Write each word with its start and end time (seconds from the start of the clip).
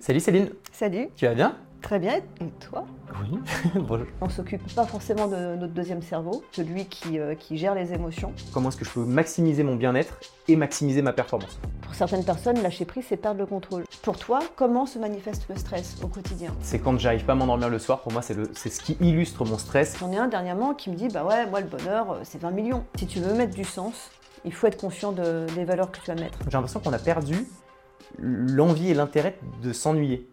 Salut 0.00 0.20
Céline, 0.20 0.50
Salut, 0.72 1.08
tu 1.16 1.26
vas 1.26 1.34
bien? 1.34 1.56
Très 1.82 1.98
bien. 1.98 2.16
Et 2.40 2.46
toi? 2.60 2.84
Oui. 3.20 3.38
Bonjour. 3.74 4.06
On 4.20 4.28
s'occupe 4.28 4.62
pas 4.74 4.84
forcément 4.84 5.26
de 5.26 5.56
notre 5.56 5.72
deuxième 5.72 6.02
cerveau, 6.02 6.44
celui 6.52 6.86
qui, 6.86 7.18
euh, 7.18 7.34
qui 7.34 7.56
gère 7.56 7.74
les 7.74 7.92
émotions. 7.92 8.32
Comment 8.52 8.68
est-ce 8.68 8.76
que 8.76 8.84
je 8.84 8.90
peux 8.90 9.04
maximiser 9.04 9.62
mon 9.64 9.74
bien-être 9.76 10.18
et 10.46 10.54
maximiser 10.56 11.02
ma 11.02 11.12
performance? 11.12 11.58
Pour 11.82 11.94
certaines 11.94 12.24
personnes, 12.24 12.60
lâcher 12.62 12.84
prise, 12.84 13.06
c'est 13.08 13.16
perdre 13.16 13.40
le 13.40 13.46
contrôle. 13.46 13.84
Pour 14.02 14.16
toi, 14.18 14.38
comment 14.56 14.86
se 14.86 14.98
manifeste 15.00 15.46
le 15.48 15.56
stress 15.56 15.96
au 16.02 16.06
quotidien? 16.08 16.52
C'est 16.62 16.78
quand 16.78 16.96
j'arrive 16.98 17.24
pas 17.24 17.32
à 17.32 17.36
m'endormir 17.36 17.68
le 17.68 17.78
soir, 17.80 18.00
pour 18.00 18.12
moi 18.12 18.22
c'est 18.22 18.34
ce 18.68 18.80
qui 18.80 18.96
illustre 19.00 19.44
mon 19.44 19.58
stress. 19.58 19.96
J'en 19.98 20.12
ai 20.12 20.16
un 20.18 20.28
dernièrement 20.28 20.74
qui 20.74 20.90
me 20.90 20.94
dit 20.96 21.08
Bah 21.08 21.24
ouais, 21.24 21.46
moi 21.48 21.60
le 21.60 21.66
bonheur, 21.66 22.12
euh, 22.12 22.20
c'est 22.24 22.40
20 22.40 22.50
millions. 22.52 22.84
Si 22.96 23.06
tu 23.06 23.18
veux 23.20 23.34
mettre 23.34 23.54
du 23.54 23.64
sens, 23.64 24.10
il 24.44 24.52
faut 24.52 24.66
être 24.68 24.80
conscient 24.80 25.10
de- 25.12 25.46
des 25.56 25.64
valeurs 25.64 25.90
que 25.90 25.98
tu 25.98 26.06
vas 26.06 26.14
mettre. 26.20 26.38
J'ai 26.44 26.50
l'impression 26.52 26.78
qu'on 26.80 26.92
a 26.92 26.98
perdu 26.98 27.46
l'envie 28.18 28.90
et 28.90 28.94
l'intérêt 28.94 29.36
de 29.62 29.72
s'ennuyer. 29.72 30.28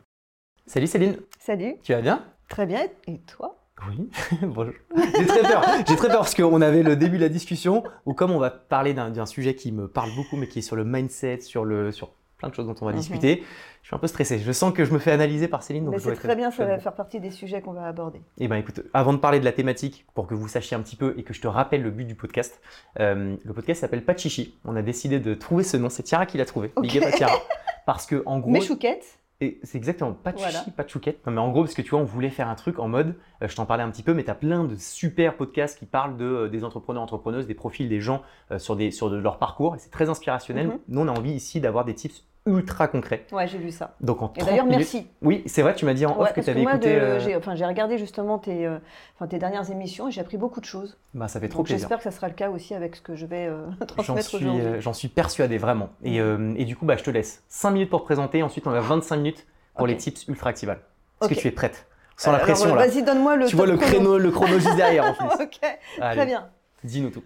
Salut 0.67 0.87
Céline, 0.87 1.17
Salut, 1.39 1.75
tu 1.83 1.93
vas 1.93 2.01
bien? 2.01 2.23
Très 2.49 2.65
bien. 2.65 2.81
Et 3.07 3.17
toi? 3.19 3.57
Oui. 3.89 4.09
Bonjour. 4.41 4.73
J'ai 5.17 5.25
très 5.25 5.41
peur, 5.41 5.63
j'ai 5.87 5.95
très 5.95 6.07
peur 6.07 6.19
parce 6.19 6.33
qu'on 6.33 6.61
avait 6.61 6.81
le 6.81 6.95
début 6.95 7.17
de 7.17 7.23
la 7.23 7.29
discussion 7.29 7.83
où 8.05 8.13
comme 8.13 8.31
on 8.31 8.39
va 8.39 8.49
parler 8.49 8.93
d'un 8.93 9.25
sujet 9.25 9.53
qui 9.55 9.71
me 9.71 9.87
parle 9.87 10.09
beaucoup 10.15 10.37
mais 10.37 10.47
qui 10.47 10.59
est 10.59 10.61
sur 10.63 10.75
le 10.75 10.85
mindset, 10.85 11.41
sur, 11.41 11.65
le, 11.65 11.91
sur 11.91 12.11
plein 12.37 12.49
de 12.49 12.53
choses 12.55 12.65
dont 12.67 12.75
on 12.81 12.85
va 12.85 12.91
Mhm. 12.93 12.97
discuter, 12.97 13.43
je 13.81 13.87
suis 13.87 13.95
un 13.95 13.99
peu 13.99 14.07
stressé. 14.07 14.39
Je 14.39 14.51
sens 14.51 14.73
que 14.73 14.85
je 14.85 14.93
me 14.93 14.97
fais 14.99 15.11
analyser 15.11 15.47
par 15.47 15.61
Céline. 15.61 15.85
donc 15.85 15.99
c'est 15.99 16.13
très 16.15 16.35
bien, 16.35 16.51
ça 16.51 16.65
va 16.65 16.79
faire 16.79 16.93
partie 16.93 17.19
des 17.19 17.31
sujets 17.31 17.61
qu'on 17.61 17.73
va 17.73 17.85
aborder. 17.85 18.21
Eh 18.39 18.47
ben 18.47 18.55
écoute, 18.55 18.81
avant 18.93 19.13
de 19.13 19.19
parler 19.19 19.39
de 19.39 19.45
la 19.45 19.51
thématique, 19.51 20.05
pour 20.15 20.25
que 20.25 20.33
vous 20.33 20.47
sachiez 20.47 20.75
un 20.77 20.81
petit 20.81 20.95
peu 20.95 21.13
et 21.17 21.23
que 21.23 21.33
je 21.33 21.41
te 21.41 21.47
rappelle 21.47 21.83
le 21.83 21.91
but 21.91 22.05
du 22.05 22.15
podcast, 22.15 22.61
euh, 22.99 23.35
le 23.43 23.53
podcast 23.53 23.81
s'appelle 23.81 24.03
Pas 24.05 24.13
de 24.13 24.19
chichi. 24.19 24.57
On 24.65 24.75
a 24.77 24.81
décidé 24.81 25.19
de 25.19 25.33
trouver 25.33 25.63
ce 25.63 25.75
nom, 25.77 25.89
c'est 25.89 26.03
Tiara 26.03 26.25
qui 26.25 26.37
l'a 26.37 26.45
trouvé. 26.45 26.71
Ok. 26.77 26.83
Big 26.87 26.97
up 26.97 27.03
à 27.05 27.11
Tiara. 27.11 27.35
Parce 27.85 28.05
que 28.05 28.23
en 28.25 28.39
gros, 28.39 28.51
Mes 28.51 28.61
chouquettes, 28.61 29.19
et 29.41 29.59
c'est 29.63 29.77
exactement 29.77 30.13
pas 30.13 30.31
de 30.31 30.37
Voilà. 30.37 30.59
chichi, 30.59 30.71
pas 30.71 30.83
de 30.83 30.89
chouquette. 30.89 31.25
Non 31.25 31.33
mais 31.33 31.41
en 31.41 31.51
gros, 31.51 31.63
parce 31.63 31.73
que 31.73 31.81
tu 31.81 31.89
vois, 31.89 31.99
on 31.99 32.05
voulait 32.05 32.29
faire 32.29 32.47
un 32.47 32.55
truc 32.55 32.79
en 32.79 32.87
mode, 32.87 33.15
euh, 33.41 33.47
je 33.47 33.55
t'en 33.55 33.65
parlais 33.65 33.83
un 33.83 33.91
petit 33.91 34.03
peu, 34.03 34.13
mais 34.13 34.23
tu 34.23 34.31
as 34.31 34.35
plein 34.35 34.63
de 34.63 34.75
super 34.75 35.35
podcasts 35.35 35.77
qui 35.77 35.85
parlent 35.85 36.17
de, 36.17 36.25
euh, 36.25 36.49
des 36.49 36.63
entrepreneurs, 36.63 37.03
entrepreneuses, 37.03 37.45
des 37.45 37.53
profils 37.53 37.89
des 37.89 37.99
gens 37.99 38.21
euh, 38.51 38.59
sur, 38.59 38.75
des, 38.75 38.91
sur 38.91 39.09
de 39.09 39.17
leur 39.17 39.37
parcours, 39.37 39.75
et 39.75 39.79
c'est 39.79 39.91
très 39.91 40.09
inspirationnel. 40.09 40.67
Mhm. 40.67 40.79
Nous, 40.87 41.01
on 41.01 41.07
a 41.07 41.11
envie 41.11 41.33
ici 41.33 41.59
d'avoir 41.59 41.83
des 41.85 41.93
tips 41.93 42.25
ultra 42.47 42.87
concrets. 42.87 43.25
ouais, 43.31 43.47
j'ai 43.47 43.57
vu 43.57 43.71
ça. 43.71 43.95
Donc 44.01 44.21
en 44.21 44.31
Et 44.35 44.39
30 44.39 44.49
d'ailleurs, 44.49 44.65
minutes- 44.65 44.79
merci. 44.93 45.07
Oui, 45.21 45.43
c'est 45.47 45.61
vrai, 45.63 45.73
tu 45.73 45.85
m'as 45.85 45.93
dit 45.93 46.05
en 46.05 46.15
Ouais, 46.15 46.23
off 46.23 46.33
que 46.33 46.41
tu 46.41 46.49
avais 46.49 46.61
moi, 46.61 46.73
écouté. 46.73 46.93
de- 46.93 46.99
euh, 46.99 47.19
j'ai 47.19 47.35
enfin, 47.35 47.55
j'ai 47.55 47.65
regardé 47.65 47.97
justement 47.97 48.37
tes, 48.37 48.65
euh, 48.65 48.77
enfin, 49.15 49.27
tes 49.27 49.39
dernières 49.39 49.69
émissions 49.71 50.07
et 50.07 50.11
j'ai 50.11 50.21
appris 50.21 50.37
beaucoup 50.37 50.59
de 50.59 50.65
choses. 50.65 50.97
Bah, 51.13 51.27
ça 51.27 51.39
fait 51.39 51.49
trop 51.49 51.59
Donc 51.59 51.65
plaisir. 51.67 51.79
j'espère 51.87 51.97
que 51.97 52.03
ça 52.03 52.11
sera 52.11 52.27
le 52.27 52.33
cas 52.35 52.49
aussi 52.49 52.75
avec 52.75 52.95
ce 52.95 53.01
que 53.01 53.15
je 53.15 53.25
vais 53.25 53.47
euh, 53.47 53.65
transmettre 53.87 54.35
aujourd'hui. 54.35 54.81
j'en 54.81 54.93
suis 54.93 55.07
persuadé, 55.07 55.57
vraiment. 55.57 55.89
Et, 56.03 56.17
et 56.17 56.65
du 56.65 56.75
coup, 56.75 56.85
bah, 56.85 56.97
je 56.97 57.03
te 57.03 57.09
laisse 57.09 57.43
5 57.49 57.71
minutes 57.71 57.89
pour 57.89 58.03
présenter. 58.03 58.43
Ensuite, 58.43 58.67
on 58.67 58.71
a 58.73 58.79
25 58.79 59.15
minutes 59.17 59.47
pour 59.75 59.87
les 59.87 59.97
tips 59.97 60.27
ultra 60.27 60.49
activales. 60.51 60.79
Est-ce 61.21 61.29
que 61.29 61.33
tu 61.39 61.47
es 61.47 61.51
prête? 61.51 61.87
Sans 62.17 62.31
la 62.31 62.39
pression, 62.39 62.73
là. 62.75 62.85
Vas-y, 62.87 63.03
donne-moi 63.03 63.35
le 63.35 63.45
Tu 63.47 63.55
vois 63.57 63.65
le 63.65 63.75
créneau, 63.75 64.17
le 64.17 64.31
chrono 64.31 64.57
juste 64.59 64.75
derrière, 64.77 65.03
en 65.05 65.13
plus. 65.13 65.25
ok, 65.43 65.59
Allez, 65.99 66.15
très 66.15 66.25
bien. 66.25 66.47
Dis-nous 66.83 67.09
tout. 67.09 67.23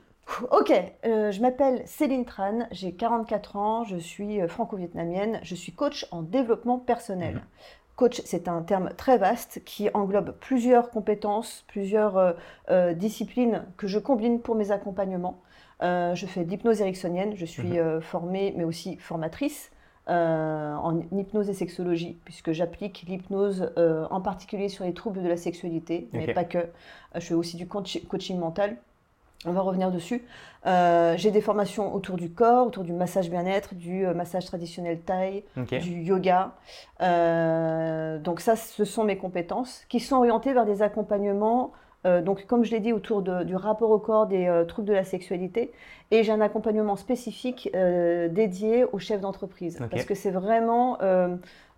Ok, 0.52 0.72
euh, 1.05 1.31
je 1.31 1.41
m'appelle 1.41 1.81
Céline 1.85 2.25
Tran, 2.25 2.67
j'ai 2.72 2.91
44 2.94 3.55
ans, 3.55 3.83
je 3.83 3.97
suis 3.97 4.41
euh, 4.41 4.47
franco-vietnamienne, 4.47 5.39
je 5.44 5.55
suis 5.55 5.72
coach 5.72 6.05
en 6.11 6.22
développement 6.22 6.77
personnel. 6.77 7.35
Mhm. 7.35 7.41
Coach, 7.95 8.22
c'est 8.23 8.47
un 8.47 8.61
terme 8.61 8.91
très 8.95 9.17
vaste 9.17 9.61
qui 9.66 9.89
englobe 9.94 10.33
plusieurs 10.39 10.89
compétences, 10.91 11.66
plusieurs 11.67 12.17
euh, 12.17 12.31
euh, 12.69 12.94
disciplines 12.94 13.66
que 13.75 13.88
je 13.88 14.00
combine 14.00 14.39
pour 14.39 14.55
mes 14.55 14.72
accompagnements. 14.72 15.41
Je 15.81 16.25
fais 16.27 16.44
de 16.44 16.50
l'hypnose 16.50 16.81
ericksonienne, 16.81 17.35
je 17.35 17.45
suis 17.45 17.80
Mhm. 17.80 18.02
formée 18.02 18.53
mais 18.57 18.66
aussi 18.66 18.97
formatrice 18.97 19.72
euh, 20.09 20.73
en 20.75 21.00
hypnose 21.17 21.50
et 21.50 21.53
sexologie, 21.53 22.17
puisque 22.25 22.52
j'applique 22.52 23.05
l'hypnose 23.07 23.72
euh, 23.77 24.05
en 24.11 24.19
particulier 24.22 24.67
sur 24.69 24.83
les 24.85 24.94
troubles 24.94 25.22
de 25.23 25.27
la 25.30 25.38
sexualité, 25.38 26.09
mais 26.13 26.33
pas 26.33 26.44
que. 26.44 26.67
Je 27.16 27.19
fais 27.22 27.33
aussi 27.33 27.55
du 27.57 27.67
coach- 27.67 28.05
coaching 28.09 28.38
mental. 28.39 28.77
On 29.45 29.51
va 29.53 29.61
revenir 29.61 29.89
dessus. 29.91 30.25
Euh, 30.66 31.13
J'ai 31.17 31.31
des 31.31 31.39
formations 31.39 31.94
autour 31.95 32.17
du 32.17 32.29
corps, 32.29 32.67
autour 32.67 32.83
du 32.83 32.91
massage 32.91 33.29
bien-être, 33.29 33.73
du 33.73 34.05
euh, 34.05 34.13
massage 34.13 34.45
traditionnel 34.45 35.00
thaï, 35.00 35.44
du 35.79 36.01
yoga. 36.01 36.51
Euh, 37.01 38.19
donc 38.19 38.41
ça, 38.41 38.55
ce 38.55 38.83
sont 38.83 39.03
mes 39.05 39.17
compétences 39.17 39.85
qui 39.89 39.99
sont 40.01 40.17
orientées 40.17 40.53
vers 40.53 40.66
des 40.66 40.81
accompagnements. 40.81 41.72
euh, 42.05 42.22
donc 42.22 42.45
comme 42.47 42.63
je 42.66 42.72
l'ai 42.72 42.79
dit, 42.81 42.91
autour 42.94 43.22
de- 43.22 43.44
du 43.44 43.55
rapport 43.55 43.91
au 43.91 43.99
corps, 43.99 44.25
des 44.28 44.63
troubles 44.67 44.88
de 44.89 44.94
la 44.94 45.03
sexualité. 45.05 45.72
Et 46.11 46.23
j'ai 46.23 46.31
un 46.33 46.41
accompagnement 46.41 46.95
spécifique 46.97 47.69
dédié 47.73 48.83
aux 48.91 48.99
chefs 48.99 49.22
d'entreprise. 49.22 49.78
Parce 49.89 50.03
que 50.05 50.16
c'est 50.16 50.31
vraiment 50.31 50.97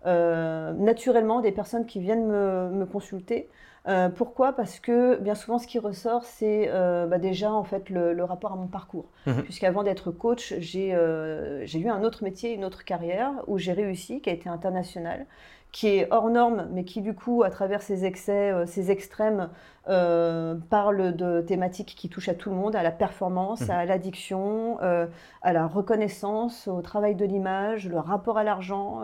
naturellement 0.04 1.40
des 1.40 1.52
personnes 1.52 1.86
qui 1.86 2.00
viennent 2.00 2.26
me, 2.26 2.70
me 2.70 2.86
consulter. 2.86 3.48
Euh, 3.88 4.08
pourquoi? 4.08 4.52
Parce 4.52 4.78
que 4.78 5.16
bien 5.18 5.34
souvent, 5.34 5.58
ce 5.58 5.66
qui 5.66 5.78
ressort, 5.80 6.24
c'est 6.24 6.68
euh, 6.70 7.06
bah, 7.06 7.18
déjà 7.18 7.52
en 7.52 7.64
fait 7.64 7.90
le, 7.90 8.12
le 8.12 8.24
rapport 8.24 8.52
à 8.52 8.56
mon 8.56 8.68
parcours. 8.68 9.10
Mhm. 9.26 9.42
Puisqu'avant 9.42 9.82
d'être 9.82 10.12
coach, 10.12 10.54
j'ai 10.58 10.94
euh, 10.94 11.64
j'ai 11.66 11.80
eu 11.80 11.88
un 11.88 12.04
autre 12.04 12.22
métier, 12.22 12.52
une 12.54 12.64
autre 12.64 12.84
carrière 12.84 13.32
où 13.48 13.58
j'ai 13.58 13.72
réussi, 13.72 14.20
qui 14.20 14.30
a 14.30 14.32
été 14.32 14.48
internationale, 14.48 15.26
qui 15.72 15.88
est 15.88 16.06
hors 16.12 16.30
norme, 16.30 16.68
mais 16.72 16.84
qui 16.84 17.00
du 17.00 17.14
coup, 17.14 17.42
à 17.42 17.50
travers 17.50 17.82
ses 17.82 18.04
excès, 18.04 18.52
ses 18.66 18.90
extrêmes, 18.92 19.48
parle 19.86 21.16
de 21.16 21.40
thématiques 21.40 21.94
qui 21.96 22.08
touchent 22.08 22.28
à 22.28 22.34
tout 22.34 22.50
le 22.50 22.56
monde, 22.56 22.76
à 22.76 22.82
la 22.82 22.92
performance, 22.92 23.62
Mhm. 23.62 23.70
à 23.70 23.84
l'addiction, 23.86 24.78
à 24.80 25.52
la 25.52 25.66
reconnaissance, 25.66 26.68
au 26.68 26.82
travail 26.82 27.14
de 27.14 27.24
l'image, 27.24 27.88
le 27.88 27.98
rapport 27.98 28.38
à 28.38 28.44
l'argent, 28.44 29.00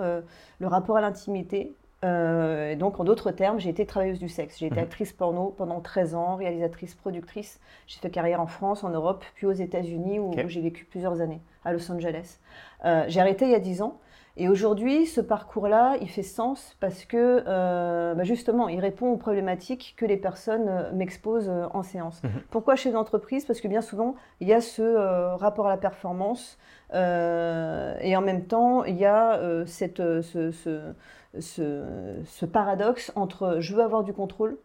le 0.60 0.66
rapport 0.66 0.96
à 0.98 1.00
l'intimité. 1.00 1.74
Euh, 2.04 2.70
et 2.70 2.76
donc, 2.76 3.00
en 3.00 3.04
d'autres 3.04 3.32
termes, 3.32 3.58
j'ai 3.58 3.70
été 3.70 3.84
travailleuse 3.84 4.20
du 4.20 4.28
sexe. 4.28 4.58
J'ai 4.58 4.66
été 4.66 4.76
Mhm. 4.76 4.82
actrice 4.84 5.12
porno 5.12 5.54
pendant 5.56 5.80
13 5.80 6.14
ans, 6.14 6.36
réalisatrice, 6.36 6.94
productrice. 6.94 7.58
J'ai 7.86 7.98
fait 7.98 8.10
carrière 8.10 8.40
en 8.40 8.46
France, 8.46 8.84
en 8.84 8.90
Europe, 8.90 9.24
puis 9.34 9.46
aux 9.46 9.52
États-Unis, 9.52 10.20
où 10.20 10.32
j'ai 10.46 10.60
vécu 10.60 10.84
plusieurs 10.84 11.20
années, 11.20 11.40
à 11.64 11.72
Los 11.72 11.90
Angeles. 11.90 12.38
Euh, 12.84 13.04
j'ai 13.08 13.20
arrêté 13.20 13.46
il 13.46 13.50
y 13.50 13.54
a 13.56 13.60
10 13.60 13.82
ans. 13.82 13.98
Et 14.40 14.48
aujourd'hui, 14.48 15.04
ce 15.06 15.20
parcours-là, 15.20 15.96
il 16.00 16.08
fait 16.08 16.22
sens 16.22 16.76
parce 16.78 17.04
que, 17.04 17.42
euh, 17.46 18.14
bah, 18.14 18.22
justement, 18.22 18.68
il 18.68 18.78
répond 18.78 19.08
aux 19.10 19.16
problématiques 19.16 19.94
que 19.96 20.06
les 20.06 20.16
personnes 20.16 20.68
euh, 20.68 20.92
m'exposent 20.92 21.48
euh, 21.50 21.66
en 21.74 21.82
séance. 21.82 22.22
Mhm. 22.22 22.30
Pourquoi 22.50 22.76
chez 22.76 22.92
l'entreprise? 22.92 23.44
Parce 23.44 23.60
que 23.60 23.66
bien 23.66 23.80
souvent, 23.80 24.14
il 24.40 24.46
y 24.46 24.54
a 24.54 24.60
ce 24.60 25.34
rapport 25.36 25.66
à 25.66 25.70
la 25.70 25.76
performance 25.76 26.56
et 26.94 28.16
en 28.16 28.20
même 28.22 28.44
temps, 28.46 28.84
il 28.84 28.96
y 28.96 29.04
a 29.04 29.38
cette, 29.66 29.98
ce, 29.98 30.50
ce- 30.52 30.92
ce- 31.38 32.16
ce 32.24 32.46
paradoxe 32.46 33.12
entre 33.14 33.56
je 33.60 33.74
veux 33.74 33.82
avoir 33.82 34.04
du 34.04 34.12
contrôle, 34.14 34.56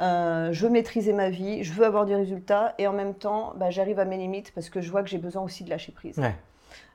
je 0.00 0.58
veux 0.64 0.70
maîtriser 0.70 1.12
ma 1.12 1.30
vie, 1.30 1.62
je 1.62 1.72
veux 1.72 1.84
avoir 1.84 2.04
des 2.04 2.16
résultats 2.16 2.74
et 2.78 2.86
en 2.88 2.92
même 2.92 3.14
temps, 3.14 3.52
bah, 3.56 3.70
j'arrive 3.70 4.00
à 4.00 4.04
mes 4.04 4.16
limites 4.16 4.52
parce 4.54 4.70
que 4.70 4.80
je 4.80 4.90
vois 4.90 5.02
que 5.04 5.08
j'ai 5.08 5.18
besoin 5.18 5.42
aussi 5.42 5.62
de 5.64 5.70
lâcher 5.70 5.92
prise. 5.92 6.18
Ouais. 6.18 6.34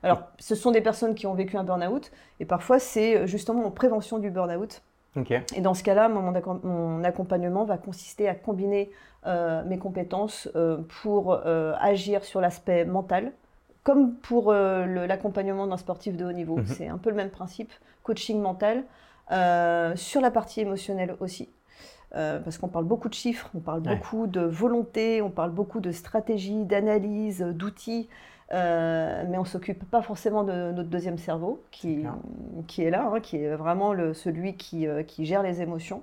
Alors, 0.02 0.22
ce 0.38 0.54
sont 0.54 0.70
des 0.70 0.80
personnes 0.80 1.14
qui 1.14 1.26
ont 1.26 1.34
vécu 1.34 1.56
un 1.56 1.64
burn-out 1.64 2.10
et 2.40 2.44
parfois 2.44 2.78
c'est 2.78 3.16
euh, 3.16 3.26
justement 3.26 3.64
en 3.66 3.70
prévention 3.70 4.18
du 4.18 4.30
burn-out. 4.30 4.82
Et 5.54 5.60
dans 5.60 5.74
ce 5.74 5.84
cas-là, 5.84 6.08
mon, 6.08 6.20
mon 6.22 6.32
accom- 6.32 6.60
mon 6.64 7.04
accompagnement 7.04 7.64
va 7.64 7.78
consister 7.78 8.28
à 8.28 8.34
combiner 8.34 8.90
euh, 9.26 9.62
mes 9.64 9.78
compétences 9.78 10.48
euh, 10.56 10.78
pour 11.02 11.32
euh, 11.32 11.72
agir 11.80 12.24
sur 12.24 12.40
l'aspect 12.40 12.84
mental, 12.84 13.32
comme 13.84 14.14
pour 14.14 14.52
l'accompagnement 14.52 15.66
d'un 15.66 15.76
sportif 15.76 16.16
de 16.16 16.24
haut 16.24 16.32
niveau. 16.32 16.56
Mhm. 16.56 16.66
C'est 16.66 16.88
un 16.88 16.98
peu 16.98 17.10
le 17.10 17.16
même 17.16 17.30
principe, 17.30 17.70
coaching 18.02 18.40
mental, 18.40 18.82
sur 19.96 20.20
la 20.20 20.30
partie 20.30 20.60
émotionnelle 20.62 21.14
aussi. 21.20 21.48
Euh, 22.16 22.38
parce 22.38 22.58
qu'on 22.58 22.68
parle 22.68 22.84
beaucoup 22.84 23.08
de 23.08 23.14
chiffres, 23.14 23.50
on 23.56 23.60
parle 23.60 23.80
Ouais. 23.80 23.96
beaucoup 23.96 24.26
de 24.28 24.40
volonté, 24.40 25.20
on 25.20 25.30
parle 25.30 25.50
beaucoup 25.50 25.80
de 25.80 25.90
stratégie, 25.90 26.64
d'analyse, 26.64 27.40
d'outils, 27.40 28.08
euh, 28.52 29.24
mais 29.28 29.38
on 29.38 29.44
s'occupe 29.44 29.84
pas 29.90 30.02
forcément 30.02 30.44
de 30.44 30.72
notre 30.72 30.88
deuxième 30.90 31.18
cerveau, 31.18 31.64
qui, 31.70 32.04
qui 32.66 32.82
est 32.82 32.90
là, 32.90 33.10
hein, 33.12 33.20
qui 33.20 33.36
est 33.38 33.54
vraiment 33.56 33.92
le, 33.92 34.14
celui 34.14 34.56
qui, 34.56 34.86
euh, 34.86 35.02
qui 35.02 35.24
gère 35.24 35.42
les 35.42 35.62
émotions. 35.62 36.02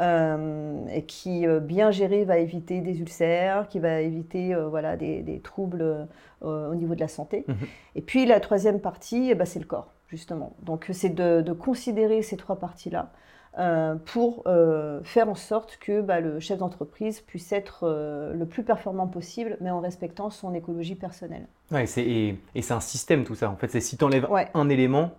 euh, 0.00 0.86
et 0.88 1.04
qui, 1.04 1.46
bien 1.62 1.90
géré, 1.90 2.24
va 2.24 2.38
éviter 2.38 2.80
des 2.80 3.00
ulcères, 3.00 3.68
qui 3.68 3.78
va 3.78 4.00
éviter 4.00 4.54
voilà, 4.68 4.96
des, 4.96 5.22
des 5.22 5.40
troubles 5.40 6.08
au 6.40 6.74
niveau 6.74 6.94
de 6.94 7.00
la 7.00 7.08
santé. 7.08 7.44
Mhm. 7.46 7.56
Et 7.94 8.02
puis 8.02 8.26
la 8.26 8.40
troisième 8.40 8.80
partie, 8.80 9.28
eh 9.30 9.34
ben, 9.34 9.44
c'est 9.44 9.60
le 9.60 9.66
corps, 9.66 9.92
justement. 10.08 10.54
Donc 10.62 10.88
c'est 10.92 11.10
de, 11.14 11.42
de 11.42 11.52
considérer 11.52 12.22
ces 12.22 12.36
trois 12.36 12.56
parties-là 12.58 13.12
euh, 13.58 13.94
pour 13.94 14.42
euh, 14.46 15.00
faire 15.04 15.28
en 15.28 15.34
sorte 15.34 15.78
que 15.80 16.00
bah, 16.00 16.20
le 16.20 16.40
chef 16.40 16.58
d'entreprise 16.58 17.20
puisse 17.20 17.52
être 17.52 17.80
euh, 17.84 18.32
le 18.34 18.46
plus 18.46 18.64
performant 18.64 19.06
possible, 19.06 19.56
mais 19.60 19.70
en 19.70 19.80
respectant 19.80 20.30
son 20.30 20.54
écologie 20.54 20.96
personnelle. 20.96 21.46
Ouais, 21.70 21.86
c'est- 21.86 22.04
et, 22.04 22.38
c'est 22.62 22.74
un 22.74 22.80
système 22.80 23.24
tout 23.24 23.34
ça. 23.36 23.50
En 23.50 23.56
fait, 23.56 23.68
c'est 23.68 23.80
si 23.80 23.96
tu 23.96 24.04
enlèves 24.04 24.28
Ouais. 24.30 24.48
un 24.54 24.68
élément, 24.68 25.12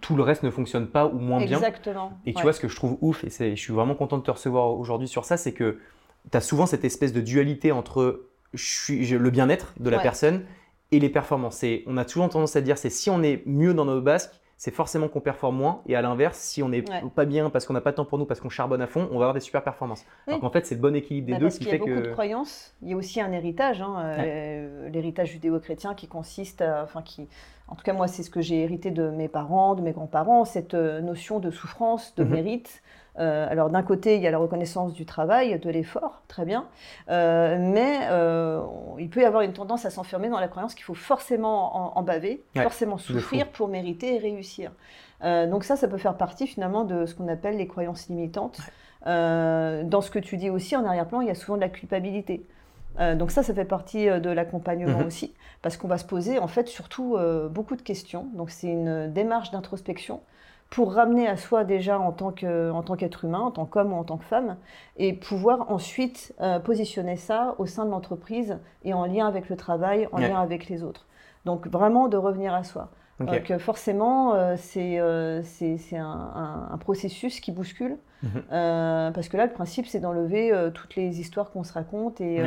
tout 0.00 0.16
le 0.16 0.22
reste 0.22 0.42
ne 0.42 0.50
fonctionne 0.50 0.86
pas 0.88 1.06
ou 1.06 1.18
moins 1.18 1.44
bien. 1.44 1.58
Exactement. 1.58 2.12
Et 2.26 2.32
tu 2.32 2.38
Ouais. 2.38 2.42
vois, 2.44 2.52
ce 2.52 2.60
que 2.60 2.68
je 2.68 2.74
trouve 2.76 2.96
ouf, 3.02 3.24
et 3.24 3.30
c'est- 3.30 3.54
je 3.54 3.60
suis 3.60 3.72
vraiment 3.72 3.94
content 3.94 4.18
de 4.18 4.22
te 4.22 4.30
recevoir 4.30 4.70
aujourd'hui 4.76 5.06
sur 5.06 5.24
ça, 5.24 5.36
c'est 5.36 5.52
que 5.52 5.78
tu 6.30 6.36
as 6.36 6.40
souvent 6.40 6.66
cette 6.66 6.84
espèce 6.84 7.12
de 7.12 7.20
dualité 7.20 7.70
entre 7.72 8.22
je 8.54 8.64
suis, 8.64 9.04
je- 9.04 9.16
le 9.16 9.30
bien-être 9.30 9.74
de 9.78 9.90
la 9.90 9.98
personne 9.98 10.44
et 10.92 10.98
les 11.00 11.08
performances. 11.08 11.62
Et 11.62 11.84
on 11.86 11.96
a 11.96 12.04
toujours 12.04 12.28
tendance 12.28 12.56
à 12.56 12.60
dire, 12.62 12.78
c'est 12.78 12.90
si 12.90 13.10
on 13.10 13.22
est 13.22 13.42
mieux 13.46 13.74
dans 13.74 13.84
nos 13.84 14.00
basques, 14.00 14.40
c'est 14.64 14.70
forcément 14.70 15.08
qu'on 15.08 15.20
performe 15.20 15.56
moins. 15.56 15.82
Et 15.86 15.94
à 15.94 16.00
l'inverse, 16.00 16.38
si 16.38 16.62
on 16.62 16.70
n'est 16.70 16.88
Ouais. 16.88 17.02
pas 17.14 17.26
bien 17.26 17.50
parce 17.50 17.66
qu'on 17.66 17.74
n'a 17.74 17.82
pas 17.82 17.90
de 17.90 17.96
temps 17.96 18.06
pour 18.06 18.16
nous, 18.16 18.24
parce 18.24 18.40
qu'on 18.40 18.48
charbonne 18.48 18.80
à 18.80 18.86
fond, 18.86 19.08
on 19.10 19.18
va 19.18 19.26
avoir 19.26 19.34
des 19.34 19.40
super 19.40 19.62
performances. 19.62 20.06
Alors 20.26 20.38
Oui. 20.38 20.40
qu'en 20.40 20.50
fait, 20.50 20.64
c'est 20.64 20.74
le 20.76 20.80
bon 20.80 20.96
équilibre 20.96 21.26
des 21.26 21.32
Bah, 21.34 21.38
deux 21.40 21.44
parce 21.46 21.58
qui 21.58 21.64
qu'il 21.64 21.68
y 21.68 21.70
a 21.70 21.72
fait 21.74 21.78
beaucoup 21.80 22.00
de 22.00 22.06
que. 22.06 22.12
croyances. 22.12 22.74
Il 22.80 22.88
y 22.88 22.94
a 22.94 22.96
aussi 22.96 23.20
un 23.20 23.30
héritage, 23.30 23.82
hein, 23.82 23.96
euh, 24.18 24.88
l'héritage 24.88 25.32
judéo-chrétien 25.32 25.92
qui 25.94 26.08
consiste, 26.08 26.62
à- 26.62 26.82
enfin 26.82 27.02
qui, 27.02 27.28
en 27.68 27.74
tout 27.76 27.82
cas 27.82 27.92
moi 27.94 28.08
c'est 28.08 28.22
ce 28.22 28.30
que 28.30 28.40
j'ai 28.40 28.62
hérité 28.62 28.90
de 28.90 29.08
mes 29.10 29.28
parents, 29.28 29.74
de 29.74 29.82
mes 29.82 29.92
grands-parents, 29.92 30.44
cette 30.44 30.74
euh, 30.74 31.00
notion 31.00 31.38
de 31.40 31.50
souffrance, 31.50 32.14
de 32.16 32.24
Mhm. 32.24 32.30
mérite. 32.30 32.82
Euh, 33.20 33.46
alors 33.48 33.70
d'un 33.70 33.84
côté 33.84 34.16
il 34.16 34.22
y 34.22 34.26
a 34.26 34.30
la 34.32 34.38
reconnaissance 34.38 34.92
du 34.92 35.06
travail, 35.06 35.58
de 35.60 35.70
l'effort, 35.70 36.22
très 36.28 36.44
bien, 36.44 36.66
Euh, 37.08 37.56
mais 37.60 38.00
euh, 38.10 38.60
il 38.98 39.08
peut 39.08 39.20
y 39.20 39.24
avoir 39.24 39.42
une 39.42 39.52
tendance 39.52 39.84
à 39.86 39.90
s'enfermer 39.90 40.28
dans 40.28 40.40
la 40.40 40.48
croyance 40.48 40.74
qu'il 40.74 40.84
faut 40.84 40.94
forcément 40.94 41.94
en, 41.94 41.98
en 41.98 42.02
baver, 42.02 42.42
Ouais, 42.56 42.62
forcément 42.62 42.98
souffrir 42.98 43.48
pour 43.48 43.68
mériter 43.68 44.16
et 44.16 44.18
réussir. 44.18 44.72
Donc 45.22 45.64
ça, 45.64 45.76
ça 45.76 45.88
peut 45.88 45.96
faire 45.96 46.16
partie 46.18 46.46
finalement 46.46 46.84
de 46.84 47.06
ce 47.06 47.14
qu'on 47.14 47.28
appelle 47.28 47.56
les 47.56 47.66
croyances 47.66 48.08
limitantes. 48.10 48.58
Dans 49.06 50.00
ce 50.02 50.10
que 50.10 50.18
tu 50.18 50.36
dis 50.36 50.50
aussi, 50.50 50.76
en 50.76 50.84
arrière-plan, 50.84 51.20
il 51.22 51.28
y 51.28 51.30
a 51.30 51.34
souvent 51.34 51.56
de 51.56 51.62
la 51.62 51.68
culpabilité. 51.70 52.44
Euh, 53.00 53.14
donc 53.14 53.30
ça, 53.30 53.42
ça 53.42 53.52
fait 53.54 53.64
partie 53.64 54.08
euh, 54.08 54.20
de 54.20 54.30
l'accompagnement 54.30 54.98
Mhm. 55.00 55.06
aussi, 55.06 55.34
parce 55.62 55.76
qu'on 55.76 55.88
va 55.88 55.98
se 55.98 56.04
poser 56.04 56.38
en 56.38 56.46
fait 56.48 56.68
surtout 56.68 57.16
euh, 57.16 57.48
beaucoup 57.48 57.76
de 57.76 57.82
questions. 57.82 58.26
Donc 58.34 58.50
c'est 58.50 58.68
une 58.68 59.12
démarche 59.12 59.50
d'introspection 59.50 60.20
pour 60.70 60.94
ramener 60.94 61.28
à 61.28 61.36
soi 61.36 61.62
déjà 61.64 61.98
en 62.00 62.10
tant 62.12 62.32
qu'être 62.32 63.24
humain, 63.24 63.40
en 63.40 63.50
tant 63.50 63.64
qu'homme 63.66 63.92
ou 63.92 63.96
en 63.96 64.04
tant 64.04 64.16
que 64.16 64.24
femme, 64.24 64.56
et 64.96 65.12
pouvoir 65.12 65.70
ensuite 65.70 66.34
euh, 66.40 66.58
positionner 66.58 67.16
ça 67.16 67.54
au 67.58 67.66
sein 67.66 67.84
de 67.84 67.90
l'entreprise 67.90 68.58
et 68.82 68.92
en 68.94 69.04
lien 69.06 69.26
avec 69.26 69.48
le 69.48 69.56
travail, 69.56 70.08
en 70.12 70.18
Ouais. 70.20 70.28
lien 70.28 70.40
avec 70.40 70.68
les 70.68 70.82
autres. 70.82 71.06
Donc 71.44 71.66
vraiment 71.68 72.08
de 72.08 72.16
revenir 72.16 72.54
à 72.54 72.64
soi. 72.64 72.88
Donc 73.20 73.50
euh, 73.50 73.58
forcément, 73.58 74.34
euh, 74.34 74.56
c'est 74.58 74.98
euh, 74.98 75.42
un, 75.92 76.02
un- 76.02 76.68
un 76.72 76.78
processus 76.78 77.40
qui 77.40 77.52
bouscule, 77.52 77.96
Mhm. 78.22 78.42
parce 79.12 79.28
que 79.28 79.36
là, 79.36 79.46
le 79.46 79.52
principe, 79.52 79.86
c'est 79.86 80.00
d'enlever 80.00 80.52
toutes 80.74 80.96
les 80.96 81.20
histoires 81.20 81.50
qu'on 81.50 81.64
se 81.64 81.72
raconte 81.72 82.20
et. 82.20 82.40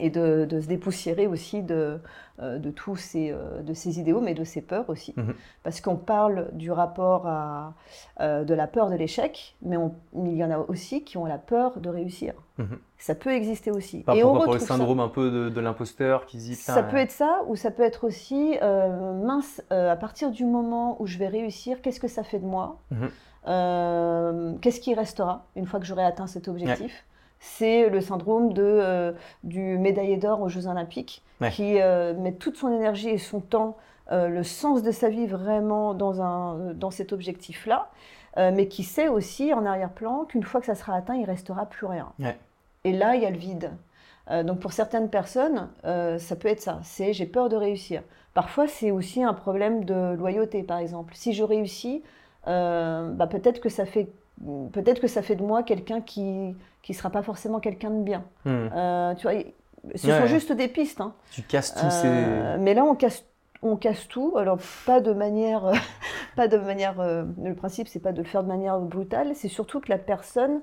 Et 0.00 0.10
de, 0.10 0.46
de 0.48 0.60
se 0.60 0.66
dépoussiérer 0.66 1.26
aussi 1.26 1.62
de, 1.62 1.98
euh, 2.40 2.58
de 2.58 2.70
tous 2.70 2.96
ces, 2.96 3.30
euh, 3.32 3.62
de 3.62 3.74
ces 3.74 3.98
idéaux, 3.98 4.20
mais 4.20 4.34
de 4.34 4.44
ces 4.44 4.62
peurs 4.62 4.88
aussi. 4.88 5.14
Mhm. 5.16 5.34
Parce 5.62 5.80
qu'on 5.80 5.96
parle 5.96 6.48
du 6.52 6.70
rapport 6.70 7.26
à, 7.26 7.74
euh, 8.20 8.44
de 8.44 8.54
la 8.54 8.66
peur 8.66 8.90
de 8.90 8.94
l'échec, 8.96 9.56
mais 9.62 9.76
on- 9.76 9.94
il 10.14 10.34
y 10.36 10.44
en 10.44 10.50
a 10.50 10.58
aussi 10.58 11.04
qui 11.04 11.16
ont 11.18 11.24
la 11.26 11.38
peur 11.38 11.80
de 11.80 11.88
réussir. 11.88 12.34
Mhm. 12.58 12.78
Ça 12.98 13.14
peut 13.14 13.30
exister 13.32 13.70
aussi. 13.70 14.02
Par 14.02 14.16
et 14.16 14.24
on 14.24 14.32
le 14.32 14.38
retrouve 14.40 14.58
ça. 14.58 14.66
syndrome 14.66 15.00
un 15.00 15.08
peu 15.08 15.30
de, 15.30 15.48
de 15.50 15.60
l'imposteur 15.60 16.26
qui 16.26 16.36
dit. 16.38 16.54
Ça 16.56 16.82
peut 16.82 16.96
être 16.96 17.12
ça, 17.12 17.42
ou 17.46 17.54
ça 17.56 17.70
peut 17.70 17.84
être 17.84 18.04
aussi, 18.04 18.56
euh, 18.62 19.12
mince, 19.22 19.62
euh, 19.72 19.90
à 19.92 19.96
partir 19.96 20.30
du 20.30 20.44
moment 20.44 21.00
où 21.00 21.06
je 21.06 21.18
vais 21.18 21.28
réussir, 21.28 21.80
qu'est-ce 21.82 22.00
que 22.00 22.08
ça 22.08 22.22
fait 22.24 22.38
de 22.40 22.46
moi? 22.46 22.78
Mhm. 22.90 23.08
Euh, 23.46 24.52
Qu'est-ce 24.60 24.80
qui 24.80 24.94
restera 24.94 25.46
une 25.56 25.66
fois 25.66 25.80
que 25.80 25.86
j'aurai 25.86 26.04
atteint 26.04 26.26
cet 26.26 26.48
objectif? 26.48 27.04
C'est 27.40 27.88
le 27.88 28.00
syndrome 28.00 28.52
de, 28.52 28.62
euh, 28.62 29.12
du 29.44 29.78
médaillé 29.78 30.16
d'or 30.16 30.40
aux 30.42 30.48
Jeux 30.48 30.66
Olympiques, 30.66 31.22
Ouais. 31.40 31.50
qui 31.50 31.80
euh, 31.80 32.14
met 32.14 32.32
toute 32.32 32.56
son 32.56 32.72
énergie 32.72 33.10
et 33.10 33.18
son 33.18 33.40
temps, 33.40 33.76
euh, 34.10 34.26
le 34.28 34.42
sens 34.42 34.82
de 34.82 34.90
sa 34.90 35.08
vie 35.08 35.26
vraiment 35.26 35.94
dans, 35.94 36.20
un, 36.20 36.72
dans 36.74 36.90
cet 36.90 37.12
objectif-là, 37.12 37.90
mais 38.36 38.68
qui 38.68 38.84
sait 38.84 39.08
aussi 39.08 39.52
en 39.52 39.66
arrière-plan 39.66 40.24
qu'une 40.24 40.44
fois 40.44 40.60
que 40.60 40.66
ça 40.66 40.76
sera 40.76 40.94
atteint, 40.94 41.16
il 41.16 41.24
restera 41.24 41.66
plus 41.66 41.86
rien. 41.86 42.12
Ouais. 42.20 42.38
Et 42.84 42.92
là, 42.92 43.16
il 43.16 43.22
y 43.22 43.26
a 43.26 43.30
le 43.30 43.36
vide. 43.36 43.72
Donc 44.44 44.60
pour 44.60 44.72
certaines 44.72 45.08
personnes, 45.10 45.68
ça 45.82 46.36
peut 46.36 46.46
être 46.46 46.60
ça. 46.60 46.78
C'est 46.84 47.12
j'ai 47.12 47.26
peur 47.26 47.48
de 47.48 47.56
réussir. 47.56 48.00
Parfois, 48.34 48.68
c'est 48.68 48.92
aussi 48.92 49.24
un 49.24 49.34
problème 49.34 49.84
de 49.84 50.14
loyauté, 50.14 50.62
par 50.62 50.78
exemple. 50.78 51.14
Si 51.16 51.32
je 51.32 51.42
réussis, 51.42 52.04
bah, 52.46 53.26
peut-être 53.28 53.58
que 53.60 53.68
ça 53.68 53.86
fait 53.86 54.06
peut-être 54.72 55.00
que 55.00 55.08
ça 55.08 55.22
fait 55.22 55.34
de 55.34 55.42
moi 55.42 55.64
quelqu'un 55.64 56.00
qui 56.00 56.54
qui 56.88 56.94
sera 56.94 57.10
pas 57.10 57.20
forcément 57.20 57.60
quelqu'un 57.60 57.90
de 57.90 58.02
bien. 58.02 58.24
hmm, 58.46 58.68
Euh, 58.74 59.14
tu 59.16 59.24
vois, 59.28 59.34
ce 59.94 60.06
Ouais. 60.06 60.20
sont 60.20 60.24
juste 60.26 60.52
des 60.52 60.68
pistes. 60.68 61.02
hein. 61.02 61.12
Tu 61.30 61.42
casses 61.42 61.74
tous 61.74 61.84
Euh, 61.84 62.54
ces. 62.56 62.60
Mais 62.62 62.72
là, 62.72 62.82
on 62.82 62.94
casse, 62.94 63.26
on 63.60 63.76
casse 63.76 64.08
tout. 64.08 64.32
Alors, 64.38 64.56
pas 64.86 65.02
de 65.02 65.12
manière, 65.12 65.66
euh, 65.66 65.74
pas 66.36 66.48
de 66.48 66.56
manière. 66.56 66.94
le 66.96 67.52
principe, 67.52 67.88
c'est 67.88 67.98
pas 68.00 68.12
de 68.12 68.16
le 68.22 68.24
faire 68.24 68.42
de 68.42 68.48
manière 68.48 68.78
brutale. 68.80 69.32
C'est 69.34 69.48
surtout 69.48 69.80
que 69.80 69.90
la 69.90 69.98
personne 69.98 70.62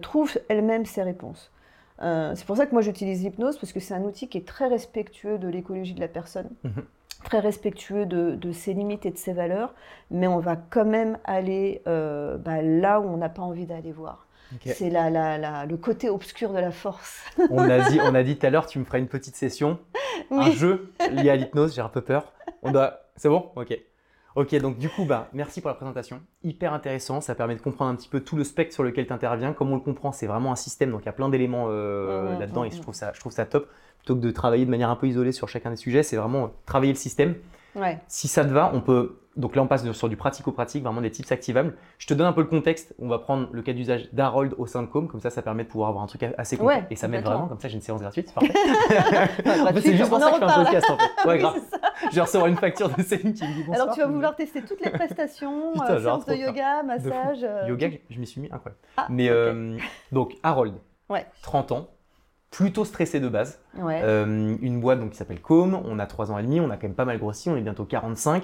trouve 0.00 0.38
elle-même 0.48 0.86
ses 0.86 1.02
réponses. 1.02 1.52
C'est 2.00 2.46
pour 2.46 2.56
ça 2.56 2.64
que 2.64 2.72
moi 2.72 2.80
j'utilise 2.80 3.22
l'hypnose 3.22 3.58
parce 3.58 3.74
que 3.74 3.80
c'est 3.80 3.92
un 3.92 4.02
outil 4.04 4.28
qui 4.28 4.38
est 4.38 4.46
très 4.48 4.66
respectueux 4.66 5.36
de 5.36 5.46
l'écologie 5.48 5.92
de 5.92 6.00
la 6.00 6.08
personne, 6.08 6.48
Mhm. 6.64 6.84
très 7.24 7.40
respectueux 7.40 8.06
de, 8.06 8.34
de 8.34 8.52
ses 8.52 8.72
limites 8.72 9.04
et 9.04 9.10
de 9.10 9.18
ses 9.18 9.34
valeurs, 9.34 9.74
mais 10.10 10.26
on 10.26 10.38
va 10.38 10.56
quand 10.56 10.86
même 10.86 11.18
aller 11.24 11.82
euh, 11.86 12.38
bah, 12.38 12.62
là 12.62 12.98
où 13.00 13.04
on 13.04 13.18
n'a 13.18 13.28
pas 13.28 13.42
envie 13.42 13.66
d'aller 13.66 13.92
voir. 13.92 14.26
C'est 14.74 14.90
la, 14.90 15.10
la- 15.10 15.38
la- 15.38 15.66
le 15.66 15.76
côté 15.76 16.08
obscur 16.08 16.52
de 16.52 16.58
la 16.58 16.70
force. 16.70 17.20
On 17.50 17.58
a 17.68 17.88
dit, 17.90 18.00
on 18.02 18.14
a 18.14 18.22
dit 18.22 18.36
tout 18.36 18.46
à 18.46 18.50
l'heure, 18.50 18.66
tu 18.66 18.78
me 18.78 18.84
feras 18.84 18.98
une 18.98 19.08
petite 19.08 19.36
session, 19.36 19.78
un 20.30 20.50
jeu 20.50 20.92
lié 21.12 21.30
à 21.30 21.36
l'hypnose. 21.36 21.74
J'ai 21.74 21.80
un 21.82 21.88
peu 21.88 22.00
peur. 22.00 22.32
On 22.62 22.72
doit. 22.72 23.00
C'est 23.16 23.28
bon? 23.28 23.50
Ok. 23.56 23.78
Ok, 24.36 24.54
donc 24.56 24.78
du 24.78 24.88
coup, 24.88 25.04
bah, 25.04 25.28
merci 25.32 25.60
pour 25.60 25.68
la 25.70 25.74
présentation. 25.74 26.20
Hyper 26.44 26.72
intéressant. 26.72 27.20
Ça 27.20 27.34
permet 27.34 27.56
de 27.56 27.60
comprendre 27.60 27.90
un 27.90 27.96
petit 27.96 28.08
peu 28.08 28.20
tout 28.20 28.36
le 28.36 28.44
spectre 28.44 28.72
sur 28.72 28.82
lequel 28.84 29.06
tu 29.06 29.12
interviens. 29.12 29.52
Comme 29.52 29.72
on 29.72 29.74
le 29.74 29.80
comprend, 29.80 30.12
c'est 30.12 30.26
vraiment 30.26 30.52
un 30.52 30.56
système. 30.56 30.90
Donc 30.92 31.02
il 31.02 31.06
y 31.06 31.08
a 31.08 31.12
plein 31.12 31.28
d'éléments 31.28 31.66
euh, 31.68 32.38
là-dedans 32.38 32.64
et 32.64 32.70
je 32.70 32.80
trouve, 32.80 32.94
ça, 32.94 33.12
je 33.14 33.20
trouve 33.20 33.32
ça 33.32 33.44
top. 33.46 33.68
Plutôt 33.98 34.14
que 34.16 34.20
de 34.20 34.30
travailler 34.30 34.64
de 34.64 34.70
manière 34.70 34.88
un 34.88 34.96
peu 34.96 35.08
isolée 35.08 35.32
sur 35.32 35.48
chacun 35.48 35.70
des 35.70 35.76
sujets, 35.76 36.02
c'est 36.02 36.16
vraiment 36.16 36.44
euh, 36.44 36.48
travailler 36.64 36.92
le 36.92 36.98
système. 36.98 37.34
Ouais. 37.74 37.98
Si 38.08 38.28
ça 38.28 38.44
te 38.44 38.50
va, 38.50 38.70
on 38.74 38.80
peut. 38.80 39.19
Donc 39.36 39.54
là, 39.54 39.62
on 39.62 39.68
passe 39.68 39.88
sur 39.92 40.08
du 40.08 40.16
pratico-pratique, 40.16 40.82
vraiment 40.82 41.00
des 41.00 41.10
tips 41.10 41.30
activables. 41.30 41.74
Je 41.98 42.06
te 42.08 42.14
donne 42.14 42.26
un 42.26 42.32
peu 42.32 42.40
le 42.40 42.48
contexte. 42.48 42.94
On 42.98 43.06
va 43.08 43.18
prendre 43.20 43.48
le 43.52 43.62
cas 43.62 43.72
d'usage 43.72 44.08
d'Harold 44.12 44.54
au 44.58 44.66
sein 44.66 44.82
de 44.82 44.88
Com. 44.88 45.06
Comme 45.06 45.20
ça, 45.20 45.30
ça 45.30 45.40
permet 45.40 45.62
de 45.62 45.68
pouvoir 45.68 45.88
avoir 45.90 46.02
un 46.04 46.08
truc 46.08 46.24
assez 46.36 46.56
complet. 46.56 46.76
Ouais, 46.78 46.86
et 46.90 46.96
ça 46.96 47.06
m'aide 47.06 47.24
vraiment. 47.24 47.46
Comme 47.46 47.60
ça, 47.60 47.68
j'ai 47.68 47.76
une 47.76 47.80
séance 47.80 48.00
gratuite. 48.00 48.28
C'est 48.40 49.04
parfait. 49.04 49.30
Enfin, 49.46 49.80
c'est 49.80 49.96
juste 49.96 50.08
pour 50.10 50.18
ça 50.18 50.30
que 50.30 50.34
je 50.34 50.38
fais 50.40 50.44
un 50.44 50.64
podcast 50.64 50.90
en 50.90 50.96
fait. 50.98 51.28
Ouais, 51.28 51.34
Oui, 51.34 51.38
grave. 51.38 51.54
Je 52.10 52.14
vais 52.16 52.20
recevoir 52.22 52.48
une 52.48 52.56
facture 52.56 52.88
de 52.88 53.02
Céline 53.02 53.32
qui 53.34 53.44
me 53.44 53.54
dit 53.54 53.62
bonsoir. 53.62 53.82
Alors 53.82 53.94
tu 53.94 54.00
vas 54.00 54.06
vouloir 54.08 54.34
tester 54.34 54.62
toutes 54.62 54.84
les 54.84 54.90
prestations, 54.90 55.72
Putain, 55.74 55.90
euh, 55.90 56.00
séances 56.02 56.26
de 56.26 56.34
yoga, 56.34 56.82
massage. 56.82 57.38
euh, 57.44 57.66
Yoga, 57.68 57.88
je 58.10 58.18
m'y 58.18 58.26
suis 58.26 58.40
mis, 58.40 58.48
incroyable. 58.50 58.78
Ah, 58.96 59.06
Mais 59.10 59.28
euh, 59.28 59.76
donc, 60.12 60.34
Harold, 60.42 60.74
Ouais. 61.08 61.26
30 61.42 61.72
ans, 61.72 61.88
plutôt 62.50 62.84
stressé 62.84 63.20
de 63.20 63.28
base. 63.28 63.60
Ouais. 63.76 64.00
Euh, 64.02 64.56
une 64.60 64.80
boîte 64.80 65.00
donc, 65.00 65.10
qui 65.10 65.16
s'appelle 65.16 65.40
Com, 65.40 65.80
on 65.84 65.98
a 65.98 66.06
3 66.06 66.32
ans 66.32 66.38
et 66.38 66.42
demi, 66.42 66.60
on 66.60 66.70
a 66.70 66.76
quand 66.76 66.84
même 66.88 66.94
pas 66.94 67.04
mal 67.04 67.18
grossi, 67.18 67.48
on 67.50 67.56
est 67.56 67.60
bientôt 67.62 67.84
45. 67.84 68.42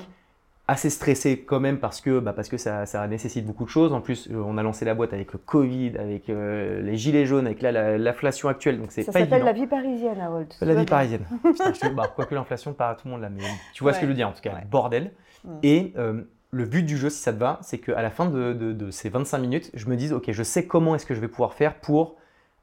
Assez 0.68 0.90
stressé 0.90 1.42
quand 1.44 1.60
même 1.60 1.78
parce 1.78 2.00
que, 2.00 2.18
bah, 2.18 2.32
parce 2.32 2.48
que 2.48 2.56
ça, 2.56 2.86
ça 2.86 3.06
nécessite 3.06 3.46
beaucoup 3.46 3.64
de 3.64 3.68
choses. 3.70 3.92
En 3.92 4.00
plus, 4.00 4.28
euh, 4.32 4.34
on 4.44 4.58
a 4.58 4.64
lancé 4.64 4.84
la 4.84 4.94
boîte 4.94 5.12
avec 5.12 5.32
le 5.32 5.38
Covid, 5.38 5.96
avec 5.96 6.28
euh, 6.28 6.82
les 6.82 6.96
gilets 6.96 7.24
jaunes, 7.24 7.46
avec 7.46 7.62
là, 7.62 7.96
l'inflation 7.96 8.48
actuelle, 8.48 8.80
donc 8.80 8.90
c'est 8.90 9.04
ça 9.04 9.12
pas 9.12 9.20
s'appelle 9.20 9.44
la 9.44 9.52
vie 9.52 9.68
parisienne, 9.68 10.20
Harold. 10.20 10.52
La 10.60 10.74
vie 10.74 10.84
parisienne. 10.84 11.24
Putain, 11.44 11.72
je 11.72 11.78
te- 11.80 11.94
bah, 11.94 12.10
quoique 12.14 12.34
l'inflation 12.34 12.72
parle 12.72 12.92
à 12.92 12.94
tout 12.96 13.06
le 13.06 13.12
monde 13.12 13.20
là, 13.22 13.28
mais 13.30 13.42
tu 13.74 13.84
vois 13.84 13.92
ce 13.92 14.00
que 14.00 14.06
je 14.06 14.10
veux 14.10 14.16
dire 14.16 14.28
en 14.28 14.32
tout 14.32 14.40
cas. 14.40 14.54
Ouais. 14.54 14.66
Bordel. 14.68 15.12
Mm. 15.44 15.50
Et 15.62 15.92
euh, 15.98 16.22
le 16.50 16.64
but 16.64 16.82
du 16.82 16.96
jeu, 16.96 17.10
si 17.10 17.18
ça 17.20 17.32
te 17.32 17.38
va, 17.38 17.60
c'est 17.62 17.78
qu'à 17.78 18.02
la 18.02 18.10
fin 18.10 18.26
de, 18.26 18.52
de- 18.52 18.72
de 18.72 18.90
ces 18.90 19.08
25 19.08 19.38
minutes, 19.38 19.70
je 19.74 19.86
me 19.88 19.94
dise, 19.94 20.12
ok, 20.12 20.32
je 20.32 20.42
sais 20.42 20.66
comment 20.66 20.96
est-ce 20.96 21.06
que 21.06 21.14
je 21.14 21.20
vais 21.20 21.28
pouvoir 21.28 21.54
faire 21.54 21.76
pour 21.76 22.16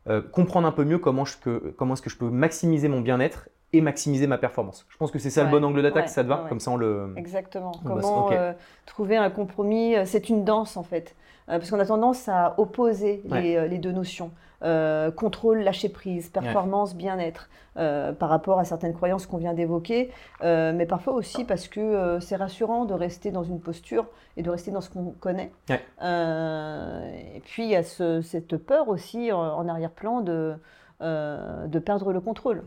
euh, 0.09 0.21
comprendre 0.21 0.67
un 0.67 0.73
peu 0.73 0.83
mieux 0.83 0.97
comment, 0.97 1.23
je, 1.23 1.37
que- 1.37 1.73
comment 1.77 1.93
est-ce 1.93 2.01
que 2.01 2.09
je 2.09 2.17
peux 2.17 2.29
maximiser 2.29 2.89
mon 2.89 2.99
bien-être 2.99 3.47
et 3.73 3.81
maximiser 3.81 4.27
ma 4.27 4.37
performance. 4.37 4.85
Je 4.89 4.97
pense 4.97 5.11
que 5.11 5.19
c'est 5.19 5.29
ça 5.31 5.43
le 5.43 5.49
bon 5.49 5.63
angle 5.65 5.81
d'attaque, 5.81 6.03
ouais, 6.03 6.07
ça 6.09 6.23
te 6.23 6.29
va. 6.29 6.43
ouais. 6.43 6.49
Comme 6.49 6.59
ça, 6.59 6.71
on 6.71 6.77
le. 6.77 7.13
Exactement. 7.17 7.71
Comment 7.83 8.27
euh, 8.31 8.53
trouver 8.85 9.17
un 9.17 9.29
compromis 9.31 9.95
euh, 9.95 10.05
C'est 10.05 10.29
une 10.29 10.43
danse 10.45 10.77
en 10.77 10.83
fait. 10.83 11.15
Euh, 11.49 11.57
parce 11.57 11.69
qu'on 11.71 11.79
a 11.79 11.85
tendance 11.85 12.29
à 12.29 12.53
opposer 12.57 13.21
les, 13.41 13.55
euh, 13.57 13.67
les 13.67 13.77
deux 13.79 13.91
notions. 13.91 14.31
Contrôle, 15.17 15.59
lâcher 15.59 15.89
prise, 15.89 16.29
performance, 16.29 16.95
bien-être, 16.95 17.49
par 17.75 18.29
rapport 18.29 18.59
à 18.59 18.63
certaines 18.63 18.93
croyances 18.93 19.25
qu'on 19.25 19.35
vient 19.35 19.53
d'évoquer, 19.53 20.09
mais 20.41 20.85
parfois 20.85 21.11
aussi 21.15 21.43
parce 21.43 21.67
que 21.67 22.17
c'est 22.21 22.37
rassurant 22.37 22.85
de 22.85 22.93
rester 22.93 23.31
dans 23.31 23.43
une 23.43 23.59
posture 23.59 24.05
et 24.37 24.41
de 24.41 24.49
rester 24.49 24.71
dans 24.71 24.79
ce 24.79 24.89
qu'on 24.89 25.11
connaît. 25.19 25.51
Et 27.35 27.41
puis 27.41 27.63
il 27.63 27.69
y 27.69 27.75
a 27.75 27.83
ce- 27.83 28.21
cette 28.21 28.55
peur 28.57 28.87
aussi 28.87 29.33
en, 29.33 29.39
en 29.39 29.67
arrière-plan 29.67 30.21
de, 30.21 30.53
de 31.01 31.79
perdre 31.79 32.13
le 32.13 32.21
contrôle. 32.21 32.63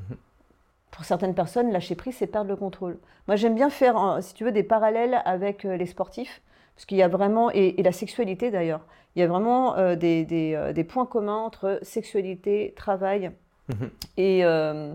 Pour 0.96 1.04
certaines 1.04 1.34
personnes, 1.34 1.70
lâcher 1.70 1.94
prise, 1.94 2.16
c'est 2.16 2.26
perdre 2.26 2.48
le 2.48 2.56
contrôle. 2.56 2.96
Moi, 3.28 3.36
j'aime 3.36 3.54
bien 3.54 3.68
faire, 3.68 4.18
si 4.22 4.32
tu 4.32 4.44
veux, 4.44 4.52
des 4.52 4.62
parallèles 4.62 5.20
avec 5.26 5.66
euh, 5.66 5.76
les 5.76 5.84
sportifs, 5.86 6.40
parce 6.74 6.86
qu'il 6.86 6.96
y 6.96 7.02
a 7.02 7.08
vraiment, 7.08 7.50
et, 7.52 7.74
et 7.78 7.82
la 7.82 7.92
sexualité 7.92 8.50
d'ailleurs, 8.50 8.80
il 9.14 9.20
y 9.20 9.22
a 9.22 9.26
vraiment 9.26 9.76
euh, 9.76 9.94
des, 9.94 10.24
des, 10.24 10.54
euh, 10.54 10.72
des 10.72 10.84
points 10.84 11.06
communs 11.06 11.36
entre 11.36 11.78
sexualité, 11.82 12.72
travail 12.76 13.30
Mhm. 13.68 13.90
et, 14.16 14.44
euh, 14.44 14.94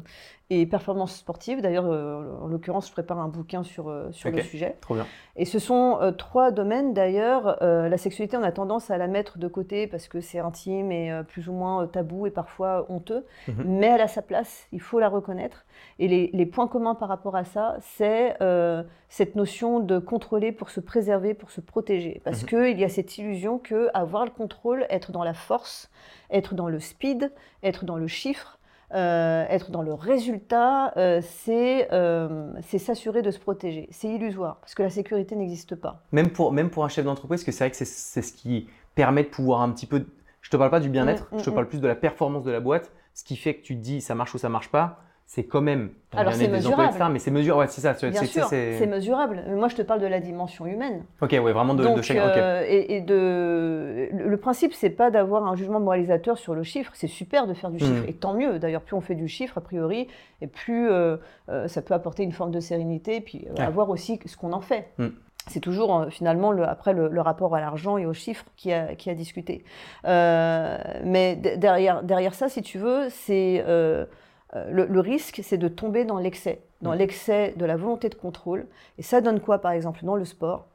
et 0.54 0.66
performance 0.66 1.16
sportive. 1.16 1.62
D'ailleurs, 1.62 1.86
euh, 1.88 2.36
en 2.42 2.48
l'occurrence, 2.48 2.88
je 2.88 2.92
prépare 2.92 3.20
un 3.20 3.30
bouquin 3.30 3.64
sur, 3.64 3.88
euh, 3.88 4.12
sur 4.12 4.30
le 4.30 4.42
sujet. 4.42 4.76
Trop 4.82 4.96
bien. 4.96 5.08
Et 5.38 5.46
ce 5.46 5.60
sont 5.60 5.98
euh, 6.02 6.12
trois 6.12 6.52
domaines 6.52 6.94
d'ailleurs. 6.94 7.58
La 7.62 7.98
sexualité, 7.98 8.36
on 8.36 8.44
a 8.44 8.52
tendance 8.52 8.92
à 8.92 8.98
la 8.98 9.08
mettre 9.08 9.38
de 9.38 9.48
côté 9.48 9.88
parce 9.88 10.10
que 10.10 10.20
c'est 10.20 10.40
intime 10.40 10.92
et 10.92 11.22
plus 11.28 11.48
ou 11.48 11.54
moins 11.54 11.88
tabou 11.88 12.28
et 12.28 12.32
parfois 12.32 12.86
honteux. 12.90 13.26
Mhm. 13.48 13.64
Mais 13.66 13.88
elle 13.88 14.02
a 14.02 14.10
sa 14.10 14.22
place, 14.22 14.68
il 14.74 14.82
faut 14.82 15.00
la 15.00 15.08
reconnaître. 15.08 15.66
Et 16.00 16.08
les, 16.10 16.30
les 16.34 16.46
points 16.46 16.68
communs 16.68 16.96
par 16.96 17.08
rapport 17.08 17.36
à 17.38 17.46
ça, 17.46 17.78
c'est 17.80 18.36
euh, 18.42 18.84
cette 19.08 19.36
notion 19.36 19.80
de 19.80 20.00
contrôler 20.00 20.52
pour 20.52 20.70
se 20.70 20.82
préserver, 20.82 21.34
pour 21.34 21.50
se 21.52 21.62
protéger. 21.62 22.22
Parce 22.26 22.44
Mhm. 22.44 22.48
qu'il 22.50 22.80
y 22.80 22.84
a 22.84 22.90
cette 22.90 23.18
illusion 23.18 23.58
que 23.58 23.90
avoir 23.94 24.26
le 24.26 24.32
contrôle, 24.32 24.86
être 24.90 25.14
dans 25.14 25.24
la 25.24 25.34
force, 25.34 25.90
être 26.30 26.56
dans 26.56 26.68
le 26.68 26.80
speed, 26.82 27.32
être 27.64 27.86
dans 27.86 27.96
le 27.98 28.08
chiffre, 28.08 28.58
euh, 28.94 29.46
être 29.50 29.72
dans 29.72 29.82
le 29.82 29.94
résultat, 29.94 30.94
euh, 30.98 31.22
c'est 31.22 31.88
euh, 31.92 32.52
c'est 32.62 32.78
s'assurer 32.78 33.22
de 33.22 33.32
se 33.32 33.40
protéger. 33.40 33.88
C'est 33.92 34.08
illusoire, 34.10 34.58
parce 34.62 34.76
que 34.76 34.84
la 34.84 34.90
sécurité 34.90 35.36
n'existe 35.36 35.76
pas. 35.76 36.04
Même 36.12 36.30
pour, 36.30 36.52
même 36.52 36.70
pour 36.70 36.84
un 36.84 36.90
chef 36.90 37.06
d'entreprise, 37.06 37.42
parce 37.42 37.46
que 37.46 37.52
c'est 37.52 37.64
vrai 37.64 37.72
que 37.72 37.78
c'est 37.78 38.22
ce 38.22 38.34
qui 38.34 38.68
permet 38.96 39.24
de 39.24 39.30
pouvoir 39.30 39.62
un 39.62 39.72
petit 39.72 39.86
peu. 39.86 40.06
Je 40.42 40.50
te 40.50 40.58
parle 40.58 40.72
pas 40.72 40.80
du 40.80 40.90
bien-être, 40.90 41.28
Mm, 41.32 41.36
mm, 41.36 41.40
je 41.40 41.44
te 41.46 41.50
mm. 41.50 41.54
parle 41.54 41.68
plus 41.68 41.80
de 41.80 41.88
la 41.88 41.96
performance 41.96 42.44
de 42.44 42.52
la 42.52 42.60
boîte. 42.60 42.92
Ce 43.14 43.24
qui 43.24 43.36
fait 43.36 43.56
que 43.56 43.62
tu 43.62 43.76
te 43.76 43.82
dis 43.82 44.02
ça 44.02 44.16
marche 44.16 44.34
ou 44.34 44.38
ça 44.38 44.50
marche 44.50 44.70
pas, 44.70 45.00
c'est 45.34 45.46
quand 45.46 45.62
même 45.62 45.92
Alors, 46.14 46.34
c'est 46.34 46.50
mesurable. 46.50 46.94
Mais 47.14 47.20
c'est 47.20 47.32
mesure, 47.32 47.56
ouais, 47.56 47.68
c'est 47.70 47.80
ça. 47.80 47.94
Bien 47.94 48.24
sûr, 48.26 48.44
c'est- 48.48 48.86
mesurable. 48.86 49.42
Mais 49.48 49.56
moi, 49.56 49.70
je 49.70 49.78
te 49.78 49.82
parle 49.82 50.02
de 50.02 50.06
la 50.06 50.20
dimension 50.20 50.66
humaine. 50.66 51.06
Ok, 51.22 51.30
ouais, 51.32 51.54
vraiment 51.54 51.74
de, 51.74 51.84
de 51.84 51.88
Donc, 51.88 52.02
chaque. 52.02 52.18
ok. 52.18 52.36
euh, 52.36 52.66
et, 52.68 52.98
et 52.98 53.00
de, 53.02 54.10
le 54.12 54.38
principe, 54.38 54.74
c'est 54.74 54.90
pas 54.90 55.10
d'avoir 55.10 55.48
un 55.48 55.56
jugement 55.56 55.80
moralisateur 55.80 56.38
sur 56.38 56.54
le 56.54 56.64
chiffre. 56.64 56.92
C'est 56.96 57.08
super 57.08 57.48
de 57.48 57.54
faire 57.54 57.70
du 57.70 57.80
chiffre, 57.80 58.02
Mhm. 58.04 58.10
et 58.10 58.14
tant 58.14 58.34
mieux. 58.34 58.60
D'ailleurs, 58.60 58.82
plus 58.82 58.94
on 58.98 59.00
fait 59.00 59.16
du 59.16 59.30
chiffre, 59.30 59.58
a 59.58 59.62
priori, 59.62 60.10
et 60.42 60.48
plus 60.48 60.90
euh, 60.92 61.16
euh, 61.48 61.70
ça 61.70 61.82
peut 61.82 61.94
apporter 61.94 62.24
une 62.24 62.34
forme 62.34 62.52
de 62.52 62.60
sérénité, 62.60 63.16
et 63.16 63.22
puis 63.22 63.48
Ouais. 63.58 63.64
à 63.64 63.70
voir 63.70 63.90
aussi 63.90 64.20
ce 64.26 64.36
qu'on 64.36 64.52
en 64.52 64.60
fait. 64.60 64.88
Mhm. 64.98 65.14
C'est 65.48 65.62
toujours 65.62 65.98
euh, 65.98 66.10
finalement 66.10 66.52
le, 66.52 66.66
après 66.68 66.92
le, 66.92 67.08
le 67.08 67.22
rapport 67.22 67.56
à 67.56 67.62
l'argent 67.62 67.98
et 67.98 68.06
aux 68.06 68.12
chiffres 68.14 68.44
qui 68.58 68.74
a, 68.74 68.96
qui 68.96 69.10
a 69.10 69.16
discuté. 69.16 69.64
Euh, 70.08 70.78
mais 71.06 71.38
de- 71.38 71.56
derrière, 71.56 72.04
derrière 72.04 72.34
ça, 72.34 72.50
si 72.50 72.62
tu 72.62 72.78
veux, 72.80 73.08
c'est 73.10 73.64
euh, 73.66 74.06
le, 74.70 74.86
le 74.86 75.00
risque, 75.00 75.40
c'est 75.44 75.58
de 75.58 75.68
tomber 75.68 76.06
dans 76.06 76.18
l'excès, 76.20 76.62
dans 76.82 76.92
Mhm. 76.92 76.98
l'excès 76.98 77.54
de 77.58 77.66
la 77.66 77.78
volonté 77.78 78.10
de 78.10 78.16
contrôle. 78.16 78.68
Et 78.98 79.04
ça 79.04 79.22
donne 79.22 79.40
quoi, 79.40 79.60
par 79.60 79.72
exemple, 79.72 80.04
dans 80.04 80.16
le 80.16 80.26
sport? 80.26 80.68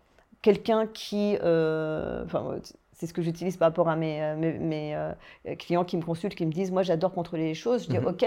Quelqu'un 0.43 0.87
qui, 0.87 1.37
euh, 1.43 2.25
enfin, 2.25 2.57
c'est 2.93 3.07
ce 3.07 3.13
que 3.13 3.21
j'utilise 3.21 3.57
par 3.57 3.69
rapport 3.69 3.89
à 3.89 3.97
mes, 3.97 4.23
euh, 4.23 4.37
mes, 4.37 4.53
mes, 4.59 4.95
euh, 4.95 5.13
clients 5.59 5.85
qui 5.85 5.97
me 5.97 6.03
consultent, 6.03 6.35
qui 6.35 6.47
me 6.47 6.53
disent, 6.53 6.71
moi 6.71 6.83
j'adore 6.83 7.13
contrôler 7.13 7.45
les 7.45 7.55
choses. 7.55 7.85
Je 7.85 7.89
dis, 7.91 7.99
Mhm. 7.99 8.07
ok, 8.07 8.25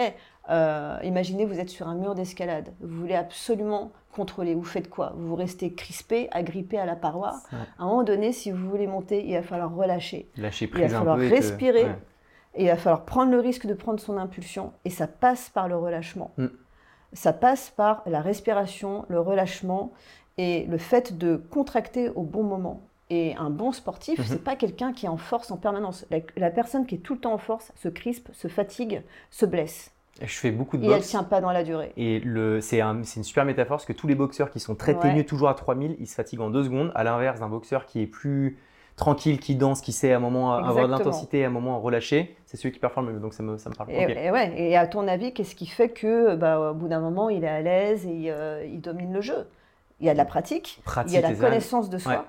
euh, 0.51 0.97
imaginez 1.03 1.45
vous 1.45 1.59
êtes 1.59 1.69
sur 1.69 1.87
un 1.87 1.95
mur 1.95 2.13
d'escalade, 2.15 2.69
vous 2.81 2.99
voulez 3.01 3.15
absolument 3.15 3.91
contrôler. 4.13 4.53
Vous 4.55 4.63
faites 4.63 4.89
quoi? 4.89 5.13
Vous 5.15 5.33
restez 5.35 5.73
crispé, 5.73 6.27
agrippé 6.31 6.77
à 6.77 6.85
la 6.85 6.95
paroi. 6.95 7.35
À 7.51 7.83
un 7.83 7.85
moment 7.85 8.03
donné, 8.03 8.31
si 8.33 8.51
vous 8.51 8.69
voulez 8.69 8.85
monter, 8.87 9.25
il 9.25 9.33
va 9.35 9.41
falloir 9.43 9.73
relâcher. 9.73 10.27
Lâcher 10.37 10.65
il 10.65 10.71
va 10.71 10.79
prise 10.79 10.93
un 10.93 10.97
falloir 10.99 11.17
peu. 11.17 11.23
et 11.23 11.29
te- 11.29 11.33
respirer. 11.35 11.83
ouais. 11.85 11.95
Et 12.55 12.63
il 12.63 12.67
va 12.67 12.75
falloir 12.77 13.05
prendre 13.05 13.31
le 13.31 13.39
risque 13.39 13.65
de 13.67 13.73
prendre 13.73 13.99
son 13.99 14.17
impulsion. 14.17 14.73
Et 14.85 14.89
ça 14.89 15.07
passe 15.07 15.49
par 15.49 15.67
le 15.67 15.77
relâchement. 15.77 16.31
Mm. 16.37 16.47
Ça 17.13 17.33
passe 17.33 17.69
par 17.75 18.03
la 18.05 18.21
respiration, 18.21 19.05
le 19.07 19.19
relâchement 19.19 19.91
et 20.37 20.65
le 20.65 20.77
fait 20.77 21.17
de 21.17 21.37
contracter 21.37 22.09
au 22.09 22.23
bon 22.23 22.43
moment. 22.43 22.81
Et 23.11 23.35
un 23.37 23.49
bon 23.49 23.71
sportif, 23.71 24.19
Mhm. 24.19 24.25
c'est 24.27 24.43
pas 24.43 24.55
quelqu'un 24.55 24.93
qui 24.93 25.07
est 25.07 25.09
en 25.09 25.17
force 25.17 25.49
en 25.49 25.57
permanence. 25.57 26.05
La, 26.11 26.19
la 26.37 26.51
personne 26.51 26.85
qui 26.85 26.95
est 26.95 26.99
tout 26.99 27.15
le 27.15 27.19
temps 27.19 27.33
en 27.33 27.37
force 27.39 27.71
se 27.75 27.89
crispe, 27.89 28.29
se 28.33 28.47
fatigue, 28.47 29.01
se 29.31 29.45
blesse. 29.47 29.91
Je 30.21 30.27
fais 30.27 30.51
beaucoup 30.51 30.77
de 30.77 30.83
Et 30.83 30.87
elle 30.87 30.93
boxe. 30.95 31.07
tient 31.07 31.23
pas 31.23 31.41
dans 31.41 31.51
la 31.51 31.63
durée. 31.63 31.91
Et 31.97 32.19
le- 32.19 32.61
c'est 32.61 32.81
un- 32.81 33.03
c'est 33.03 33.17
une 33.19 33.23
super 33.23 33.45
métaphore 33.45 33.77
parce 33.77 33.85
que 33.85 33.93
tous 33.93 34.05
les 34.05 34.15
boxeurs 34.15 34.51
qui 34.51 34.59
sont 34.59 34.75
très 34.75 34.93
Ouais. 34.93 34.99
ténus, 35.01 35.25
toujours 35.25 35.49
à 35.49 35.53
3000, 35.55 35.95
ils 35.99 36.07
se 36.07 36.13
fatiguent 36.15 36.41
en 36.41 36.49
deux 36.51 36.63
secondes. 36.65 36.91
À 36.93 37.03
l'inverse 37.03 37.39
d'un 37.39 37.47
boxeur 37.49 37.85
qui 37.85 38.01
est 38.01 38.07
plus 38.07 38.57
tranquille, 38.99 39.39
qui 39.39 39.55
danse, 39.55 39.81
qui 39.81 39.91
sait 39.91 40.13
à 40.13 40.17
un 40.17 40.19
moment 40.19 40.53
avoir 40.53 40.85
de 40.85 40.91
l'intensité, 40.91 41.43
à 41.43 41.47
un 41.47 41.51
moment 41.51 41.79
relâcher, 41.79 42.35
c'est 42.45 42.57
celui 42.57 42.71
qui 42.71 42.79
performe 42.79 43.07
le 43.07 43.13
mieux. 43.13 43.19
Donc 43.19 43.33
ça 43.33 43.41
me, 43.41 43.57
ça 43.57 43.69
me 43.69 43.75
parle. 43.75 43.89
Et, 43.91 44.25
et 44.25 44.29
ouais, 44.31 44.53
et 44.55 44.77
à 44.77 44.85
ton 44.85 45.07
avis, 45.07 45.33
qu'est-ce 45.33 45.55
qui 45.55 45.65
fait 45.65 45.89
que, 45.89 46.35
bah, 46.35 46.71
au 46.71 46.73
bout 46.75 46.87
d'un 46.87 46.99
moment, 46.99 47.29
il 47.29 47.43
est 47.43 47.47
à 47.49 47.61
l'aise 47.61 48.05
et 48.05 48.25
euh, 48.27 48.63
il 48.71 48.81
domine 48.81 49.11
le 49.13 49.21
jeu? 49.21 49.47
Il 49.99 50.05
y 50.05 50.09
a 50.09 50.13
de 50.13 50.17
la 50.17 50.25
pratique, 50.25 50.79
Pratique, 50.85 51.11
il 51.11 51.15
y 51.21 51.23
a 51.23 51.27
la 51.29 51.35
connaissance 51.35 51.89
de 51.89 51.97
soi, 51.97 52.11
Ouais. 52.13 52.19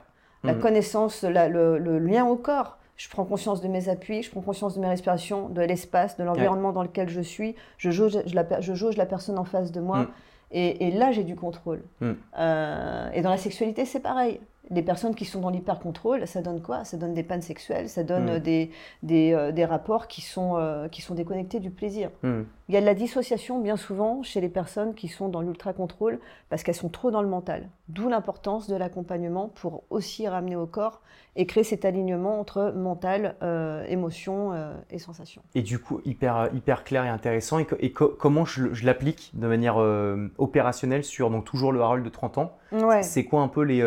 la 0.45 0.55
Mhm. 0.55 0.61
connaissance, 0.61 1.23
la- 1.23 1.49
le, 1.49 1.79
le 1.79 1.99
lien 1.99 2.25
au 2.25 2.37
corps. 2.37 2.79
Je 2.97 3.09
prends 3.09 3.25
conscience 3.25 3.61
de 3.63 3.69
mes 3.69 3.89
appuis, 3.89 4.23
je 4.23 4.31
prends 4.31 4.41
conscience 4.43 4.75
de 4.75 4.81
mes 4.81 4.89
respirations, 4.89 5.49
de 5.49 5.63
l'espace, 5.63 6.17
de 6.19 6.25
l'environnement 6.25 6.73
dans 6.73 6.83
lequel 6.83 7.09
je 7.09 7.21
suis. 7.21 7.55
Je 7.79 7.91
jauge, 7.91 8.19
je 8.27 8.35
la, 8.35 8.61
je 8.61 8.75
jauge 8.75 8.97
la 8.97 9.07
personne 9.07 9.39
en 9.39 9.45
face 9.45 9.73
de 9.73 9.81
moi. 9.81 9.99
Mhm. 9.99 10.07
Et, 10.53 10.89
et 10.89 10.91
là, 10.91 11.11
j'ai 11.13 11.23
du 11.25 11.37
contrôle. 11.37 11.83
Mhm. 12.01 12.17
Euh, 12.39 13.11
et 13.15 13.23
dans 13.23 13.31
la 13.31 13.37
sexualité, 13.39 13.85
c'est 13.87 14.01
pareil. 14.01 14.41
Les 14.69 14.83
personnes 14.83 15.15
qui 15.15 15.25
sont 15.25 15.41
dans 15.41 15.51
l'hyper-contrôle, 15.51 16.27
ça 16.29 16.43
donne 16.43 16.61
quoi? 16.61 16.85
Ça 16.85 16.97
donne 16.97 17.15
des 17.15 17.23
pannes 17.25 17.41
sexuelles, 17.43 17.89
ça 17.89 18.05
donne 18.05 18.25
Mhm. 18.25 18.29
euh, 18.29 18.39
des, 18.41 18.71
des, 19.03 19.33
euh, 19.33 19.51
des 19.53 19.65
rapports 19.65 20.07
qui 20.07 20.21
sont, 20.21 20.57
euh, 20.59 20.87
qui 20.89 21.01
sont 21.03 21.15
déconnectés 21.15 21.59
du 21.61 21.71
plaisir. 21.71 22.11
Hmm. 22.23 22.43
Il 22.69 22.75
y 22.75 22.77
a 22.77 22.81
de 22.81 22.87
la 22.87 22.95
dissociation 22.95 23.59
bien 23.59 23.77
souvent 23.77 24.23
chez 24.23 24.41
les 24.41 24.49
personnes 24.49 24.95
qui 24.95 25.09
sont 25.09 25.29
dans 25.29 25.41
l'ultra-contrôle 25.41 26.21
parce 26.51 26.63
qu'elles 26.63 26.77
sont 26.77 26.89
trop 26.91 27.11
dans 27.11 27.23
le 27.23 27.29
mental. 27.29 27.69
D'où 27.89 28.09
l'importance 28.09 28.69
de 28.69 28.77
l'accompagnement 28.77 29.49
pour 29.49 29.83
aussi 29.91 30.29
ramener 30.29 30.55
au 30.55 30.67
corps 30.67 31.01
et 31.35 31.47
créer 31.47 31.65
cet 31.65 31.85
alignement 31.85 32.39
entre 32.39 32.73
mental, 32.77 33.35
euh, 33.43 33.85
émotion 33.89 34.53
et 34.91 34.99
sensation. 35.01 35.43
Et 35.57 35.63
du 35.63 35.81
coup, 35.81 36.01
hyper, 36.05 36.51
hyper 36.55 36.85
clair 36.85 37.05
et 37.05 37.09
intéressant. 37.09 37.59
Et, 37.59 37.65
co- 37.65 37.77
et 37.81 37.91
co- 37.93 38.15
comment 38.17 38.45
je, 38.45 38.85
l'applique 38.87 39.31
de 39.35 39.49
manière 39.49 39.79
opérationnelle 40.39 41.03
sur 41.05 41.31
donc, 41.31 41.45
toujours 41.45 41.73
le 41.73 41.81
Harold 41.81 42.05
de 42.05 42.09
30 42.11 42.39
ans? 42.39 42.53
Ouais. 42.73 43.03
C'est 43.03 43.25
quoi 43.25 43.41
un 43.43 43.49
peu 43.49 43.63
les, 43.63 43.83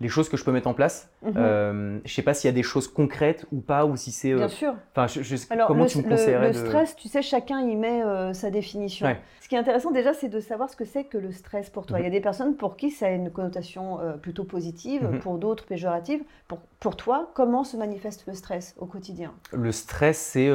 les 0.00 0.08
choses 0.08 0.28
que 0.30 0.36
je 0.36 0.44
peux 0.44 0.52
mettre 0.52 0.66
en 0.68 0.74
place 0.74 1.10
Mhm. 1.22 1.32
euh, 1.36 1.98
Je 2.06 2.14
sais 2.14 2.22
pas 2.22 2.32
s'il 2.34 2.48
y 2.48 2.52
a 2.52 2.54
des 2.54 2.62
choses 2.62 2.88
concrètes 2.88 3.44
ou 3.52 3.60
pas, 3.60 3.84
ou 3.84 3.96
si 3.96 4.10
c'est. 4.12 4.32
euh, 4.32 4.36
Bien 4.38 4.48
sûr. 4.48 4.74
Enfin, 4.94 5.06
je, 5.06 5.22
je- 5.22 5.36
Alors, 5.50 5.66
comment 5.68 5.84
le, 5.84 5.90
tu 5.90 5.98
me 5.98 6.02
le- 6.04 6.08
conseillerais 6.08 6.48
le 6.52 6.54
de. 6.54 6.66
stress, 6.66 6.96
tu 6.96 7.08
sais, 7.08 7.20
chacun 7.22 7.60
y 7.60 7.76
met 7.76 8.02
euh, 8.02 8.32
sa 8.32 8.50
définition. 8.50 9.06
Ouais. 9.06 9.20
Ce 9.42 9.48
qui 9.48 9.54
est 9.56 9.58
intéressant 9.58 9.90
déjà, 9.90 10.14
c'est 10.14 10.28
de 10.28 10.40
savoir 10.40 10.70
ce 10.70 10.76
que 10.76 10.84
c'est 10.84 11.04
que 11.04 11.18
le 11.18 11.32
stress 11.32 11.68
pour 11.70 11.84
toi. 11.84 11.98
Mhm. 11.98 12.04
Il 12.04 12.06
y 12.06 12.08
a 12.08 12.12
des 12.12 12.20
personnes 12.22 12.56
pour 12.56 12.76
qui 12.76 12.90
ça 12.90 13.06
a 13.06 13.10
une 13.10 13.30
connotation 13.30 13.98
plutôt 14.22 14.44
positive, 14.44 15.08
Mhm. 15.12 15.18
pour 15.18 15.38
d'autres 15.38 15.66
péjorative. 15.66 16.22
Pour, 16.48 16.58
pour 16.78 16.96
toi, 16.96 17.30
comment 17.34 17.62
se 17.64 17.76
manifeste 17.76 18.24
le 18.26 18.34
stress 18.34 18.74
au 18.78 18.86
quotidien? 18.86 19.32
Le 19.52 19.70
stress, 19.72 20.16
c'est 20.18 20.48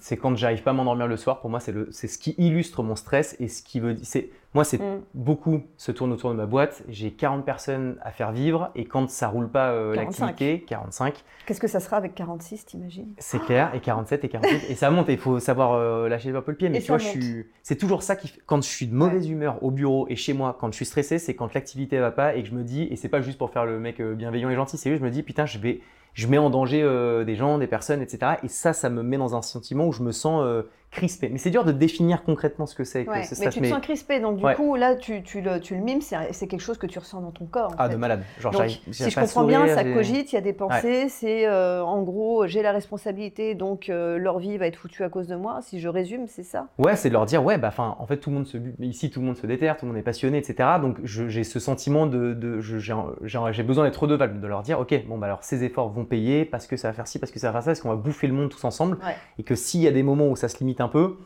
c'est 0.00 0.16
quand 0.16 0.36
j'arrive 0.36 0.62
pas 0.62 0.70
à 0.70 0.74
m'endormir 0.74 1.06
le 1.06 1.16
soir. 1.16 1.40
Pour 1.40 1.50
moi, 1.50 1.60
c'est 1.60 1.72
le- 1.72 1.88
c'est 1.90 2.08
ce 2.08 2.18
qui 2.18 2.34
illustre 2.38 2.82
mon 2.82 2.96
stress 2.96 3.36
et 3.40 3.48
ce 3.48 3.62
qui 3.62 3.80
veut. 3.80 3.96
c'est 4.02 4.30
Moi, 4.58 4.64
c'est 4.64 4.78
Mm. 4.78 5.02
beaucoup 5.14 5.62
se 5.76 5.92
tourne 5.92 6.10
autour 6.12 6.30
de 6.30 6.34
ma 6.34 6.46
boîte. 6.46 6.82
J'ai 6.88 7.12
40 7.12 7.44
personnes 7.44 7.96
à 8.02 8.10
faire 8.10 8.32
vivre 8.32 8.72
et 8.74 8.86
quand 8.86 9.08
ça 9.08 9.28
roule 9.28 9.48
pas 9.48 9.68
euh, 9.70 9.94
45. 9.94 10.26
l'activité, 10.26 10.64
45, 10.66 11.14
Qu'est-ce 11.46 11.60
que 11.60 11.68
ça 11.68 11.78
sera 11.78 11.96
avec 11.96 12.16
46, 12.16 12.66
t'imagines? 12.66 13.14
C'est 13.18 13.38
clair, 13.38 13.70
et 13.72 13.78
47 13.78 14.24
et 14.24 14.28
48, 14.28 14.62
et 14.68 14.74
ça 14.74 14.90
monte. 14.90 15.10
Il 15.10 15.18
faut 15.18 15.38
savoir 15.38 15.74
euh, 15.74 16.08
lâcher 16.08 16.30
un 16.30 16.40
peu 16.42 16.50
le 16.50 16.56
pied. 16.56 16.70
Mais 16.70 16.78
Et 16.78 16.82
tu 16.82 16.88
vois, 16.88 16.98
je 16.98 17.06
suis. 17.06 17.46
C'est 17.62 17.76
toujours 17.76 18.02
ça 18.02 18.16
qui. 18.16 18.32
Quand 18.46 18.60
je 18.60 18.68
suis 18.68 18.88
de 18.88 18.94
mauvaise 18.96 19.30
humeur 19.30 19.62
au 19.62 19.70
bureau 19.70 20.06
et 20.08 20.16
chez 20.16 20.32
moi, 20.32 20.56
quand 20.58 20.72
je 20.72 20.74
suis 20.76 20.86
stressé, 20.86 21.20
c'est 21.20 21.36
quand 21.36 21.54
l'activité 21.54 22.00
va 22.00 22.10
pas 22.10 22.34
et 22.34 22.42
que 22.42 22.48
je 22.48 22.54
me 22.54 22.64
dis, 22.64 22.82
et 22.90 22.96
c'est 22.96 23.08
pas 23.08 23.20
juste 23.20 23.38
pour 23.38 23.50
faire 23.52 23.64
le 23.64 23.78
mec 23.78 24.00
euh, 24.00 24.16
bienveillant 24.16 24.50
et 24.50 24.56
gentil, 24.56 24.76
c'est 24.76 24.90
juste 24.90 25.00
je 25.02 25.06
me 25.06 25.12
dis 25.12 25.22
putain, 25.22 25.46
je 25.46 25.58
vais, 25.60 25.82
je 26.14 26.26
mets 26.26 26.38
en 26.38 26.50
danger 26.50 26.82
euh, 26.82 27.22
des 27.24 27.36
gens, 27.36 27.58
des 27.58 27.68
personnes, 27.68 28.02
etc. 28.02 28.32
Et 28.42 28.48
ça, 28.48 28.72
ça 28.72 28.90
me 28.90 29.04
met 29.04 29.18
dans 29.18 29.36
un 29.36 29.42
sentiment 29.42 29.86
où 29.86 29.92
je 29.92 30.02
me 30.02 30.10
sens 30.10 30.42
euh, 30.44 30.62
crispé. 30.90 31.28
Mais 31.28 31.38
c'est 31.38 31.50
dur 31.50 31.64
de 31.64 31.72
définir 31.72 32.22
concrètement 32.24 32.66
ce 32.66 32.74
que 32.74 32.84
c'est 32.84 33.04
que 33.04 33.10
Ouais, 33.10 33.22
ce 33.22 33.38
mais 33.40 33.50
tu 33.50 33.60
te 33.60 33.66
sens 33.66 33.80
crispé, 33.80 34.20
donc 34.20 34.36
du 34.38 34.44
Ouais. 34.44 34.54
coup, 34.54 34.74
là, 34.74 34.96
tu, 34.96 35.22
tu 35.22 35.40
le, 35.40 35.60
tu 35.60 35.74
le 35.74 35.82
mimes, 35.82 36.00
c'est 36.00 36.46
quelque 36.46 36.60
chose 36.60 36.78
que 36.78 36.86
tu 36.86 36.98
ressens 36.98 37.20
dans 37.20 37.30
ton 37.30 37.44
corps. 37.46 37.72
en 37.72 37.74
Ah, 37.78 37.86
fait. 37.88 37.94
de 37.94 37.98
malade. 37.98 38.22
Genre, 38.40 38.52
Donc, 38.52 38.68
si 38.90 39.10
je 39.10 39.20
comprends 39.20 39.44
bien, 39.44 39.66
ça 39.68 39.84
cogite, 39.84 40.32
il 40.32 40.34
y 40.34 40.38
a 40.38 40.40
des 40.40 40.52
pensées, 40.52 41.08
c'est 41.08 41.46
euh, 41.46 41.82
en 41.84 42.02
gros, 42.02 42.46
j'ai 42.46 42.62
la 42.62 42.72
responsabilité, 42.72 43.54
donc 43.54 43.88
euh, 43.90 44.18
leur 44.18 44.38
vie 44.38 44.56
va 44.58 44.66
être 44.66 44.76
foutue 44.76 45.02
à 45.04 45.08
cause 45.08 45.26
de 45.28 45.36
moi. 45.36 45.58
Si 45.62 45.78
je 45.80 45.88
résume, 45.88 46.26
c'est 46.26 46.42
ça. 46.42 46.68
Ouais, 46.78 46.96
c'est 46.96 47.08
de 47.08 47.14
leur 47.14 47.26
dire, 47.26 47.44
ouais, 47.44 47.58
bah, 47.58 47.68
enfin, 47.68 47.94
en 47.98 48.06
fait, 48.06 48.16
tout 48.18 48.30
le 48.30 48.36
monde 48.36 48.46
se, 48.46 48.56
ici, 48.80 49.10
tout 49.10 49.20
le 49.20 49.26
monde 49.26 49.36
se 49.36 49.46
déterre, 49.46 49.76
tout 49.76 49.84
le 49.86 49.92
monde 49.92 49.98
est 50.00 50.04
passionné, 50.04 50.38
etc. 50.38 50.68
Donc, 50.80 50.98
j'ai 51.04 51.44
ce 51.44 51.60
sentiment 51.60 52.06
de, 52.06 52.32
de 52.34 52.60
j'ai 52.60 53.62
besoin 53.62 53.84
d'être 53.84 54.02
redevable, 54.02 54.40
de 54.40 54.46
leur 54.46 54.62
dire, 54.62 54.80
ok, 54.80 55.06
bon, 55.06 55.18
bah, 55.18 55.26
alors, 55.26 55.44
ces 55.44 55.64
efforts 55.64 55.90
vont 55.90 56.04
payer 56.04 56.44
parce 56.44 56.66
que 56.66 56.76
ça 56.76 56.88
va 56.88 56.94
faire 56.94 57.06
ci, 57.06 57.18
parce 57.18 57.32
que 57.32 57.38
ça 57.38 57.48
va 57.48 57.52
faire 57.54 57.62
ça, 57.62 57.70
parce 57.70 57.80
qu'on 57.80 57.90
va 57.90 57.96
bouffer 57.96 58.26
le 58.26 58.32
monde 58.32 58.48
tous 58.48 58.64
ensemble, 58.64 58.98
et 59.38 59.42
que 59.42 59.54
s'il 59.54 59.80
y 59.80 59.86
a 59.88 59.90
des 59.92 60.02
moments 60.02 60.28
où 60.28 60.36
ça 60.36 60.48
se 60.48 60.58
limite 60.58 60.77
un 60.80 60.88
peu, 60.88 61.16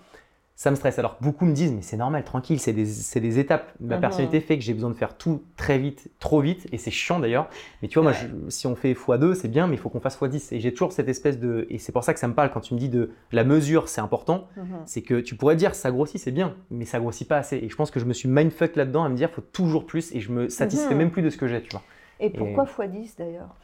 ça 0.55 0.71
me 0.71 0.77
stresse. 0.77 0.99
Alors, 0.99 1.17
beaucoup 1.21 1.45
me 1.45 1.53
disent, 1.55 1.73
mais 1.73 1.83
c'est 1.83 1.97
normal, 1.97 2.23
tranquille, 2.25 2.61
c'est 2.61 2.73
des, 2.75 2.85
des 3.21 3.39
étapes. 3.39 3.73
Ma 3.81 3.97
Mhm. 3.97 4.01
personnalité 4.03 4.41
fait 4.41 4.59
que 4.59 4.63
j'ai 4.63 4.75
besoin 4.75 4.91
de 4.91 4.95
faire 4.95 5.17
tout 5.17 5.43
très 5.57 5.79
vite, 5.79 6.11
trop 6.21 6.41
vite, 6.41 6.69
et 6.73 6.79
c'est 6.79 6.91
chiant 6.93 7.19
d'ailleurs. 7.19 7.49
Mais 7.81 7.89
tu 7.89 7.95
vois, 7.99 8.03
moi, 8.05 8.13
je- 8.13 8.51
si 8.51 8.67
on 8.67 8.77
fait 8.77 8.93
x2, 8.93 9.35
c'est 9.35 9.49
bien, 9.49 9.67
mais 9.67 9.75
il 9.75 9.79
faut 9.79 9.89
qu'on 9.89 9.99
fasse 10.01 10.17
x10. 10.21 10.53
Et 10.53 10.61
j'ai 10.61 10.73
toujours 10.73 10.93
cette 10.93 11.09
espèce 11.09 11.39
de. 11.41 11.67
Et 11.71 11.79
c'est 11.79 11.91
pour 11.91 12.05
ça 12.05 12.13
que 12.15 12.21
ça 12.21 12.29
me 12.29 12.35
parle 12.35 12.51
quand 12.53 12.61
tu 12.61 12.75
me 12.75 12.79
dis 12.79 12.89
de 12.91 13.11
la 13.33 13.43
mesure, 13.45 13.89
c'est 13.89 14.01
important 14.03 14.47
Mhm. 14.57 14.83
c'est 14.85 15.03
que 15.03 15.21
tu 15.21 15.35
pourrais 15.37 15.57
dire 15.57 15.75
ça 15.75 15.91
grossit, 15.91 16.21
c'est 16.21 16.31
bien, 16.33 16.55
mais 16.71 16.85
ça 16.85 17.01
grossit 17.01 17.27
pas 17.27 17.39
assez. 17.39 17.57
Et 17.57 17.69
je 17.69 17.75
pense 17.77 17.91
que 17.91 17.99
je 17.99 18.05
me 18.05 18.13
suis 18.13 18.29
mindfuck 18.29 18.77
là-dedans 18.77 19.05
à 19.05 19.09
me 19.09 19.17
dire 19.17 19.31
faut 19.31 19.41
toujours 19.43 19.87
plus 19.87 20.15
et 20.15 20.21
je 20.21 20.31
me 20.31 20.49
satisfais 20.49 20.93
Mhm. 20.95 20.99
même 20.99 21.11
plus 21.11 21.23
de 21.23 21.31
ce 21.31 21.39
que 21.39 21.49
j'ai, 21.49 21.63
tu 21.63 21.71
vois. 21.71 21.83
Et 22.21 22.31
pourquoi 22.31 22.65
x10 22.67 23.17
d'ailleurs? 23.19 23.57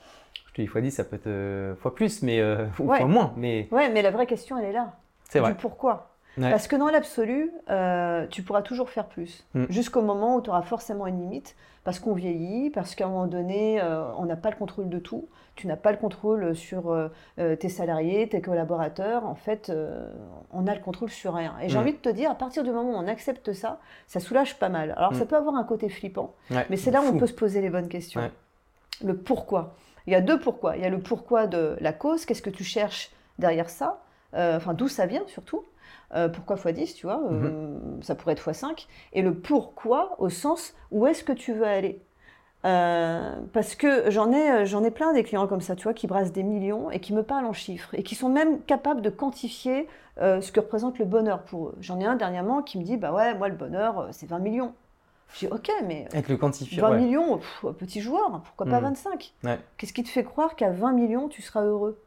Je 0.49 0.55
te 0.55 0.61
dis 0.63 0.67
fois 0.67 0.81
10, 0.81 0.91
ça 0.91 1.05
peut 1.05 1.17
être 1.17 1.27
euh, 1.29 1.77
fois 1.77 1.95
plus, 1.95 2.23
mais 2.23 2.41
euh, 2.41 2.67
ou 2.81 2.85
Ouais. 2.89 2.97
fois 2.99 3.07
moins, 3.07 3.35
mais 3.37 3.69
Ouais, 3.71 3.89
mais 3.91 4.03
la 4.03 4.11
vraie 4.11 4.27
question, 4.27 4.59
elle 4.59 4.65
est 4.65 4.73
là. 4.73 4.95
C'est 5.29 5.39
Du 5.39 5.45
vrai. 5.45 5.57
pourquoi 5.59 6.15
Ouais. 6.37 6.51
Parce 6.53 6.69
que 6.69 6.77
dans 6.77 6.87
l'absolu, 6.89 7.51
euh, 7.69 8.25
tu 8.29 8.45
pourras 8.45 8.63
toujours 8.63 8.91
faire 8.91 9.07
plus. 9.07 9.45
Mm. 9.55 9.65
Jusqu'au 9.71 10.03
moment 10.03 10.37
où 10.37 10.41
tu 10.41 10.51
auras 10.51 10.63
forcément 10.63 11.09
une 11.09 11.19
limite, 11.19 11.57
parce 11.83 11.99
qu'on 11.99 12.13
vieillit, 12.15 12.71
parce 12.71 12.95
qu'à 12.95 13.07
un 13.07 13.09
moment 13.09 13.27
donné, 13.27 13.81
euh, 13.81 14.05
on 14.19 14.25
n'a 14.25 14.37
pas 14.37 14.51
le 14.51 14.55
contrôle 14.57 14.89
de 14.89 15.01
tout. 15.01 15.29
Tu 15.57 15.67
n'as 15.67 15.75
pas 15.75 15.91
le 15.91 15.97
contrôle 15.99 16.55
sur 16.55 16.93
euh, 16.93 17.09
tes 17.57 17.69
salariés, 17.69 18.29
tes 18.29 18.41
collaborateurs. 18.41 19.25
En 19.27 19.35
fait, 19.35 19.73
on 20.53 20.69
a 20.69 20.75
le 20.77 20.81
contrôle 20.81 21.11
sur 21.11 21.35
rien. 21.35 21.57
Et 21.61 21.69
j'ai 21.69 21.77
Mm. 21.77 21.81
envie 21.81 21.93
de 21.95 21.99
te 21.99 22.09
dire, 22.09 22.31
à 22.31 22.37
partir 22.37 22.63
du 22.63 22.71
moment 22.71 22.91
où 22.93 22.95
on 23.03 23.09
accepte 23.09 23.53
ça, 23.53 23.81
ça 24.07 24.21
soulage 24.21 24.61
pas 24.61 24.69
mal. 24.69 24.95
Alors, 24.97 25.15
ça 25.17 25.25
Mm. 25.25 25.29
peut 25.29 25.37
avoir 25.37 25.57
un 25.57 25.65
côté 25.65 25.89
flippant, 25.89 26.35
Ouais. 26.53 26.65
mais 26.71 26.77
c'est 26.77 26.93
là 26.93 27.01
où 27.03 27.07
on 27.07 27.19
peut 27.19 27.27
se 27.27 27.35
poser 27.35 27.61
les 27.61 27.71
bonnes 27.71 27.89
questions. 27.89 28.21
Ouais. 28.21 28.31
Le 29.05 29.17
pourquoi. 29.17 29.75
Il 30.07 30.13
y 30.13 30.17
a 30.17 30.21
deux 30.21 30.39
pourquoi. 30.39 30.77
Il 30.77 30.83
y 30.83 30.87
a 30.87 30.91
le 30.91 31.01
pourquoi 31.01 31.49
de 31.49 31.77
la 31.81 31.93
cause, 31.93 32.27
qu'est-ce 32.27 32.43
que 32.43 32.51
tu 32.51 32.63
cherches 32.63 33.11
derrière 33.41 33.71
ça, 33.71 34.01
enfin 34.35 34.75
d'où 34.75 34.89
ça 34.89 35.07
vient 35.07 35.23
surtout. 35.27 35.65
Euh, 36.15 36.29
pourquoi 36.29 36.57
x10, 36.57 36.95
tu 36.95 37.07
vois, 37.07 37.21
euh, 37.31 37.79
ça 38.01 38.15
pourrait 38.15 38.33
être 38.33 38.51
x5. 38.51 38.87
Et 39.13 39.21
le 39.23 39.35
pourquoi 39.35 40.17
au 40.19 40.31
sens 40.31 40.75
où 40.91 41.07
est-ce 41.07 41.23
que 41.23 41.33
tu 41.33 41.53
veux 41.53 41.67
aller? 41.67 42.01
Euh, 42.65 43.35
parce 43.53 43.75
que 43.77 44.11
j'en 44.11 44.33
ai, 44.33 44.67
j'en 44.67 44.83
ai 44.83 44.91
plein 44.91 45.13
des 45.13 45.23
clients 45.23 45.47
comme 45.47 45.61
ça, 45.61 45.77
tu 45.77 45.85
vois, 45.85 45.95
qui 45.95 46.07
brassent 46.07 46.33
des 46.33 46.43
millions 46.43 46.91
et 46.91 46.99
qui 46.99 47.13
me 47.15 47.23
parlent 47.23 47.47
en 47.47 47.53
chiffres 47.53 47.95
et 47.95 48.03
qui 48.03 48.15
sont 48.15 48.29
même 48.29 48.61
capables 48.63 49.01
de 49.01 49.11
quantifier 49.11 49.87
euh, 50.21 50.41
ce 50.41 50.51
que 50.51 50.59
représente 50.61 50.99
le 50.99 51.05
bonheur 51.05 51.43
pour 51.43 51.69
eux. 51.69 51.75
J'en 51.81 52.01
ai 52.01 52.05
un 52.05 52.17
dernièrement 52.17 52.63
qui 52.63 52.79
me 52.79 52.83
dit, 52.85 52.97
bah 52.97 53.13
ouais, 53.13 53.35
moi 53.35 53.49
le 53.49 53.55
bonheur, 53.55 53.99
euh, 54.01 54.09
c'est 54.11 54.27
20 54.29 54.41
millions. 54.41 54.75
Je 55.35 55.41
dis, 55.47 55.53
ok, 55.53 55.71
mais 55.87 56.09
Avec 56.13 56.29
le 56.29 56.37
quantifier. 56.37 56.81
20 56.81 56.91
ouais. 56.91 56.99
millions, 56.99 57.37
pff, 57.39 57.67
petit 57.79 58.01
joueur, 58.01 58.41
pourquoi 58.43 58.67
pas 58.67 58.81
Mm. 58.81 58.85
25 58.85 59.35
Ouais. 59.45 59.59
Qu'est-ce 59.77 59.93
qui 59.93 60.03
te 60.03 60.09
fait 60.09 60.25
croire 60.25 60.57
qu'à 60.57 60.71
20 60.71 60.93
millions, 60.93 61.29
tu 61.29 61.43
seras 61.43 61.63
heureux? 61.63 62.01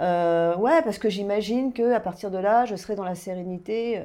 Euh, 0.00 0.54
Ouais, 0.56 0.82
parce 0.82 0.98
que 0.98 1.08
j'imagine 1.08 1.72
qu'à 1.72 2.00
partir 2.00 2.30
de 2.30 2.38
là, 2.38 2.64
je 2.64 2.76
serai 2.76 2.94
dans 2.94 3.04
la 3.04 3.14
sérénité. 3.14 4.02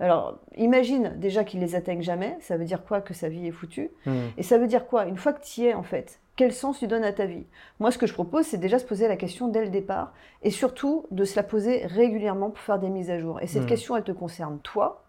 Alors, 0.00 0.38
imagine 0.56 1.14
déjà 1.16 1.42
qu'ils 1.44 1.60
les 1.60 1.74
atteignent 1.74 2.02
jamais. 2.02 2.36
Ça 2.40 2.56
veut 2.56 2.64
dire 2.64 2.84
quoi 2.84 3.00
Que 3.00 3.14
sa 3.14 3.28
vie 3.28 3.46
est 3.48 3.52
foutue. 3.52 3.90
Mm. 4.06 4.12
Et 4.36 4.42
ça 4.42 4.56
veut 4.58 4.66
dire 4.68 4.86
quoi? 4.86 5.06
Une 5.06 5.16
fois 5.16 5.32
que 5.32 5.44
tu 5.44 5.62
y 5.62 5.66
es, 5.66 5.74
en 5.74 5.82
fait, 5.82 6.20
quel 6.36 6.52
sens 6.52 6.78
tu 6.78 6.86
donnes 6.86 7.02
à 7.04 7.12
ta 7.12 7.26
vie? 7.26 7.46
Moi, 7.80 7.90
ce 7.90 7.98
que 7.98 8.06
je 8.06 8.12
propose, 8.14 8.46
c'est 8.46 8.58
déjà 8.58 8.78
se 8.78 8.84
poser 8.84 9.08
la 9.08 9.16
question 9.16 9.48
dès 9.48 9.62
le 9.64 9.70
départ 9.70 10.12
et 10.42 10.50
surtout 10.50 11.06
de 11.10 11.24
se 11.24 11.34
la 11.34 11.42
poser 11.42 11.84
régulièrement 11.86 12.50
pour 12.50 12.60
faire 12.62 12.78
des 12.78 12.90
mises 12.90 13.10
à 13.10 13.18
jour. 13.18 13.40
Et 13.42 13.48
cette 13.48 13.64
Mm. 13.64 13.66
question, 13.66 13.96
elle 13.96 14.04
te 14.04 14.12
concerne 14.12 14.60
toi, 14.60 15.02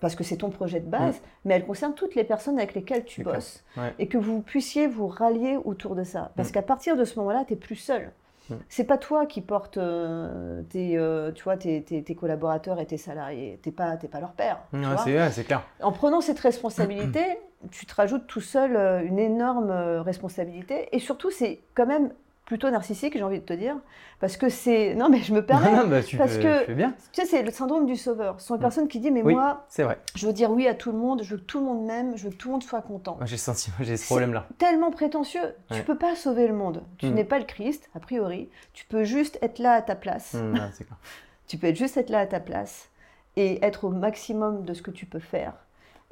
parce 0.00 0.14
que 0.14 0.22
c'est 0.22 0.36
ton 0.36 0.50
projet 0.50 0.78
de 0.80 0.86
base, 0.88 1.20
mais 1.44 1.54
elle 1.54 1.66
concerne 1.66 1.94
toutes 1.94 2.14
les 2.14 2.24
personnes 2.24 2.58
avec 2.58 2.74
lesquelles 2.74 3.04
tu 3.04 3.22
bosses 3.24 3.64
Ouais. 3.76 3.94
et 3.98 4.06
que 4.06 4.18
vous 4.18 4.42
puissiez 4.42 4.86
vous 4.86 5.08
rallier 5.08 5.56
autour 5.64 5.94
de 5.96 6.04
ça. 6.04 6.30
Parce 6.36 6.52
qu'à 6.52 6.62
partir 6.62 6.96
de 6.96 7.04
ce 7.04 7.18
moment-là, 7.18 7.44
tu 7.46 7.54
n'es 7.54 7.58
plus 7.58 7.76
seul. 7.76 8.12
Mm. 8.50 8.54
C'est 8.68 8.84
pas 8.84 8.98
toi 8.98 9.26
qui 9.26 9.40
portes 9.40 9.78
euh, 9.78 10.62
tes, 10.70 10.96
euh, 10.98 11.32
tu 11.32 11.44
vois, 11.44 11.56
tes, 11.56 11.82
tes- 11.82 12.02
tes 12.02 12.14
collaborateurs 12.14 12.80
et 12.80 12.86
tes 12.86 12.98
salariés. 12.98 13.58
Tu 13.62 13.68
n'es 13.68 13.74
pas, 13.74 13.96
t'es 13.96 14.08
pas 14.08 14.20
leur 14.20 14.32
père. 14.32 14.58
Ouais, 14.72 14.80
c'est 15.04 15.16
ouais, 15.16 15.30
c'est 15.30 15.44
clair. 15.44 15.62
En 15.82 15.92
prenant 15.92 16.20
cette 16.20 16.40
responsabilité, 16.40 17.22
tu 17.70 17.86
te 17.86 17.94
rajoutes 17.94 18.26
tout 18.26 18.40
seul 18.42 18.76
euh, 18.76 19.02
une 19.04 19.18
énorme 19.18 19.70
responsabilité. 19.70 20.88
Et 20.92 20.98
surtout, 20.98 21.30
c'est 21.30 21.60
quand 21.74 21.86
même 21.86 22.12
plutôt 22.44 22.70
narcissique, 22.70 23.14
j'ai 23.16 23.22
envie 23.22 23.40
de 23.40 23.44
te 23.44 23.52
dire. 23.54 23.76
Parce 24.20 24.36
que 24.36 24.48
c'est. 24.48 24.94
Non, 24.94 25.08
mais 25.08 25.18
je 25.18 25.32
me 25.34 25.44
permets. 25.44 25.72
Non, 25.72 25.86
bah, 25.86 26.02
tu, 26.02 26.16
parce 26.16 26.34
fais, 26.36 26.42
que- 26.42 26.64
tu 26.66 26.74
bien. 26.74 26.94
Tu 27.12 27.20
sais, 27.20 27.26
c'est 27.26 27.42
le 27.42 27.50
syndrome 27.50 27.86
du 27.86 27.96
sauveur. 27.96 28.40
Ce 28.40 28.46
sont 28.46 28.54
les 28.54 28.58
Mm. 28.58 28.62
personnes 28.62 28.88
qui 28.88 29.00
disent 29.00 29.12
Mais 29.12 29.22
Oui. 29.22 29.34
moi, 29.34 29.64
C'est 29.68 29.82
vrai. 29.82 29.98
je 30.14 30.26
veux 30.26 30.32
dire 30.32 30.50
oui 30.50 30.66
à 30.68 30.74
tout 30.74 30.92
le 30.92 30.98
monde, 30.98 31.22
je 31.22 31.30
veux 31.30 31.36
que 31.40 31.44
tout 31.46 31.58
le 31.58 31.64
monde 31.66 31.84
m'aime, 31.84 32.16
je 32.16 32.24
veux 32.24 32.30
que 32.30 32.36
tout 32.36 32.48
le 32.48 32.52
monde 32.52 32.62
soit 32.62 32.80
content 32.82 33.18
J'ai 33.24 33.36
senti, 33.36 33.70
j'ai 33.80 33.96
ce 33.96 34.02
C'est- 34.04 34.06
problème-là. 34.06 34.46
tellement 34.58 34.90
prétentieux. 34.90 35.54
Tu 35.70 35.74
Ouais. 35.78 35.82
peux 35.82 35.96
pas 35.98 36.14
sauver 36.16 36.46
le 36.46 36.54
monde. 36.54 36.82
Tu 36.98 37.06
Mm. 37.06 37.14
n'es 37.14 37.24
pas 37.24 37.38
le 37.38 37.44
Christ, 37.44 37.88
a 37.94 38.00
priori. 38.00 38.48
Tu 38.72 38.84
peux 38.86 39.04
juste 39.04 39.38
être 39.42 39.58
là 39.58 39.72
à 39.72 39.82
ta 39.82 39.94
place. 39.94 40.34
Mm, 40.34 40.52
clair. 40.54 40.70
Tu 41.46 41.58
peux 41.58 41.74
juste 41.74 41.96
être 41.98 42.08
là 42.10 42.20
à 42.20 42.26
ta 42.26 42.40
place 42.40 42.88
et 43.36 43.62
être 43.64 43.84
au 43.84 43.90
maximum 43.90 44.64
de 44.64 44.72
ce 44.72 44.80
que 44.80 44.90
tu 44.90 45.04
peux 45.04 45.18
faire 45.18 45.52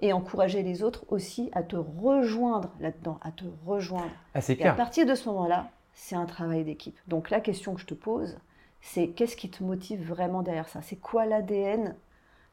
et 0.00 0.12
encourager 0.12 0.62
les 0.62 0.82
autres 0.82 1.04
aussi 1.08 1.50
à 1.54 1.62
te 1.62 1.76
rejoindre 1.76 2.68
là-dedans, 2.80 3.18
à 3.22 3.30
te 3.30 3.44
rejoindre. 3.64 4.10
Ah, 4.34 4.40
c'est 4.42 4.52
Et 4.54 4.56
à 4.56 4.58
clair. 4.58 4.76
partir 4.76 5.06
de 5.06 5.14
ce 5.14 5.28
moment-là, 5.30 5.68
c'est 5.94 6.16
un 6.16 6.26
travail 6.26 6.64
d'équipe. 6.64 6.98
Donc 7.08 7.30
la 7.30 7.40
question 7.40 7.74
que 7.74 7.80
je 7.80 7.86
te 7.86 7.94
pose, 7.94 8.38
c'est 8.80 9.08
qu'est-ce 9.08 9.36
qui 9.36 9.50
te 9.50 9.62
motive 9.62 10.06
vraiment 10.06 10.42
derrière 10.42 10.68
ça? 10.68 10.82
C'est 10.82 10.96
quoi 10.96 11.26
l'ADN, 11.26 11.94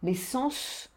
l'essence 0.03 0.89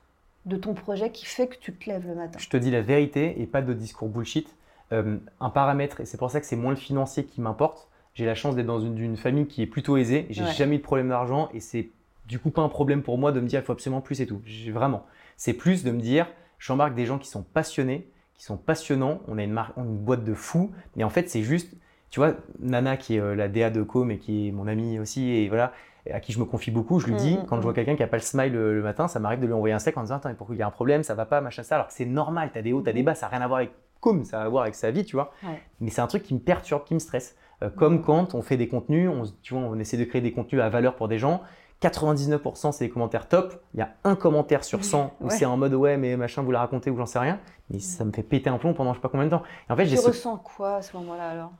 de 0.45 0.57
ton 0.57 0.75
projet 0.75 1.11
qui 1.11 1.25
fait 1.25 1.47
que 1.49 1.57
tu 1.57 1.73
te 1.73 1.89
lèves 1.89 2.07
le 2.07 2.15
matin? 2.15 2.39
Je 2.39 2.49
te 2.49 2.57
dis 2.57 2.71
la 2.71 2.83
vérité 2.83 3.41
et 3.41 3.47
pas 3.47 3.63
de 3.63 3.73
discours 3.73 4.09
bullshit. 4.09 4.55
Euh, 4.93 5.19
un 5.41 5.51
paramètre, 5.51 6.01
et 6.01 6.05
c'est 6.05 6.19
pour 6.19 6.31
ça 6.31 6.41
que 6.41 6.47
c'est 6.47 6.57
moins 6.57 6.71
le 6.71 6.77
financier 6.77 7.25
qui 7.25 7.41
m'importe. 7.41 7.89
J'ai 8.15 8.27
la 8.27 8.35
chance 8.35 8.55
d'être 8.55 8.67
dans 8.67 8.81
une, 8.81 9.17
famille 9.17 9.47
qui 9.47 9.63
est 9.63 9.67
plutôt 9.67 9.97
aisée. 9.97 10.27
J'ai 10.29 10.43
Ouais. 10.43 10.53
jamais 10.53 10.77
eu 10.77 10.79
de 10.79 10.83
problème 10.83 11.09
d'argent 11.09 11.49
et 11.55 11.61
c'est 11.61 11.89
du 12.27 12.39
coup 12.39 12.51
pas 12.51 12.61
un 12.61 12.69
problème 12.69 13.03
pour 13.03 13.17
moi 13.17 13.33
de 13.33 13.41
me 13.41 13.47
dire 13.47 13.61
il 13.61 13.65
faut 13.65 13.73
absolument 13.73 14.03
plus 14.03 14.21
et 14.21 14.27
tout. 14.27 14.43
Vraiment. 14.71 15.07
C'est 15.39 15.55
plus 15.55 15.83
de 15.83 15.91
me 15.91 16.01
dire 16.01 16.27
j'embarque 16.59 16.95
des 16.95 17.07
gens 17.07 17.19
qui 17.19 17.29
sont 17.29 17.43
passionnés, 17.43 18.07
qui 18.35 18.45
sont 18.45 18.59
passionnants. 18.59 19.21
On 19.29 19.39
a 19.39 19.43
une, 19.43 19.53
marque, 19.53 19.77
on 19.79 19.83
a 19.83 19.87
une 19.87 19.97
boîte 19.97 20.25
de 20.25 20.35
fous. 20.35 20.73
Mais 20.95 21.05
en 21.05 21.11
fait, 21.11 21.31
c'est 21.31 21.43
juste, 21.43 21.75
tu 22.13 22.21
vois, 22.21 22.35
Nana 22.61 22.97
qui 22.97 23.17
est 23.17 23.21
euh, 23.21 23.35
la 23.35 23.49
DA 23.49 23.71
de 23.71 23.83
Com 23.83 24.11
et 24.13 24.19
qui 24.19 24.47
est 24.49 24.53
mon 24.53 24.69
amie 24.69 25.01
aussi 25.01 25.29
et 25.31 25.49
voilà, 25.49 25.73
à 26.13 26.21
qui 26.21 26.33
je 26.33 26.39
me 26.39 26.45
confie 26.45 26.71
beaucoup, 26.71 27.01
je 27.01 27.07
lui 27.09 27.15
dis, 27.17 27.37
Mhm, 27.39 27.47
quand 27.47 27.57
je 27.57 27.63
vois 27.63 27.73
quelqu'un 27.75 27.97
qui 27.97 28.03
a 28.03 28.07
pas 28.07 28.17
le 28.19 28.23
smile 28.23 28.53
le, 28.53 28.75
le 28.75 28.83
matin, 28.83 29.09
ça 29.09 29.19
m'arrive 29.19 29.41
de 29.41 29.47
lui 29.47 29.53
envoyer 29.53 29.75
un 29.75 29.79
steak 29.81 29.97
en 29.97 30.03
disant 30.03 30.17
Attends, 30.17 30.29
mais 30.29 30.35
pourquoi 30.37 30.55
il 30.55 30.59
y 30.59 30.63
a 30.63 30.67
un 30.67 30.71
problème, 30.71 31.03
ça 31.03 31.15
va 31.15 31.27
pas, 31.27 31.41
machin, 31.41 31.63
ça. 31.65 31.75
Alors 31.77 31.89
que 31.89 31.93
c'est 31.95 32.05
normal, 32.05 32.51
tu 32.53 32.59
as 32.59 32.63
des 32.63 32.73
hauts, 32.73 32.83
tu 32.83 32.91
as 32.91 32.93
des 32.93 33.03
bas, 33.03 33.15
ça 33.17 33.27
n'a 33.27 33.31
rien 33.37 33.41
à 33.41 33.49
voir 33.49 33.59
avec 33.59 33.73
Com, 34.01 34.25
ça 34.25 34.43
a 34.43 34.45
à 34.45 34.49
voir 34.49 34.63
avec 34.65 34.75
sa 34.75 34.91
vie, 34.91 35.05
tu 35.05 35.17
vois. 35.17 35.33
Ouais. 35.45 35.61
Mais 35.81 35.91
c'est 35.91 36.01
un 36.01 36.07
truc 36.09 36.23
qui 36.25 36.35
me 36.35 36.41
perturbe, 36.41 36.85
qui 36.85 36.95
me 36.95 36.99
stresse. 36.99 37.37
Euh, 37.63 37.71
comme 37.71 38.03
quand 38.03 38.35
on 38.35 38.43
fait 38.43 38.57
des 38.57 38.67
contenus, 38.69 39.09
on, 39.09 39.23
tu 39.43 39.55
vois, 39.55 39.63
on 39.63 39.79
essaie 39.79 39.97
de 39.97 40.05
créer 40.05 40.21
des 40.21 40.33
contenus 40.33 40.61
à 40.61 40.69
valeur 40.69 40.97
pour 40.97 41.07
des 41.09 41.19
gens. 41.19 41.41
99% 41.81 42.73
c'est 42.73 42.87
des 42.87 42.91
commentaires 42.91 43.29
top. 43.29 43.63
Il 43.75 43.81
y 43.81 43.83
a 43.83 43.91
un 44.05 44.15
commentaire 44.17 44.65
sur 44.65 44.85
100 44.85 45.15
où 45.21 45.25
Ouais. 45.27 45.31
c'est 45.31 45.45
en 45.45 45.57
mode 45.57 45.75
ouais, 45.75 45.97
mais 45.97 46.17
machin, 46.17 46.43
vous 46.43 46.51
la 46.51 46.61
racontez 46.61 46.91
ou 46.91 46.97
j'en 46.97 47.07
sais 47.07 47.19
rien. 47.19 47.39
Mais 47.71 47.79
ça 47.79 48.05
me 48.05 48.13
fait 48.13 48.23
péter 48.23 48.51
un 48.51 48.59
plomb 48.59 48.75
pendant 48.75 48.93
je 48.93 48.99
sais 48.99 49.03
pas 49.03 49.09
combien 49.09 49.27
de 49.27 49.31
temps. 49.31 49.43
Et 49.69 49.73
en 49.73 49.77
fait, 49.77 49.87
Tu 49.87 49.97
ce- 49.97 50.07
ressens 50.07 50.37
quoi 50.39 50.77
à 50.77 50.83
ce 50.83 50.97
moment-là 50.97 51.29
alors? 51.31 51.53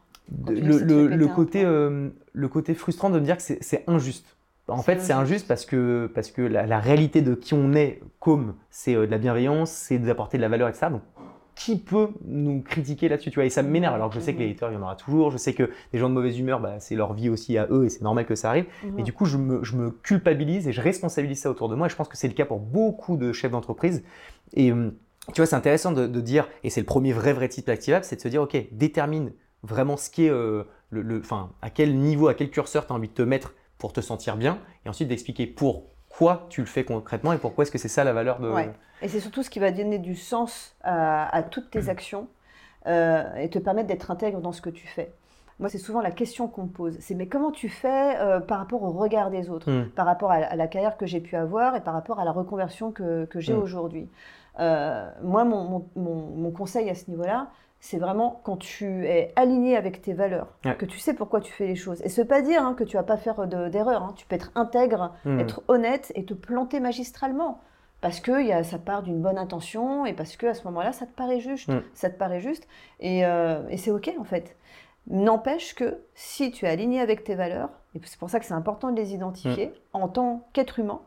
Le, 0.49 1.27
côté, 1.27 1.65
euh, 1.65 2.09
le 2.33 2.49
côté 2.49 2.75
frustrant 2.75 3.11
de 3.11 3.19
me 3.19 3.25
dire 3.25 3.37
que 3.37 3.43
c'est 3.43 3.85
injuste. 3.87 4.37
En 4.69 4.83
fait, 4.83 5.01
c'est 5.01 5.13
injuste. 5.13 5.49
parce 5.49 5.67
que, 5.67 6.11
parce 6.15 6.31
que 6.31 6.41
la, 6.43 6.67
la 6.67 6.79
réalité 6.79 7.21
de 7.21 7.35
qui 7.35 7.53
on 7.55 7.73
est, 7.75 8.01
comme 8.21 8.55
c'est 8.71 8.95
euh, 8.95 9.07
de 9.07 9.11
la 9.11 9.19
bienveillance, 9.19 9.71
c'est 9.71 9.99
d'apporter 9.99 10.37
de 10.39 10.43
la 10.43 10.49
valeur, 10.49 10.69
etc. 10.69 10.87
Donc, 10.91 11.03
qui 11.55 11.79
peut 11.79 12.09
nous 12.25 12.63
critiquer 12.63 13.09
là-dessus 13.11 13.31
tu 13.31 13.35
vois? 13.35 13.45
Et 13.45 13.51
ça 13.51 13.63
m'énerve. 13.63 13.95
Alors 13.95 14.09
que 14.09 14.15
je 14.15 14.21
sais 14.21 14.33
que 14.33 14.39
les 14.39 14.51
haters, 14.51 14.71
il 14.71 14.75
y 14.75 14.77
en 14.79 14.83
aura 14.83 14.97
toujours. 14.97 15.31
Je 15.31 15.37
sais 15.37 15.53
que 15.53 15.69
les 15.93 15.99
gens 15.99 16.09
de 16.09 16.15
mauvaise 16.15 16.39
humeur, 16.39 16.61
bah, 16.61 16.81
c'est 16.81 16.95
leur 16.95 17.13
vie 17.13 17.29
aussi 17.29 17.59
à 17.59 17.67
eux 17.71 17.85
et 17.85 17.89
c'est 17.91 18.01
normal 18.03 18.25
que 18.25 18.35
ça 18.35 18.49
arrive. 18.49 18.65
Et 18.85 18.87
Mhm. 18.91 19.03
du 19.03 19.13
coup, 19.13 19.27
je 19.27 19.37
me, 19.37 19.63
je 19.63 19.77
me 19.77 19.91
culpabilise 19.91 20.67
et 20.67 20.73
je 20.73 20.81
responsabilise 20.81 21.41
ça 21.41 21.51
autour 21.51 21.69
de 21.69 21.75
moi. 21.75 21.89
Et 21.89 21.91
je 21.91 21.97
pense 21.97 22.09
que 22.09 22.17
c'est 22.17 22.29
le 22.29 22.35
cas 22.35 22.47
pour 22.47 22.59
beaucoup 22.59 23.17
de 23.19 23.33
chefs 23.33 23.51
d'entreprise. 23.53 24.03
Et 24.55 24.73
hum, 24.73 24.93
tu 25.35 25.41
vois, 25.41 25.47
c'est 25.47 25.57
intéressant 25.57 25.93
de, 25.93 26.07
de 26.07 26.21
dire, 26.23 26.49
et 26.65 26.71
c'est 26.71 26.81
le 26.81 26.87
premier 26.87 27.13
vrai, 27.13 27.33
vrai 27.35 27.49
type 27.49 27.69
activable, 27.69 28.05
c'est 28.05 28.17
de 28.17 28.21
se 28.23 28.29
dire, 28.29 28.43
OK, 28.43 28.57
détermine 28.73 29.33
vraiment 29.63 29.97
ce 29.97 30.11
qui 30.11 30.27
est, 30.27 30.31
euh, 30.31 30.65
le, 30.91 31.03
le- 31.03 31.21
enfin, 31.21 31.51
à 31.63 31.71
quel 31.71 31.97
niveau, 31.97 32.29
à 32.29 32.35
quel 32.35 32.51
curseur 32.51 32.87
tu 32.87 32.93
as 32.93 32.97
envie 32.97 33.09
de 33.09 33.15
te 33.15 33.23
mettre 33.23 33.55
pour 33.79 33.93
te 33.93 34.01
sentir 34.01 34.37
bien. 34.37 34.59
Et 34.85 34.89
ensuite 34.89 35.09
d'expliquer 35.09 35.47
pourquoi 35.47 36.47
tu 36.49 36.61
le 36.61 36.67
fais 36.67 36.85
concrètement 36.85 37.33
et 37.33 37.39
pourquoi 37.39 37.63
est-ce 37.63 37.71
que 37.73 37.79
c'est 37.79 37.89
ça 37.89 38.05
la 38.05 38.13
valeur 38.13 38.41
de. 38.41 38.51
Ouais. 38.51 38.71
Et 39.03 39.09
c'est 39.09 39.21
surtout 39.21 39.43
ce 39.43 39.51
qui 39.51 39.59
va 39.59 39.71
donner 39.73 39.99
du 39.99 40.15
sens 40.15 40.77
à, 40.83 41.35
à 41.35 41.43
toutes 41.43 41.71
tes 41.71 41.89
actions 41.89 42.29
euh, 42.87 43.35
et 43.37 43.49
te 43.51 43.59
permettre 43.59 43.89
d'être 43.89 44.11
intègre 44.11 44.41
dans 44.41 44.53
ce 44.53 44.61
que 44.61 44.71
tu 44.71 44.87
fais. 44.87 45.13
Moi, 45.61 45.69
c'est 45.69 45.79
souvent 45.79 46.01
la 46.01 46.11
question 46.11 46.49
qu'on 46.49 46.65
me 46.65 46.69
pose. 46.69 46.97
C'est 47.01 47.15
mais 47.15 47.27
comment 47.29 47.53
tu 47.53 47.69
fais 47.69 48.17
euh, 48.19 48.41
par 48.41 48.59
rapport 48.59 48.83
au 48.83 48.91
regard 48.91 49.31
des 49.31 49.49
autres, 49.51 49.71
Hum, 49.71 49.89
par 49.91 50.07
rapport 50.07 50.31
à, 50.33 50.37
à 50.37 50.57
la 50.57 50.67
carrière 50.67 50.97
que 50.97 51.07
j'ai 51.07 51.21
pu 51.21 51.37
avoir 51.37 51.77
et 51.77 51.81
par 51.81 51.95
rapport 51.95 52.19
à 52.21 52.25
la 52.25 52.33
reconversion 52.33 52.91
que, 52.91 53.25
que 53.27 53.39
j'ai 53.41 53.55
Mm. 53.55 53.59
aujourd'hui? 53.63 54.09
Euh, 54.61 55.09
moi, 55.23 55.45
mon, 55.45 55.65
mon- 55.65 55.87
mon- 55.97 56.27
mon 56.37 56.51
conseil 56.51 56.91
à 56.91 56.95
ce 56.95 57.09
niveau-là, 57.11 57.49
c'est 57.85 57.99
vraiment 57.99 58.41
quand 58.45 58.57
tu 58.57 59.07
es 59.09 59.33
aligné 59.35 59.77
avec 59.77 60.01
tes 60.03 60.13
valeurs, 60.13 60.47
Ouais. 60.65 60.77
que 60.77 60.87
tu 60.87 60.99
sais 61.01 61.15
pourquoi 61.15 61.41
tu 61.41 61.53
fais 61.53 61.67
les 61.67 61.75
choses. 61.75 62.01
Et 62.03 62.09
ça 62.09 62.23
veut 62.23 62.29
pas 62.29 62.41
dire 62.41 62.63
hein, 62.65 62.75
que 62.75 62.85
tu 62.85 62.97
vas 62.97 63.03
pas 63.03 63.17
faire 63.17 63.47
de- 63.49 63.69
d'erreur. 63.69 64.05
hein. 64.05 64.13
Tu 64.17 64.25
peux 64.25 64.37
être 64.37 64.53
intègre 64.55 65.13
hum. 65.27 65.41
être 65.41 65.63
honnête 65.67 66.13
et 66.15 66.25
te 66.25 66.33
planter 66.33 66.79
magistralement. 66.79 67.61
Parce 68.01 68.21
que 68.21 68.41
y 68.41 68.53
a, 68.53 68.63
ça 68.63 68.79
part 68.79 69.03
d'une 69.03 69.21
bonne 69.21 69.37
intention 69.37 70.07
et 70.07 70.13
parce 70.13 70.37
que 70.37 70.47
à 70.47 70.55
ce 70.55 70.65
moment-là, 70.69 70.93
ça 70.93 71.07
te 71.07 71.13
paraît 71.15 71.41
juste. 71.41 71.69
Mm. 71.69 71.83
Ça 71.95 72.09
te 72.09 72.17
paraît 72.17 72.41
juste 72.41 72.67
et, 73.01 73.25
euh, 73.27 73.63
et 73.69 73.77
c'est 73.77 73.91
OK 73.91 74.11
en 74.19 74.25
fait. 74.25 74.57
N'empêche 75.09 75.75
que 75.75 75.99
si 76.15 76.53
tu 76.53 76.65
es 76.67 76.69
aligné 76.69 77.01
avec 77.01 77.25
tes 77.25 77.35
valeurs, 77.35 77.71
et 77.97 78.01
c'est 78.05 78.19
pour 78.19 78.31
ça 78.31 78.39
que 78.39 78.47
c'est 78.47 78.55
important 78.55 78.91
de 78.93 78.97
les 78.97 79.13
identifier 79.15 79.67
Mm. 79.69 79.73
en 80.03 80.09
tant 80.09 80.47
qu'être 80.53 80.79
humain, 80.79 81.01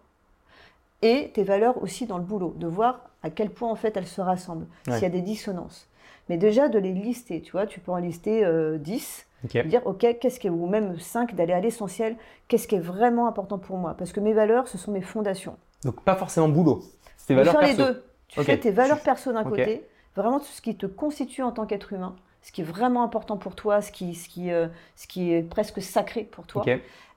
et 1.02 1.32
tes 1.34 1.44
valeurs 1.44 1.82
aussi 1.82 2.06
dans 2.06 2.18
le 2.18 2.24
boulot, 2.24 2.54
de 2.58 2.68
voir 2.68 3.10
à 3.24 3.30
quel 3.30 3.50
point 3.50 3.70
en 3.70 3.76
fait 3.76 3.96
elles 3.98 4.08
se 4.08 4.22
rassemblent, 4.22 4.68
Ouais. 4.88 4.94
s'il 4.96 5.04
y 5.04 5.06
a 5.06 5.10
des 5.10 5.22
dissonances. 5.22 5.88
Mais 6.30 6.38
déjà 6.38 6.70
de 6.70 6.80
les 6.80 6.92
lister, 6.94 7.42
tu 7.42 7.52
vois, 7.52 7.66
tu 7.68 7.80
peux 7.80 7.92
en 7.92 7.98
lister 7.98 8.44
euh, 8.46 8.78
10 8.78 9.28
Ok. 9.46 9.54
de 9.58 9.62
dire 9.64 9.82
ok 9.86 10.18
qu'est-ce 10.20 10.40
qui 10.40 10.48
est, 10.48 10.50
ou 10.50 10.66
même 10.66 10.98
5 11.00 11.36
d'aller 11.36 11.54
à 11.54 11.60
l'essentiel. 11.60 12.16
Qu'est-ce 12.48 12.68
qui 12.68 12.76
est 12.76 12.80
vraiment 12.80 13.28
important 13.28 13.60
pour 13.60 13.78
moi? 13.78 13.94
Parce 13.98 14.12
que 14.12 14.20
mes 14.20 14.34
valeurs 14.34 14.68
ce 14.68 14.78
sont 14.78 14.92
mes 14.92 15.02
fondations. 15.02 15.56
Donc 15.84 16.02
pas 16.02 16.16
forcément 16.16 16.50
boulot. 16.50 16.82
C'est 17.18 17.36
valeurs 17.36 17.54
faire 17.54 17.62
les 17.62 17.76
perso. 17.76 17.94
deux. 17.94 18.04
Tu 18.28 18.40
Ok. 18.40 18.46
fais 18.48 18.58
tes 18.58 18.72
valeurs 18.72 19.00
perso 19.02 19.32
d'un 19.32 19.44
côté 19.44 19.84
vraiment 20.16 20.40
tout 20.40 20.46
ce 20.46 20.62
qui 20.62 20.76
te 20.76 20.86
constitue 20.88 21.44
en 21.44 21.52
tant 21.52 21.66
qu'être 21.66 21.94
humain 21.94 22.16
ce 22.42 22.52
qui 22.52 22.62
est 22.62 22.66
vraiment 22.66 23.04
important 23.04 23.38
pour 23.38 23.56
toi 23.56 23.82
ce 23.82 23.92
qui, 23.92 24.14
ce 24.16 24.30
qui, 24.30 24.52
euh, 24.52 24.68
ce 24.96 25.08
qui 25.08 25.34
est 25.34 25.42
presque 25.42 25.82
sacré 25.82 26.24
pour 26.24 26.46
toi. 26.46 26.64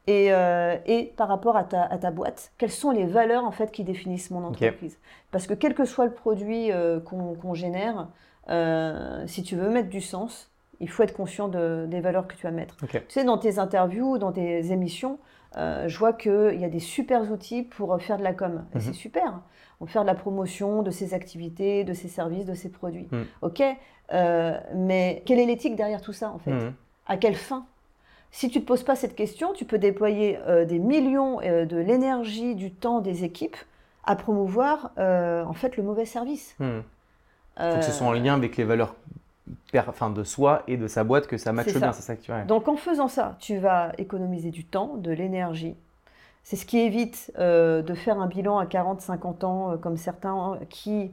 Et, 0.06 0.32
euh, 0.32 0.76
et 0.86 1.12
par 1.18 1.28
rapport 1.28 1.54
à 1.56 1.64
ta, 1.64 1.82
à 1.82 1.98
ta 1.98 2.10
boîte, 2.10 2.50
quelles 2.56 2.70
sont 2.70 2.90
les 2.90 3.04
valeurs 3.04 3.44
en 3.44 3.50
fait 3.52 3.70
qui 3.70 3.84
définissent 3.84 4.30
mon 4.30 4.42
entreprise? 4.44 4.96
Parce 5.30 5.46
que 5.46 5.52
quel 5.52 5.74
que 5.74 5.84
soit 5.84 6.06
le 6.06 6.12
produit 6.12 6.72
euh, 6.72 6.98
qu'on 7.00 7.52
génère, 7.52 8.08
euh, 8.50 9.26
si 9.26 9.42
tu 9.42 9.56
veux 9.56 9.68
mettre 9.68 9.88
du 9.88 10.00
sens, 10.00 10.50
il 10.80 10.88
faut 10.88 11.02
être 11.02 11.14
conscient 11.14 11.48
de, 11.48 11.86
des 11.88 12.00
valeurs 12.00 12.26
que 12.26 12.34
tu 12.34 12.42
vas 12.42 12.50
mettre. 12.50 12.76
Tu 12.86 13.00
sais, 13.08 13.24
dans 13.24 13.38
tes 13.38 13.58
interviews, 13.58 14.18
dans 14.18 14.32
tes 14.32 14.72
émissions, 14.72 15.18
je 15.56 15.98
vois 15.98 16.12
qu'il 16.12 16.60
y 16.60 16.64
a 16.64 16.68
des 16.68 16.78
super 16.78 17.30
outils 17.32 17.62
pour 17.62 18.00
faire 18.00 18.16
de 18.16 18.22
la 18.22 18.32
com. 18.32 18.64
Et 18.74 18.80
c'est 18.80 18.88
mhm. 18.88 18.94
super. 18.94 19.40
On 19.80 19.86
faire 19.86 20.02
de 20.02 20.06
la 20.06 20.14
promotion 20.14 20.82
de 20.82 20.90
ses 20.90 21.14
activités, 21.14 21.84
de 21.84 21.94
ses 21.94 22.08
services, 22.08 22.44
de 22.44 22.54
ses 22.54 22.68
produits. 22.68 23.08
Mhm. 23.10 23.26
Ok, 23.42 23.62
mais 24.74 25.22
quelle 25.26 25.40
est 25.40 25.46
l'éthique 25.46 25.74
derrière 25.74 26.00
tout 26.00 26.12
ça 26.12 26.30
en 26.30 26.38
fait? 26.38 26.52
Mhm. 26.52 26.74
À 27.06 27.16
quelle 27.16 27.36
fin? 27.36 27.66
Si 28.30 28.50
tu 28.50 28.58
ne 28.58 28.62
te 28.62 28.68
poses 28.68 28.82
pas 28.82 28.96
cette 28.96 29.14
question, 29.14 29.52
tu 29.52 29.64
peux 29.64 29.78
déployer 29.78 30.38
euh, 30.46 30.64
des 30.64 30.78
millions 30.78 31.40
euh, 31.42 31.64
de 31.64 31.76
l'énergie, 31.76 32.54
du 32.54 32.70
temps 32.70 33.00
des 33.00 33.24
équipes 33.24 33.56
à 34.04 34.16
promouvoir 34.16 34.92
euh, 34.98 35.44
en 35.44 35.52
fait 35.52 35.76
le 35.76 35.82
mauvais 35.82 36.04
service. 36.04 36.56
Il 37.58 37.70
faut 37.70 37.78
que 37.78 37.84
ce 37.84 37.92
soit 37.92 38.06
en 38.06 38.12
lien 38.12 38.34
avec 38.34 38.56
les 38.56 38.64
valeurs 38.64 38.94
enfin, 39.74 40.10
de 40.10 40.24
soi 40.24 40.62
et 40.68 40.76
de 40.76 40.86
sa 40.86 41.04
boîte 41.04 41.26
que 41.26 41.36
ça 41.36 41.52
matche 41.52 41.74
bien, 41.74 41.92
c'est 41.92 42.02
ça 42.02 42.16
que 42.16 42.22
tu 42.22 42.32
Donc 42.46 42.68
en 42.68 42.76
faisant 42.76 43.08
ça, 43.08 43.36
tu 43.40 43.58
vas 43.58 43.92
économiser 43.98 44.50
du 44.50 44.64
temps, 44.64 44.94
de 44.96 45.10
l'énergie. 45.10 45.74
C'est 46.44 46.56
ce 46.56 46.64
qui 46.64 46.78
évite 46.78 47.32
de 47.36 47.94
faire 47.94 48.20
un 48.20 48.26
bilan 48.26 48.58
à 48.58 48.64
40-50 48.64 49.44
ans 49.44 49.76
comme 49.78 49.96
certains 49.96 50.58
qui 50.70 51.10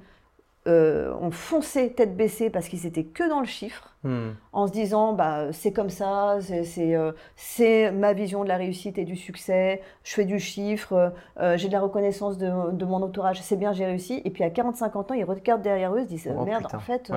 euh, 0.67 1.13
ont 1.21 1.29
foncé 1.29 1.93
tête 1.93 2.17
baissée 2.17 2.49
parce 2.49 2.67
qu'ils 2.67 2.87
étaient 2.87 3.03
que 3.03 3.27
dans 3.29 3.39
le 3.39 3.45
chiffre, 3.45 3.95
hmm. 4.03 4.29
en 4.51 4.65
se 4.65 4.71
disant 4.71 5.13
bah, 5.13 5.51
c'est 5.51 5.71
comme 5.71 5.91
ça, 5.91 6.39
euh, 6.49 7.11
c'est 7.35 7.91
ma 7.91 8.13
vision 8.13 8.43
de 8.43 8.49
la 8.49 8.57
réussite 8.57 8.97
et 8.97 9.05
du 9.05 9.15
succès, 9.15 9.83
je 10.03 10.13
fais 10.13 10.25
du 10.25 10.39
chiffre, 10.39 11.13
euh, 11.39 11.55
j'ai 11.57 11.67
de 11.67 11.73
la 11.73 11.81
reconnaissance 11.81 12.39
de, 12.39 12.85
mon 12.85 13.03
entourage, 13.03 13.41
c'est 13.43 13.57
bien, 13.57 13.73
j'ai 13.73 13.85
réussi. 13.85 14.23
Et 14.25 14.31
puis 14.31 14.43
à 14.43 14.49
45 14.49 14.95
ans, 14.95 15.05
ils 15.13 15.23
regardent 15.23 15.61
derrière 15.61 15.93
eux, 15.93 15.99
ils 15.99 16.05
se 16.05 16.09
disent 16.09 16.33
oh, 16.35 16.43
merde, 16.45 16.65
en 16.73 16.79
fait, 16.79 17.11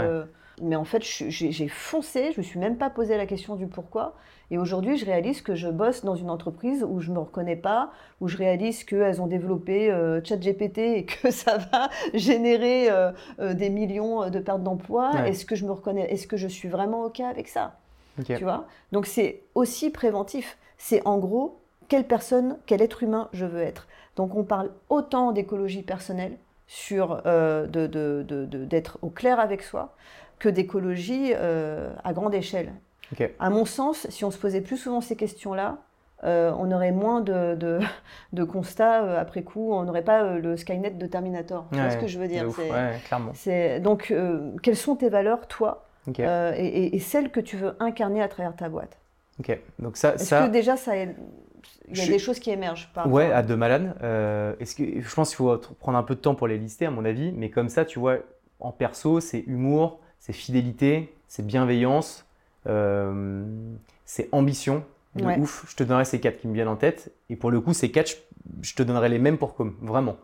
mais 0.62 0.77
en 0.77 0.85
fait, 0.85 1.03
j'ai 1.03 1.68
foncé, 1.68 2.33
je 2.33 2.38
me 2.38 2.42
suis 2.42 2.59
même 2.59 2.77
pas 2.77 2.90
posé 2.90 3.16
la 3.16 3.27
question 3.27 3.57
du 3.57 3.66
pourquoi. 3.66 4.14
Et 4.51 4.57
aujourd'hui, 4.57 4.97
je 4.97 5.05
réalise 5.05 5.42
que 5.42 5.55
je 5.55 5.68
bosse 5.68 6.05
dans 6.05 6.14
une 6.14 6.31
entreprise 6.31 6.85
où 6.88 7.01
je 7.01 7.11
ne 7.11 7.16
me 7.16 7.21
reconnais 7.21 7.57
pas, 7.57 7.90
où 8.21 8.29
je 8.29 8.37
réalise 8.37 8.85
qu'elles 8.85 9.21
ont 9.21 9.27
développé 9.27 9.90
euh, 9.90 10.23
ChatGPT 10.25 10.79
et 10.79 11.05
que 11.05 11.31
ça 11.33 11.59
va 11.59 11.90
générer 12.14 12.90
euh, 12.90 13.12
euh, 13.40 13.53
des 13.55 13.68
millions 13.68 14.31
de 14.31 14.38
pertes 14.38 14.62
d'emplois. 14.62 15.27
Est-ce 15.27 15.44
que 15.44 15.55
je 15.55 15.66
me 15.66 15.73
reconnais 15.73 16.11
Est-ce 16.12 16.27
que 16.27 16.38
je 16.38 16.49
suis 16.49 16.68
vraiment 16.68 17.05
OK 17.05 17.21
avec 17.21 17.49
ça? 17.49 17.77
Tu 18.25 18.42
vois? 18.42 18.66
Donc 18.90 19.07
c'est 19.07 19.42
aussi 19.55 19.90
préventif. 19.90 20.59
C'est 20.77 21.07
en 21.07 21.18
gros 21.18 21.61
quelle 21.88 22.05
personne, 22.05 22.59
quel 22.66 22.83
être 22.83 23.03
humain 23.03 23.29
je 23.33 23.47
veux 23.47 23.62
être? 23.62 23.87
Donc 24.16 24.35
on 24.35 24.42
parle 24.42 24.71
autant 24.88 25.31
d'écologie 25.31 25.83
personnelle, 25.83 26.37
sur 26.66 27.23
d'être 27.23 28.99
au 29.03 29.09
clair 29.09 29.38
avec 29.38 29.62
soi, 29.62 29.94
que 30.38 30.48
d'écologie 30.48 31.35
à 31.35 32.12
grande 32.12 32.35
échelle. 32.35 32.72
À 33.38 33.51
mon 33.51 33.64
sens, 33.64 34.07
si 34.11 34.24
on 34.24 34.31
se 34.31 34.38
posait 34.38 34.61
plus 34.61 34.77
souvent 34.77 35.01
ces 35.01 35.16
questions-là, 35.16 35.79
euh, 36.24 36.53
on 36.59 36.72
aurait 36.72 36.90
moins 36.90 37.20
de, 37.20 37.55
de, 38.33 38.44
constats 38.44 39.05
euh, 39.05 39.20
après 39.20 39.42
coup, 39.42 39.72
on 39.72 39.85
n'aurait 39.85 40.03
pas 40.03 40.24
euh, 40.24 40.38
le 40.40 40.57
Skynet 40.57 40.90
de 40.90 41.07
Terminator. 41.07 41.66
Tu 41.72 41.79
vois 41.79 41.90
ce 41.90 41.96
que 41.96 42.09
je 42.09 42.18
veux 42.18 42.29
dire? 42.29 42.46
clairement. 43.07 43.33
Donc, 43.81 44.12
quelles 44.62 44.77
sont 44.77 44.96
tes 44.96 45.09
valeurs, 45.09 45.46
toi, 45.46 45.87
et, 46.18 46.98
celles 46.98 47.31
que 47.31 47.40
tu 47.40 47.57
veux 47.57 47.77
incarner 47.81 48.22
à 48.22 48.29
travers 48.29 48.57
ta 48.57 48.68
boîte? 48.68 48.98
Ok, 49.38 49.57
donc 49.79 49.96
ça. 49.96 50.14
Est-ce 50.14 50.31
que 50.31 50.48
déjà, 50.51 50.77
ça 50.77 50.92
il 51.90 51.96
y 51.96 52.03
a 52.03 52.07
des 52.07 52.18
choses 52.18 52.38
qui 52.38 52.51
émergent 52.51 52.90
par 52.94 53.11
Ouais, 53.11 53.33
à 53.33 53.42
de 53.42 53.55
malade. 53.55 53.94
est-ce 54.61 54.74
que 54.74 55.01
je 55.01 55.14
pense 55.14 55.31
qu'il 55.31 55.37
faut 55.37 55.57
prendre 55.79 55.96
un 55.96 56.03
peu 56.03 56.14
de 56.14 56.20
temps 56.20 56.35
pour 56.35 56.48
les 56.48 56.59
lister, 56.59 56.87
à 56.87 56.90
mon 56.90 57.05
avis, 57.05 57.33
mais 57.33 57.51
comme 57.51 57.68
ça, 57.68 57.85
tu 57.85 57.98
vois, 57.98 58.18
en 58.61 58.72
perso, 58.72 59.20
c'est 59.20 59.40
humour, 59.40 60.01
c'est 60.19 60.33
fidélité, 60.33 61.15
c'est 61.29 61.47
bienveillance, 61.47 62.27
euh, 62.67 63.45
c'est 64.05 64.29
ambition 64.33 64.85
de 65.15 65.25
ouf. 65.41 65.65
Je 65.69 65.77
te 65.77 65.83
donnerai 65.83 66.05
ces 66.05 66.21
quatre 66.21 66.39
qui 66.39 66.49
me 66.49 66.55
viennent 66.55 66.69
en 66.69 66.77
tête. 66.77 67.13
Et 67.29 67.37
pour 67.37 67.51
le 67.51 67.61
coup, 67.61 67.73
ces 67.73 67.91
quatre, 67.91 68.17
je, 68.63 68.75
te 68.75 68.83
donnerai 68.83 69.09
les 69.09 69.19
mêmes 69.19 69.39
pour 69.39 69.55
comme, 69.55 69.77
vraiment. 69.81 70.17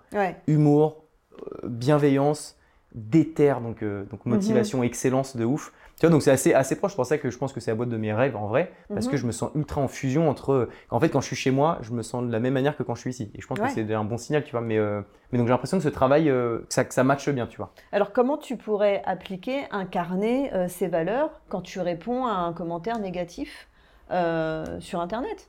Humour, 0.47 1.05
euh, 1.33 1.69
bienveillance, 1.69 2.57
déter, 2.95 3.55
donc, 3.63 3.83
euh, 3.83 4.05
donc 4.05 4.25
motivation, 4.27 4.79
mhm. 4.79 4.85
excellence 4.85 5.37
de 5.37 5.45
ouf. 5.45 5.73
Tu 6.05 6.09
vois, 6.09 6.13
donc 6.13 6.23
c'est 6.23 6.31
assez, 6.31 6.53
assez 6.53 6.77
proche. 6.77 6.93
C'est 6.93 6.97
pour 6.97 7.07
ça 7.07 7.17
que 7.17 7.31
je 7.31 7.39
pense 7.39 7.55
que 7.55 7.61
c'est 7.61 7.71
la 7.71 7.77
boîte 7.77 7.89
de 7.89 7.97
mes 7.97 8.13
rêves 8.13 8.37
en 8.37 8.47
vrai, 8.47 8.71
parce 8.93 9.07
que 9.07 9.13
mhm. 9.13 9.19
je 9.19 9.27
me 9.27 9.33
sens 9.33 9.51
ultra 9.55 9.81
en 9.81 9.89
fusion 9.89 10.29
entre. 10.29 10.69
En 10.91 11.01
fait, 11.01 11.09
quand 11.09 11.23
je 11.23 11.29
suis 11.29 11.37
chez 11.37 11.51
moi, 11.51 11.79
je 11.81 11.93
me 11.93 12.03
sens 12.03 12.27
de 12.27 12.31
la 12.31 12.41
même 12.41 12.53
manière 12.53 12.77
que 12.77 12.83
quand 12.83 12.95
je 12.95 13.01
suis 13.01 13.11
ici. 13.11 13.31
Et 13.35 13.41
je 13.41 13.47
pense 13.47 13.59
que 13.59 13.71
c'est 13.71 13.95
un 13.95 14.05
bon 14.05 14.19
signal, 14.19 14.45
tu 14.45 14.51
vois. 14.53 14.61
Mais, 14.61 14.77
euh, 14.77 15.01
mais 15.33 15.39
donc 15.39 15.47
j'ai 15.47 15.53
l'impression 15.53 15.79
que 15.79 15.83
ce 15.83 15.89
travail, 15.89 16.29
euh, 16.29 16.59
que, 16.69 16.75
ça, 16.75 16.85
que 16.85 16.93
ça 16.93 17.05
matche 17.05 17.31
bien, 17.31 17.47
tu 17.47 17.57
vois. 17.57 17.73
Alors 17.91 18.13
comment 18.13 18.37
tu 18.37 18.59
pourrais 18.59 19.03
appliquer, 19.07 19.63
incarner 19.71 20.51
ces 20.69 20.89
valeurs 20.89 21.41
quand 21.49 21.63
tu 21.63 21.81
réponds 21.81 22.27
à 22.27 22.35
un 22.35 22.53
commentaire 22.53 22.99
négatif 22.99 23.69
sur 24.11 25.01
Internet? 25.01 25.49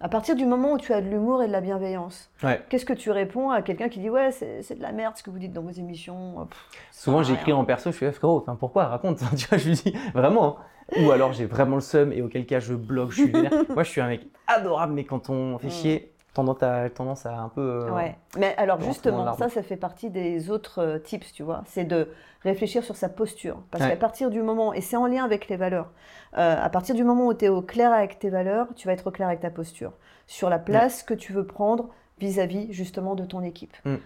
À 0.00 0.08
partir 0.08 0.34
du 0.34 0.46
moment 0.46 0.72
où 0.72 0.78
tu 0.78 0.92
as 0.92 1.02
de 1.02 1.08
l'humour 1.08 1.42
et 1.42 1.46
de 1.46 1.52
la 1.52 1.60
bienveillance, 1.60 2.30
qu'est-ce 2.68 2.86
que 2.86 2.92
tu 2.92 3.10
réponds 3.10 3.50
à 3.50 3.60
quelqu'un 3.60 3.88
qui 3.88 4.00
dit 4.00 4.08
Ouais, 4.08 4.30
c'est 4.30 4.74
de 4.74 4.82
la 4.82 4.92
merde 4.92 5.16
ce 5.16 5.22
que 5.22 5.30
vous 5.30 5.38
dites 5.38 5.52
dans 5.52 5.62
vos 5.62 5.70
émissions 5.70 6.48
Souvent, 6.90 7.22
j'écris 7.22 7.52
en 7.52 7.64
perso, 7.64 7.90
je 7.90 7.96
suis 7.96 8.10
frérot, 8.12 8.38
enfin, 8.38 8.56
pourquoi? 8.56 8.86
Raconte. 8.86 9.18
tu 9.36 9.46
vois, 9.46 9.58
je 9.58 9.68
lui 9.68 9.74
dis 9.74 9.94
vraiment. 10.14 10.58
Hein. 10.58 11.02
Ou 11.02 11.10
alors, 11.12 11.32
j'ai 11.32 11.44
vraiment 11.44 11.76
le 11.76 11.82
seum 11.82 12.12
et 12.12 12.22
auquel 12.22 12.46
cas, 12.46 12.60
je 12.60 12.74
bloque, 12.74 13.10
je 13.10 13.22
suis 13.22 13.32
Moi, 13.68 13.82
je 13.82 13.90
suis 13.90 14.00
un 14.00 14.08
mec 14.08 14.26
adorable, 14.46 14.94
mais 14.94 15.04
quand 15.04 15.30
on 15.30 15.58
fait 15.58 15.68
mm. 15.68 15.70
chier, 15.70 16.12
tendance 16.34 16.62
à, 16.62 16.88
tendance 16.90 17.26
à 17.26 17.36
un 17.36 17.48
peu. 17.48 17.60
Euh, 17.60 17.90
ouais. 17.90 18.16
Mais 18.38 18.54
alors 18.56 18.80
justement, 18.80 19.32
ça, 19.34 19.48
ça 19.48 19.62
fait 19.62 19.76
partie 19.76 20.10
des 20.10 20.50
autres 20.50 20.80
euh, 20.80 20.98
tips, 20.98 21.32
tu 21.32 21.42
vois. 21.42 21.62
C'est 21.66 21.84
de 21.84 22.08
réfléchir 22.42 22.84
sur 22.84 22.96
sa 22.96 23.08
posture. 23.08 23.58
Parce 23.70 23.86
qu'à 23.86 23.96
partir 23.96 24.30
du 24.30 24.42
moment, 24.42 24.72
et 24.72 24.80
c'est 24.80 24.96
en 24.96 25.06
lien 25.06 25.24
avec 25.24 25.48
les 25.48 25.56
valeurs, 25.56 25.90
euh, 26.38 26.56
à 26.60 26.68
partir 26.70 26.94
du 26.94 27.04
moment 27.04 27.26
où 27.26 27.34
tu 27.34 27.46
es 27.46 27.48
au 27.48 27.62
clair 27.62 27.92
avec 27.92 28.18
tes 28.18 28.30
valeurs, 28.30 28.68
tu 28.76 28.86
vas 28.86 28.92
être 28.92 29.06
au 29.06 29.10
clair 29.10 29.28
avec 29.28 29.40
ta 29.40 29.50
posture. 29.50 29.92
Sur 30.26 30.48
la 30.48 30.58
place 30.58 31.02
que 31.02 31.14
tu 31.14 31.32
veux 31.32 31.46
prendre 31.46 31.88
vis-à-vis 32.18 32.72
justement 32.72 33.14
de 33.14 33.24
ton 33.24 33.42
équipe. 33.42 33.74
Mm. 33.84 33.96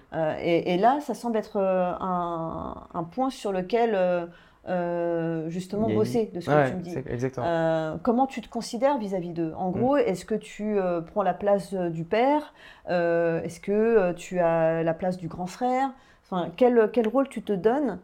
Et, 0.41 0.79
là, 0.79 1.01
ça 1.01 1.15
semble 1.15 1.37
être 1.37 1.59
un, 1.59 2.87
un, 2.95 3.05
point 3.05 3.29
sur 3.29 3.53
lequel 3.53 4.31
euh, 4.67 5.51
justement 5.51 5.91
bosser 5.91 6.31
de 6.33 6.41
ce 6.41 6.47
que 6.47 6.71
tu 6.71 6.77
me 6.77 6.81
dis. 6.81 6.97
Euh, 7.39 7.97
comment 8.03 8.27
tu 8.27 8.41
te 8.41 8.49
considères 8.49 8.97
vis-à-vis 8.97 9.35
d'eux 9.35 9.53
En 9.59 9.71
gros, 9.71 9.97
mm. 9.97 10.01
est-ce 10.01 10.25
que 10.25 10.35
tu 10.35 10.79
euh, 10.79 11.03
prends 11.03 11.23
la 11.23 11.35
place 11.35 11.75
du 11.75 12.05
père 12.05 12.55
Est-ce 12.89 13.61
que 13.61 14.13
tu 14.13 14.39
as 14.41 14.83
la 14.83 14.95
place 14.95 15.19
du 15.19 15.29
grand 15.29 15.47
frère? 15.47 15.91
Enfin, 16.25 16.51
quel, 16.57 16.91
quel, 16.93 17.07
rôle 17.09 17.29
tu 17.29 17.43
te 17.43 17.53
donnes 17.53 17.99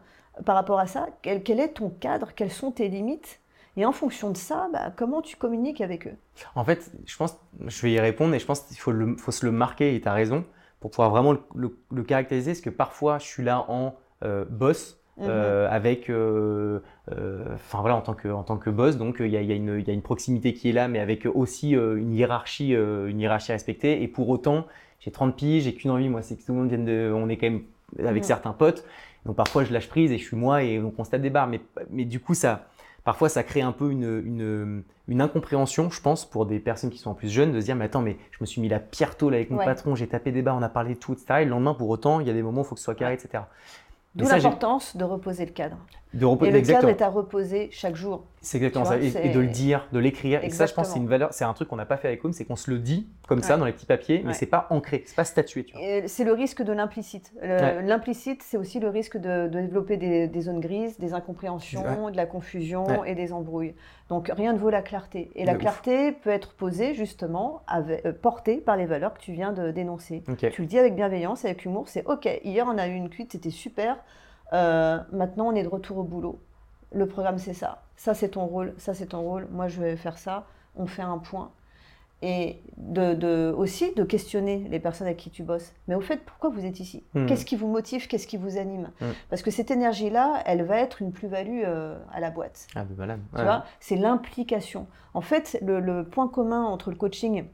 par 0.45 0.55
rapport 0.55 0.79
à 0.79 0.85
ça? 0.85 1.07
Quel, 1.23 1.41
quel, 1.41 1.59
est 1.59 1.69
ton 1.69 1.89
cadre? 1.89 2.33
Quelles 2.35 2.51
sont 2.51 2.69
tes 2.69 2.89
limites? 2.89 3.39
Et 3.75 3.85
en 3.85 3.91
fonction 3.91 4.29
de 4.29 4.37
ça, 4.37 4.69
bah, 4.71 4.91
comment 4.95 5.21
tu 5.21 5.37
communiques 5.37 5.81
avec 5.81 6.05
eux? 6.05 6.15
En 6.53 6.63
fait, 6.63 6.91
je 7.07 7.17
pense, 7.17 7.37
je 7.65 7.81
vais 7.81 7.93
y 7.93 7.99
répondre, 7.99 8.35
et 8.35 8.39
je 8.39 8.45
pense 8.45 8.61
qu'il 8.61 8.77
faut, 8.77 8.93
faut, 9.17 9.31
se 9.31 9.45
le 9.45 9.51
marquer, 9.51 9.95
et 9.95 10.01
tu 10.01 10.07
as 10.07 10.13
raison, 10.13 10.45
pour 10.79 10.91
pouvoir 10.91 11.09
vraiment 11.09 11.31
le, 11.55 11.75
le, 11.89 12.03
caractériser, 12.03 12.51
parce 12.51 12.61
que 12.61 12.69
parfois, 12.69 13.17
je 13.17 13.25
suis 13.25 13.43
là 13.43 13.65
en 13.69 13.95
boss, 14.49 15.00
euh, 15.21 15.67
mhm. 15.67 15.73
avec, 15.73 16.09
euh, 16.09 16.79
euh, 17.11 17.43
enfin 17.53 17.81
voilà, 17.81 17.95
en 17.95 18.01
tant 18.01 18.13
que, 18.13 18.27
en 18.27 18.43
tant 18.43 18.57
que 18.57 18.69
boss, 18.69 18.97
donc 18.97 19.17
il 19.19 19.27
y 19.27 19.37
a, 19.37 19.41
y, 19.41 19.51
a 19.51 19.55
y, 19.55 19.89
a, 19.89 19.93
une 19.93 20.01
proximité 20.01 20.53
qui 20.53 20.69
est 20.69 20.73
là, 20.73 20.87
mais 20.87 20.99
avec 20.99 21.25
aussi 21.25 21.71
une 21.71 22.13
hiérarchie, 22.13 22.71
une 22.71 23.19
hiérarchie 23.19 23.51
respectée. 23.51 24.01
Et 24.03 24.07
pour 24.07 24.29
autant, 24.29 24.65
j'ai 24.99 25.11
30 25.11 25.35
piges, 25.35 25.63
j'ai 25.63 25.73
qu'une 25.73 25.91
envie, 25.91 26.09
moi, 26.09 26.21
c'est 26.21 26.35
que 26.35 26.45
tout 26.45 26.53
le 26.53 26.59
monde 26.59 26.69
vienne 26.69 26.85
de, 26.85 27.11
on 27.13 27.29
est 27.29 27.37
quand 27.37 27.49
même 27.49 27.63
avec 28.05 28.25
certains 28.25 28.53
potes. 28.53 28.85
Donc 29.25 29.35
parfois 29.35 29.63
je 29.63 29.73
lâche 29.73 29.87
prise 29.87 30.11
et 30.11 30.17
je 30.17 30.23
suis 30.23 30.37
moi 30.37 30.63
et 30.63 30.79
on 30.79 30.91
constate 30.91 31.21
des 31.21 31.29
barres. 31.29 31.47
Mais, 31.47 31.61
mais 31.89 32.05
du 32.05 32.19
coup, 32.19 32.33
ça, 32.33 32.67
parfois 33.03 33.29
ça 33.29 33.43
crée 33.43 33.61
un 33.61 33.71
peu 33.71 33.91
une, 33.91 34.21
une, 34.25 34.83
une, 35.07 35.21
incompréhension, 35.21 35.89
je 35.89 36.01
pense, 36.01 36.25
pour 36.25 36.45
des 36.45 36.59
personnes 36.59 36.89
qui 36.89 36.97
sont 36.97 37.11
en 37.11 37.13
plus 37.13 37.29
jeunes, 37.29 37.51
de 37.51 37.59
se 37.59 37.65
dire 37.65 37.75
mais 37.75 37.85
attends, 37.85 38.01
mais 38.01 38.17
je 38.31 38.37
me 38.41 38.45
suis 38.45 38.61
mis 38.61 38.69
la 38.69 38.79
pierre 38.79 39.17
tôle 39.17 39.35
avec 39.35 39.49
mon 39.51 39.57
patron, 39.57 39.95
j'ai 39.95 40.07
tapé 40.07 40.31
des 40.31 40.41
barres, 40.41 40.57
on 40.57 40.61
a 40.61 40.69
parlé 40.69 40.95
de 40.95 40.99
tout, 40.99 41.13
etc. 41.13 41.41
Et 41.41 41.45
le 41.45 41.51
lendemain, 41.51 41.73
pour 41.73 41.89
autant, 41.89 42.19
il 42.19 42.27
y 42.27 42.29
a 42.29 42.33
des 42.33 42.43
moments 42.43 42.61
où 42.61 42.63
il 42.63 42.67
faut 42.67 42.75
que 42.75 42.79
ce 42.79 42.85
soit 42.85 42.95
carré, 42.95 43.13
etc. 43.13 43.43
D'où 44.15 44.27
l'importance 44.27 44.97
de 44.97 45.03
reposer 45.03 45.45
le 45.45 45.51
cadre. 45.51 45.77
De 46.13 46.45
et 46.45 46.51
le 46.51 46.61
cadre 46.61 46.89
est 46.89 47.01
à 47.01 47.07
reposer 47.07 47.69
chaque 47.71 47.95
jour. 47.95 48.25
C'est 48.41 48.57
exactement 48.57 48.83
ça. 48.83 48.97
Et, 48.97 49.29
de 49.29 49.39
le 49.39 49.47
dire, 49.47 49.87
de 49.93 49.99
l'écrire. 49.99 50.43
Et 50.43 50.49
ça, 50.49 50.65
je 50.65 50.73
pense, 50.73 50.89
c'est 50.89 50.99
une 50.99 51.07
valeur, 51.07 51.33
c'est 51.33 51.45
un 51.45 51.53
truc 51.53 51.69
qu'on 51.69 51.77
n'a 51.77 51.85
pas 51.85 51.95
fait 51.95 52.09
avec 52.09 52.25
Home, 52.25 52.33
c'est 52.33 52.43
qu'on 52.43 52.57
se 52.57 52.69
le 52.69 52.79
dit 52.79 53.07
comme 53.27 53.41
ça 53.41 53.55
dans 53.55 53.63
les 53.65 53.71
petits 53.71 53.85
papiers, 53.85 54.21
mais 54.25 54.33
c'est 54.33 54.45
pas 54.45 54.67
ancré, 54.71 55.03
c'est 55.05 55.15
pas 55.15 55.23
statué. 55.23 55.67
C'est 56.07 56.25
le 56.25 56.33
risque 56.33 56.61
de 56.63 56.73
l'implicite. 56.73 57.33
L'implicite, 57.41 58.43
c'est 58.43 58.57
aussi 58.57 58.79
le 58.79 58.89
risque 58.89 59.17
de, 59.17 59.47
développer 59.47 59.97
des, 59.97 60.41
zones 60.41 60.59
grises, 60.59 60.97
des 60.99 61.13
incompréhensions, 61.13 62.09
de 62.09 62.17
la 62.17 62.25
confusion 62.25 63.05
et 63.05 63.15
des 63.15 63.31
embrouilles. 63.31 63.73
Donc 64.09 64.29
rien 64.35 64.51
ne 64.51 64.57
vaut 64.57 64.69
la 64.69 64.81
clarté. 64.81 65.31
Et 65.35 65.45
la 65.45 65.55
clarté 65.55 66.11
peut 66.11 66.29
être 66.29 66.53
posée 66.53 66.93
justement, 66.93 67.61
avec, 67.67 68.05
euh, 68.05 68.11
portée 68.11 68.57
par 68.57 68.75
les 68.75 68.85
valeurs 68.85 69.13
que 69.13 69.21
tu 69.21 69.31
viens 69.31 69.53
de 69.53 69.71
dénoncer. 69.71 70.23
Tu 70.51 70.61
le 70.61 70.67
dis 70.67 70.77
avec 70.77 70.95
bienveillance, 70.95 71.45
avec 71.45 71.63
humour, 71.63 71.87
c'est 71.87 72.05
ok. 72.05 72.27
Hier 72.43 72.65
on 72.67 72.77
a 72.77 72.87
eu 72.87 72.93
une 72.93 73.09
cuite, 73.09 73.31
c'était 73.31 73.51
super. 73.51 73.97
Euh, 74.53 74.99
maintenant 75.11 75.47
on 75.47 75.55
est 75.55 75.63
de 75.63 75.67
retour 75.67 75.97
au 75.97 76.03
boulot. 76.03 76.39
Le 76.93 77.07
programme 77.07 77.37
c'est 77.37 77.53
ça. 77.53 77.83
Ça 77.95 78.13
c'est 78.13 78.29
ton 78.29 78.45
rôle, 78.45 78.73
ça 78.77 78.93
c'est 78.93 79.07
ton 79.07 79.21
rôle. 79.21 79.47
Moi 79.51 79.67
je 79.67 79.81
vais 79.81 79.95
faire 79.95 80.17
ça. 80.17 80.45
On 80.75 80.87
fait 80.87 81.01
un 81.01 81.17
point. 81.17 81.51
et 82.21 82.61
de, 82.77 83.51
aussi 83.51 83.93
de 83.95 84.03
questionner 84.03 84.67
les 84.69 84.79
personnes 84.79 85.07
avec 85.07 85.17
qui 85.17 85.31
tu 85.31 85.43
bosses. 85.43 85.73
Mais 85.87 85.95
au 85.95 86.01
fait, 86.01 86.17
pourquoi 86.17 86.49
vous 86.49 86.65
êtes 86.65 86.79
ici? 86.79 87.03
Hmm. 87.13 87.25
Qu'est-ce 87.25 87.45
qui 87.45 87.55
vous 87.55 87.67
motive? 87.67 88.07
Qu'est-ce 88.07 88.27
qui 88.27 88.37
vous 88.37 88.57
anime? 88.57 88.89
Hmm. 89.01 89.11
Parce 89.29 89.41
que 89.41 89.49
cette 89.49 89.71
énergie-là, 89.71 90.43
elle 90.45 90.63
va 90.63 90.77
être 90.77 91.01
une 91.01 91.11
plus-value 91.11 91.63
euh, 91.65 91.97
à 92.13 92.19
la 92.19 92.29
boîte. 92.29 92.67
Ah, 92.75 92.83
ben 92.83 92.93
voilà. 92.95 93.17
Tu 93.35 93.41
vois? 93.41 93.65
C'est 93.79 93.95
l'implication. 93.95 94.87
En 95.13 95.21
fait, 95.21 95.57
le, 95.61 96.03
point 96.03 96.27
commun 96.27 96.63
entre 96.63 96.91
le 96.91 96.95
coaching 96.95 97.45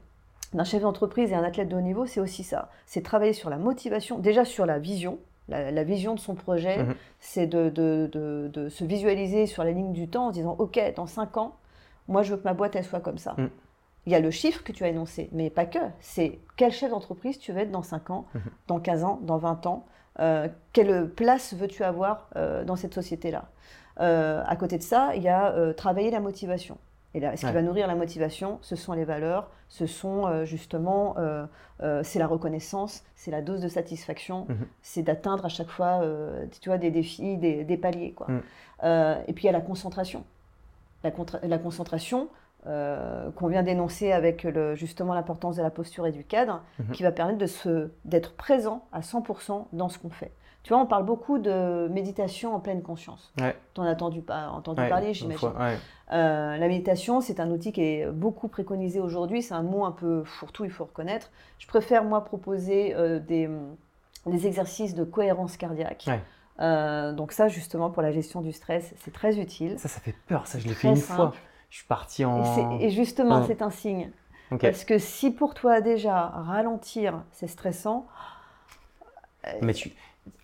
d'un 0.52 0.64
chef 0.64 0.82
d'entreprise 0.82 1.32
et 1.32 1.34
un 1.34 1.44
athlète 1.44 1.68
de 1.68 1.76
haut 1.76 1.80
niveau, 1.80 2.06
c'est 2.06 2.20
aussi 2.20 2.44
ça. 2.44 2.70
C'est 2.86 3.02
travailler 3.02 3.32
sur 3.32 3.50
la 3.50 3.58
motivation, 3.58 4.18
déjà 4.18 4.44
sur 4.44 4.66
la 4.66 4.78
vision, 4.78 5.18
la, 5.48 5.84
vision 5.84 6.14
de 6.14 6.20
son 6.20 6.34
projet, 6.34 6.82
hmm. 6.82 6.94
c'est 7.20 7.46
de, 7.46 7.68
de, 7.68 8.08
de, 8.52 8.68
se 8.68 8.84
visualiser 8.84 9.46
sur 9.46 9.64
la 9.64 9.72
ligne 9.72 9.92
du 9.92 10.08
temps 10.08 10.26
en 10.26 10.30
disant, 10.30 10.56
OK, 10.58 10.80
dans 10.96 11.06
5 11.06 11.36
ans, 11.36 11.56
moi 12.06 12.22
je 12.22 12.32
veux 12.32 12.36
que 12.38 12.44
ma 12.44 12.54
boîte, 12.54 12.76
elle 12.76 12.84
soit 12.84 13.00
comme 13.00 13.18
ça 13.18 13.34
il 14.08 14.12
y 14.12 14.14
a 14.14 14.20
le 14.20 14.30
chiffre 14.30 14.64
que 14.64 14.72
tu 14.72 14.84
as 14.84 14.88
énoncé, 14.88 15.28
mais 15.32 15.50
pas 15.50 15.66
que. 15.66 15.78
C'est 16.00 16.38
quel 16.56 16.72
chef 16.72 16.90
d'entreprise 16.90 17.38
tu 17.38 17.52
veux 17.52 17.60
être 17.60 17.70
dans 17.70 17.82
5 17.82 18.08
ans, 18.08 18.24
mhm. 18.34 18.40
dans 18.66 18.80
15 18.80 19.04
ans, 19.04 19.20
dans 19.22 19.36
20 19.36 19.66
ans. 19.66 19.84
Euh, 20.20 20.48
quelle 20.72 21.10
place 21.10 21.52
veux-tu 21.52 21.84
avoir 21.84 22.30
euh, 22.36 22.64
dans 22.64 22.74
cette 22.74 22.94
société-là? 22.94 23.50
Euh, 24.00 24.42
À 24.46 24.56
côté 24.56 24.78
de 24.78 24.82
ça, 24.82 25.14
il 25.14 25.22
y 25.22 25.28
a 25.28 25.74
travailler 25.74 26.10
la 26.10 26.20
motivation. 26.20 26.78
Et 27.14 27.20
là, 27.20 27.36
ce 27.36 27.46
qui 27.46 27.52
va 27.52 27.62
nourrir 27.62 27.86
la 27.86 27.94
motivation, 27.94 28.58
ce 28.60 28.76
sont 28.76 28.92
les 28.92 29.04
valeurs, 29.04 29.50
ce 29.68 29.86
sont 29.86 30.44
justement, 30.44 31.16
c'est 32.02 32.18
la 32.18 32.26
reconnaissance, 32.26 33.02
c'est 33.16 33.30
la 33.30 33.40
dose 33.40 33.62
de 33.62 33.68
satisfaction, 33.68 34.44
mhm. 34.48 34.66
c'est 34.82 35.02
d'atteindre 35.02 35.46
à 35.46 35.48
chaque 35.48 35.70
fois, 35.70 36.02
tu 36.60 36.68
vois, 36.68 36.76
des 36.76 36.90
défis, 36.90 37.38
des, 37.38 37.76
paliers, 37.78 38.12
quoi. 38.12 38.26
Mhm. 38.28 39.24
et 39.26 39.32
puis 39.32 39.44
il 39.44 39.46
y 39.46 39.48
a 39.48 39.52
la 39.52 39.62
concentration. 39.62 40.22
La, 41.02 41.10
la 41.44 41.58
concentration, 41.58 42.28
euh, 42.66 43.30
qu'on 43.30 43.46
vient 43.46 43.62
d'énoncer 43.62 44.10
avec 44.10 44.42
le, 44.42 44.74
justement 44.74 45.14
l'importance 45.14 45.54
de 45.54 45.62
la 45.62 45.70
posture 45.70 46.06
et 46.08 46.12
du 46.12 46.24
cadre, 46.24 46.60
mhm. 46.80 46.90
qui 46.90 47.04
va 47.04 47.12
permettre 47.12 47.90
d'être 48.04 48.34
présent 48.34 48.84
à 48.92 49.00
100% 49.00 49.66
dans 49.72 49.88
ce 49.88 49.98
qu'on 49.98 50.10
fait. 50.10 50.32
Tu 50.68 50.74
vois, 50.74 50.82
on 50.82 50.86
parle 50.86 51.06
beaucoup 51.06 51.38
de 51.38 51.88
méditation 51.88 52.54
en 52.54 52.60
pleine 52.60 52.82
conscience. 52.82 53.32
Tu 53.38 53.80
en 53.80 53.84
as 53.84 53.92
entendu, 53.92 54.22
entendu 54.28 54.82
parler, 54.86 55.14
j'imagine. 55.14 55.48
Euh, 56.12 56.56
la 56.58 56.68
méditation, 56.68 57.22
c'est 57.22 57.40
un 57.40 57.50
outil 57.50 57.72
qui 57.72 57.80
est 57.80 58.06
beaucoup 58.06 58.48
préconisé 58.48 59.00
aujourd'hui. 59.00 59.42
C'est 59.42 59.54
un 59.54 59.62
mot 59.62 59.86
un 59.86 59.92
peu 59.92 60.24
fourre-tout, 60.24 60.66
il 60.66 60.70
faut 60.70 60.84
reconnaître. 60.84 61.30
Je 61.58 61.66
préfère, 61.66 62.04
moi, 62.04 62.22
proposer 62.22 62.94
euh, 62.94 63.18
des, 63.18 63.48
des, 64.26 64.46
exercices 64.46 64.94
de 64.94 65.04
cohérence 65.04 65.56
cardiaque. 65.56 66.06
donc 66.58 67.32
ça, 67.32 67.48
justement, 67.48 67.88
pour 67.88 68.02
la 68.02 68.12
gestion 68.12 68.42
du 68.42 68.52
stress, 68.52 68.92
c'est 68.98 69.12
très 69.12 69.38
utile. 69.40 69.78
Ça, 69.78 69.88
ça 69.88 70.00
fait 70.00 70.14
peur. 70.26 70.46
Ça, 70.46 70.58
je 70.58 70.68
l'ai 70.68 70.74
fait 70.74 70.88
une 70.88 70.96
fois 70.96 71.32
je 71.70 71.78
suis 71.78 71.86
parti 71.86 72.24
en. 72.24 72.78
Et, 72.80 72.90
justement, 72.90 73.46
c'est 73.46 73.62
un 73.62 73.70
signe. 73.70 74.10
Parce 74.60 74.84
que 74.84 74.98
si 74.98 75.30
pour 75.30 75.54
toi 75.54 75.80
déjà 75.80 76.26
ralentir, 76.28 77.22
c'est 77.32 77.46
stressant. 77.46 78.06
Euh, 79.46 79.50
Mais 79.62 79.74
tu, 79.74 79.92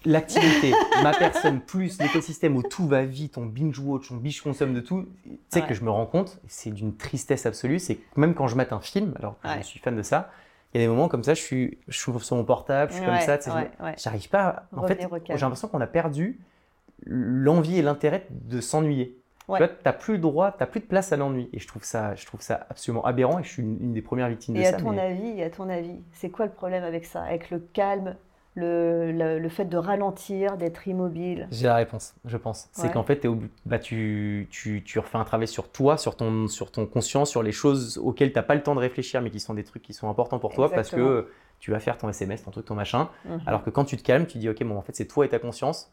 l'activité, 0.05 0.73
ma 1.03 1.12
personne, 1.12 1.61
plus 1.61 1.99
l'écosystème 2.01 2.57
où 2.57 2.62
tout 2.62 2.87
va 2.87 3.05
vite, 3.05 3.38
on 3.38 3.47
binge-watch, 3.47 4.11
on 4.11 4.16
binge-consomme 4.16 4.75
de 4.75 4.81
tout, 4.81 5.07
tu 5.25 5.38
sais 5.49 5.62
que 5.62 5.75
je 5.75 5.83
me 5.83 5.90
rends 5.90 6.07
compte, 6.07 6.38
c'est 6.47 6.70
d'une 6.70 6.97
tristesse 6.97 7.47
absolue, 7.47 7.79
c'est 7.79 7.97
que 7.97 8.20
même 8.20 8.35
quand 8.35 8.47
je 8.47 8.57
mets 8.57 8.73
un 8.73 8.81
film, 8.81 9.14
alors 9.18 9.38
que 9.40 9.49
je 9.59 9.64
suis 9.64 9.81
fan 9.81 9.97
de 9.97 10.03
ça, 10.03 10.31
il 10.73 10.81
y 10.81 10.85
a 10.85 10.87
des 10.87 10.92
moments 10.92 11.09
comme 11.09 11.23
ça, 11.23 11.35
je 11.35 11.40
suis, 11.40 11.79
je 11.87 11.97
suis 11.97 12.12
sur 12.20 12.37
mon 12.37 12.44
portable, 12.44 12.90
je 12.90 12.97
suis 12.97 13.07
comme 13.07 13.20
ça, 13.20 13.38
j'arrive 13.97 14.29
pas. 14.29 14.66
En 14.77 14.87
fait, 14.87 15.01
j'ai 15.29 15.37
l'impression 15.37 15.68
qu'on 15.68 15.81
a 15.81 15.87
perdu 15.87 16.40
l'envie 17.07 17.79
et 17.79 17.83
l'intérêt 17.83 18.27
de 18.31 18.61
s'ennuyer. 18.61 19.18
Tu 19.47 19.53
n'as 19.53 19.92
plus 19.92 20.14
le 20.14 20.20
droit, 20.20 20.53
tu 20.53 20.59
n'as 20.61 20.66
plus 20.66 20.81
de 20.81 20.87
place 20.87 21.12
à 21.12 21.16
l'ennui. 21.16 21.51
Et 21.53 21.59
je 21.59 21.68
trouve, 21.68 21.85
ça, 21.85 22.14
je 22.14 22.25
trouve 22.25 22.40
ça 22.40 22.66
absolument 22.70 23.05
aberrant 23.05 23.38
et 23.38 23.44
je 23.44 23.51
suis 23.51 23.62
une, 23.62 23.92
des 23.92 24.01
premières 24.01 24.29
victimes 24.29 24.55
de 24.55 24.62
ça. 24.62 24.70
Et 24.70 24.75
à 24.75 24.79
ton 24.79 24.97
avis, 24.97 25.42
à 25.42 25.51
ton 25.51 25.68
avis, 25.68 26.01
c'est 26.12 26.31
quoi 26.31 26.47
le 26.47 26.53
problème 26.53 26.83
avec 26.83 27.05
ça? 27.05 27.23
Avec 27.23 27.51
le 27.51 27.59
calme, 27.59 28.16
le, 28.55 29.38
le, 29.38 29.49
fait 29.49 29.64
de 29.64 29.77
ralentir, 29.77 30.57
d'être 30.57 30.87
immobile 30.87 31.49
J'ai 31.51 31.67
la 31.67 31.75
réponse, 31.75 32.14
je 32.25 32.37
pense. 32.37 32.69
C'est 32.73 32.93
qu'en 32.93 33.03
fait, 33.03 33.25
es 33.25 33.29
au, 33.29 33.38
bah, 33.67 33.79
tu, 33.79 34.47
tu, 34.51 34.83
tu, 34.85 34.99
refais 34.99 35.19
un 35.19 35.25
travail 35.25 35.49
sur 35.49 35.71
toi, 35.71 35.97
sur 35.97 36.17
ton, 36.17 36.47
sur 36.47 36.71
ton 36.71 36.87
conscient, 36.87 37.25
sur 37.25 37.43
les 37.43 37.53
choses 37.53 37.99
auxquelles 37.99 38.33
tu 38.33 38.38
n'as 38.38 38.45
pas 38.45 38.55
le 38.55 38.62
temps 38.62 38.75
de 38.75 38.81
réfléchir, 38.81 39.23
mais 39.23 39.31
qui 39.31 39.40
sont 39.40 39.55
des 39.55 39.64
trucs 39.64 39.83
qui 39.83 39.93
sont 39.93 40.09
importants 40.09 40.38
pour 40.38 40.55
toi 40.55 40.71
parce 40.71 40.90
que 40.90 41.29
tu 41.59 41.71
vas 41.71 41.81
faire 41.81 41.99
ton 41.99 42.09
SMS, 42.09 42.43
ton 42.45 42.51
truc, 42.51 42.67
ton 42.67 42.75
machin. 42.75 43.09
Mhm. 43.25 43.40
Alors 43.47 43.64
que 43.64 43.71
quand 43.71 43.85
tu 43.85 43.97
te 43.97 44.03
calmes, 44.03 44.27
tu 44.27 44.38
dis, 44.38 44.49
OK, 44.49 44.62
bon, 44.64 44.77
en 44.77 44.83
fait, 44.83 44.95
c'est 44.95 45.07
toi 45.07 45.25
et 45.25 45.29
ta 45.29 45.38
conscience 45.38 45.90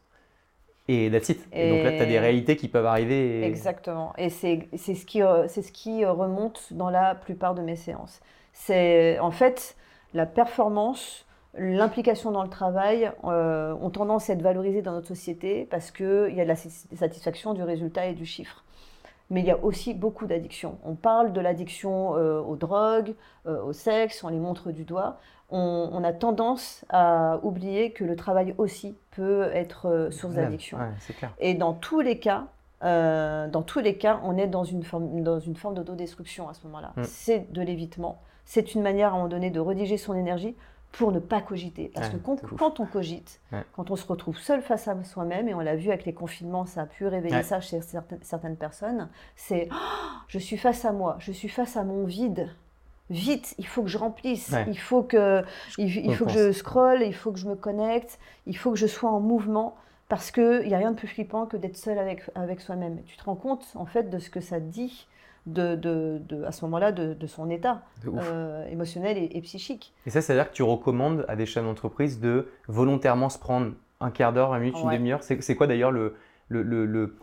et 0.88 1.10
that's 1.10 1.28
it. 1.28 1.46
Et, 1.52 1.70
donc 1.70 1.84
là, 1.84 1.92
tu 1.92 2.02
as 2.02 2.06
des 2.06 2.18
réalités 2.18 2.56
qui 2.56 2.68
peuvent 2.68 2.86
arriver. 2.86 3.44
Exactement. 3.44 4.12
Et 4.18 4.30
c'est 4.30 4.68
ce, 4.76 5.06
qui, 5.06 5.20
ce 5.20 5.72
qui 5.72 6.04
remonte 6.04 6.72
dans 6.72 6.90
la 6.90 7.14
plupart 7.14 7.54
de 7.54 7.62
mes 7.62 7.76
séances. 7.76 8.20
C'est 8.52 9.18
en 9.20 9.30
fait 9.30 9.76
la 10.14 10.26
performance, 10.26 11.24
l'implication 11.54 12.30
dans 12.30 12.42
le 12.42 12.48
travail 12.48 13.12
euh, 13.24 13.74
ont 13.80 13.90
tendance 13.90 14.30
à 14.30 14.32
être 14.32 14.42
valorisées 14.42 14.82
dans 14.82 14.92
notre 14.92 15.08
société 15.08 15.66
parce 15.70 15.90
qu'il 15.90 16.34
y 16.34 16.40
a 16.40 16.44
de 16.44 16.48
la 16.48 16.56
satisfaction 16.56 17.54
du 17.54 17.62
résultat 17.62 18.06
et 18.06 18.14
du 18.14 18.26
chiffre 18.26 18.64
mais 19.32 19.40
il 19.40 19.46
y 19.46 19.50
a 19.50 19.58
aussi 19.64 19.94
beaucoup 19.94 20.26
d'addictions. 20.26 20.78
On 20.84 20.94
parle 20.94 21.32
de 21.32 21.40
l'addiction 21.40 22.16
euh, 22.16 22.40
aux 22.40 22.56
drogues, 22.56 23.14
euh, 23.46 23.62
au 23.62 23.72
sexe, 23.72 24.22
on 24.22 24.28
les 24.28 24.38
montre 24.38 24.70
du 24.70 24.84
doigt. 24.84 25.18
On, 25.54 26.02
a 26.02 26.14
tendance 26.14 26.82
à 26.88 27.38
oublier 27.42 27.90
que 27.90 28.04
le 28.04 28.16
travail 28.16 28.54
aussi 28.56 28.94
peut 29.10 29.50
être 29.52 29.86
euh, 29.86 30.10
source 30.10 30.34
d'addiction. 30.34 30.78
Et 31.40 31.52
dans 31.52 31.74
tous 31.74 32.00
les 32.00 32.18
cas, 32.18 32.46
dans 32.80 33.62
tous 33.64 33.80
les 33.80 33.96
cas, 33.96 34.20
on 34.24 34.38
est 34.38 34.46
dans 34.46 34.64
une 34.64 34.82
forme, 34.82 35.22
dans 35.22 35.40
une 35.40 35.56
forme 35.56 35.74
d'autodestruction 35.74 36.48
à 36.48 36.54
ce 36.54 36.66
moment-là. 36.66 36.92
Mm. 36.96 37.02
C'est 37.04 37.52
de 37.52 37.60
l'évitement. 37.60 38.22
C'est 38.46 38.74
une 38.74 38.82
manière 38.82 39.08
à 39.08 39.10
un 39.12 39.16
moment 39.16 39.28
donné 39.28 39.50
de 39.50 39.60
rediger 39.60 39.98
son 39.98 40.14
énergie 40.14 40.56
pour 40.92 41.10
ne 41.10 41.18
pas 41.18 41.40
cogiter. 41.40 41.90
Parce 41.94 42.10
que 42.10 42.16
quand, 42.18 42.80
on 42.80 42.86
cogite, 42.86 43.40
quand 43.72 43.90
on 43.90 43.96
se 43.96 44.06
retrouve 44.06 44.38
seul 44.38 44.60
face 44.62 44.88
à 44.88 45.02
soi-même, 45.04 45.48
et 45.48 45.54
on 45.54 45.60
l'a 45.60 45.74
vu 45.74 45.88
avec 45.88 46.04
les 46.04 46.12
confinements, 46.12 46.66
ça 46.66 46.82
a 46.82 46.86
pu 46.86 47.06
révéler 47.06 47.42
ça 47.42 47.60
chez 47.60 47.80
certaines, 47.80 48.56
personnes, 48.56 49.08
c'est 49.34 49.68
oh, 49.72 49.74
je 50.28 50.38
suis 50.38 50.58
face 50.58 50.84
à 50.84 50.92
moi, 50.92 51.16
je 51.18 51.32
suis 51.32 51.48
face 51.48 51.76
à 51.76 51.84
mon 51.84 52.04
vide. 52.04 52.48
Vite, 53.10 53.54
il 53.58 53.66
faut 53.66 53.82
que 53.82 53.88
je 53.88 53.98
remplisse, 53.98 54.54
il 54.68 54.78
faut 54.78 55.02
que 55.02 55.44
je, 55.70 55.80
il, 55.82 56.14
faut 56.14 56.24
que 56.24 56.30
je 56.30 56.52
scrolle, 56.52 57.02
il 57.02 57.14
faut 57.14 57.32
que 57.32 57.38
je 57.38 57.48
me 57.48 57.56
connecte, 57.56 58.18
il 58.46 58.56
faut 58.56 58.70
que 58.70 58.78
je 58.78 58.86
sois 58.86 59.10
en 59.10 59.20
mouvement 59.20 59.76
parce 60.08 60.30
qu'il 60.30 60.66
n'y 60.66 60.74
a 60.74 60.78
rien 60.78 60.92
de 60.92 60.96
plus 60.96 61.08
flippant 61.08 61.46
que 61.46 61.56
d'être 61.56 61.76
seul 61.76 61.98
avec, 61.98 62.22
avec 62.34 62.60
soi-même. 62.60 63.02
Tu 63.04 63.16
te 63.16 63.24
rends 63.24 63.34
compte 63.34 63.66
en 63.74 63.86
fait 63.86 64.10
de 64.10 64.18
ce 64.18 64.30
que 64.30 64.40
ça 64.40 64.60
dit 64.60 65.06
de, 65.46 65.74
de, 65.74 66.44
à 66.44 66.52
ce 66.52 66.64
moment-là 66.64 66.92
de, 66.92 67.26
son 67.26 67.50
état 67.50 67.82
euh, 68.06 68.66
émotionnel 68.68 69.16
et, 69.18 69.40
psychique. 69.40 69.92
Et 70.06 70.10
ça, 70.10 70.20
c'est-à-dire 70.20 70.50
que 70.50 70.54
tu 70.54 70.62
recommandes 70.62 71.24
à 71.28 71.36
des 71.36 71.46
chefs 71.46 71.64
d'entreprise 71.64 72.20
de 72.20 72.48
volontairement 72.68 73.28
se 73.28 73.38
prendre 73.38 73.72
un 74.00 74.10
quart 74.10 74.32
d'heure, 74.32 74.52
un 74.52 74.58
minute, 74.58 74.76
une 74.82 74.90
demi-heure? 74.90 75.22
C'est 75.22 75.56
quoi 75.56 75.66
d'ailleurs 75.66 75.90
le, 75.90 76.16
le, 76.48 76.62
le, 76.62 77.16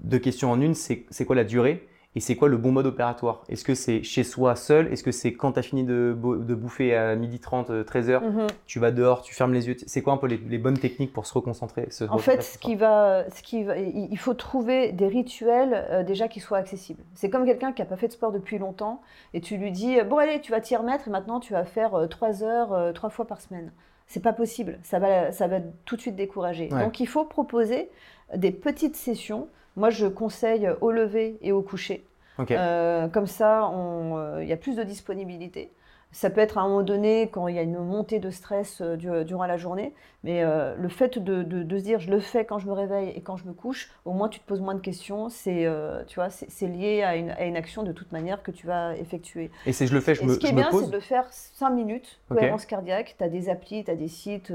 deux 0.00 0.18
questions 0.18 0.50
en 0.50 0.60
une 0.60 0.74
C'est 0.74 1.24
quoi 1.26 1.36
la 1.36 1.44
durée 1.44 1.86
et 2.16 2.20
c'est 2.20 2.36
quoi 2.36 2.48
le 2.48 2.56
bon 2.56 2.70
mode 2.70 2.86
opératoire? 2.86 3.42
Est-ce 3.48 3.64
que 3.64 3.74
c'est 3.74 4.04
chez 4.04 4.22
soi 4.22 4.54
seul? 4.54 4.92
Est-ce 4.92 5.02
que 5.02 5.10
c'est 5.10 5.32
quand 5.32 5.52
tu 5.52 5.58
as 5.58 5.62
fini 5.62 5.82
de, 5.82 6.16
de, 6.16 6.54
bouffer 6.54 6.94
à 6.94 7.16
12h30, 7.16 7.82
13h, 7.82 8.22
mhm. 8.22 8.46
tu 8.66 8.78
vas 8.78 8.92
dehors, 8.92 9.22
tu 9.22 9.34
fermes 9.34 9.52
les 9.52 9.66
yeux 9.66 9.76
C'est 9.86 10.02
quoi 10.02 10.12
un 10.12 10.16
peu 10.16 10.28
les, 10.28 10.58
bonnes 10.58 10.78
techniques 10.78 11.12
pour 11.12 11.26
se 11.26 11.34
reconcentrer 11.34 11.88
En 12.08 12.18
fait, 12.18 12.42
ce 12.42 12.56
qui 12.56 12.76
va, 12.76 13.28
ce 13.30 13.42
qui 13.42 13.64
va, 13.64 13.76
il 13.76 14.16
faut 14.18 14.34
trouver 14.34 14.92
des 14.92 15.08
rituels 15.08 15.86
euh, 15.90 16.02
déjà 16.04 16.28
qui 16.28 16.38
soient 16.38 16.58
accessibles. 16.58 17.02
C'est 17.14 17.30
comme 17.30 17.44
quelqu'un 17.44 17.72
qui 17.72 17.82
n'a 17.82 17.86
pas 17.86 17.96
fait 17.96 18.08
de 18.08 18.12
sport 18.12 18.30
depuis 18.30 18.58
longtemps 18.58 19.02
et 19.32 19.40
tu 19.40 19.56
lui 19.56 19.72
dis 19.72 20.00
Bon, 20.08 20.18
allez, 20.18 20.40
tu 20.40 20.52
vas 20.52 20.60
t'y 20.60 20.76
remettre 20.76 21.08
et 21.08 21.10
maintenant 21.10 21.40
tu 21.40 21.52
vas 21.52 21.64
faire 21.64 22.06
3 22.08 22.42
euh, 22.42 22.46
heures, 22.46 22.72
euh, 22.72 22.92
trois 22.92 23.10
fois 23.10 23.26
par 23.26 23.40
semaine. 23.40 23.72
C'est 24.06 24.22
pas 24.22 24.32
possible, 24.32 24.78
ça 24.82 24.98
va, 24.98 25.32
ça 25.32 25.48
va 25.48 25.60
tout 25.84 25.96
de 25.96 26.00
suite 26.00 26.14
décourager. 26.14 26.68
Donc 26.68 27.00
il 27.00 27.06
faut 27.06 27.24
proposer 27.24 27.90
des 28.36 28.50
petites 28.50 28.96
sessions 28.96 29.48
moi, 29.76 29.90
je 29.90 30.06
conseille 30.06 30.70
au 30.80 30.90
lever 30.90 31.38
et 31.42 31.52
au 31.52 31.62
coucher. 31.62 32.04
Euh, 32.50 33.08
comme 33.08 33.26
ça, 33.26 33.70
euh, 33.70 34.40
il 34.42 34.48
y 34.48 34.52
a 34.52 34.56
plus 34.56 34.76
de 34.76 34.82
disponibilité. 34.82 35.70
Ça 36.12 36.30
peut 36.30 36.40
être 36.40 36.58
à 36.58 36.60
un 36.60 36.68
moment 36.68 36.82
donné 36.82 37.28
quand 37.32 37.48
il 37.48 37.56
y 37.56 37.58
a 37.58 37.62
une 37.62 37.78
montée 37.78 38.20
de 38.20 38.30
stress 38.30 38.80
euh, 38.80 39.24
durant 39.24 39.46
la 39.46 39.56
journée, 39.56 39.92
mais 40.22 40.44
le 40.44 40.88
fait 40.88 41.18
de, 41.18 41.42
se 41.42 41.82
dire 41.82 41.98
je 41.98 42.08
le 42.08 42.20
fais 42.20 42.44
quand 42.44 42.60
je 42.60 42.68
me 42.68 42.72
réveille 42.72 43.08
et 43.16 43.20
quand 43.20 43.36
je 43.36 43.44
me 43.46 43.52
couche, 43.52 43.90
au 44.04 44.12
moins 44.12 44.28
tu 44.28 44.38
te 44.38 44.46
poses 44.46 44.60
moins 44.60 44.76
de 44.76 44.80
questions. 44.80 45.28
C'est 45.28 45.68
tu 46.06 46.14
vois, 46.14 46.30
c'est 46.30 46.68
lié 46.68 47.02
à 47.02 47.16
une, 47.16 47.56
action 47.56 47.82
de 47.82 47.90
toute 47.90 48.12
manière 48.12 48.44
que 48.44 48.52
tu 48.52 48.64
vas 48.64 48.96
effectuer. 48.96 49.50
Et 49.66 49.72
si 49.72 49.88
je 49.88 49.94
le 49.94 50.00
fais, 50.00 50.14
je 50.14 50.22
me 50.22 50.34
Ce 50.34 50.38
qui 50.38 50.46
est 50.46 50.52
bien, 50.52 50.70
c'est 50.70 50.86
de 50.86 50.92
le 50.92 51.00
faire 51.00 51.26
5 51.30 51.70
minutes, 51.70 52.20
cohérence 52.28 52.64
cardiaque. 52.64 53.16
Tu 53.18 53.24
as 53.24 53.28
des 53.28 53.48
applis, 53.48 53.82
tu 53.82 53.90
as 53.90 53.96
des 53.96 54.08
sites, 54.08 54.52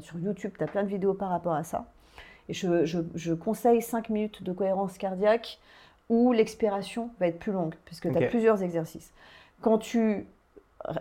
sur 0.00 0.18
YouTube, 0.18 0.52
tu 0.56 0.64
as 0.64 0.66
plein 0.66 0.82
de 0.82 0.88
vidéos 0.88 1.12
par 1.12 1.28
rapport 1.28 1.54
à 1.54 1.62
ça. 1.62 1.84
Et 2.48 2.54
je, 2.54 3.32
conseille 3.34 3.82
5 3.82 4.08
minutes 4.10 4.42
de 4.42 4.52
cohérence 4.52 4.98
cardiaque 4.98 5.58
où 6.08 6.32
l'expiration 6.32 7.10
va 7.18 7.26
être 7.26 7.38
plus 7.38 7.52
longue, 7.52 7.74
puisque 7.84 8.10
tu 8.10 8.16
as 8.16 8.28
plusieurs 8.28 8.62
exercices. 8.62 9.12
Quand 9.60 9.78
tu 9.78 10.26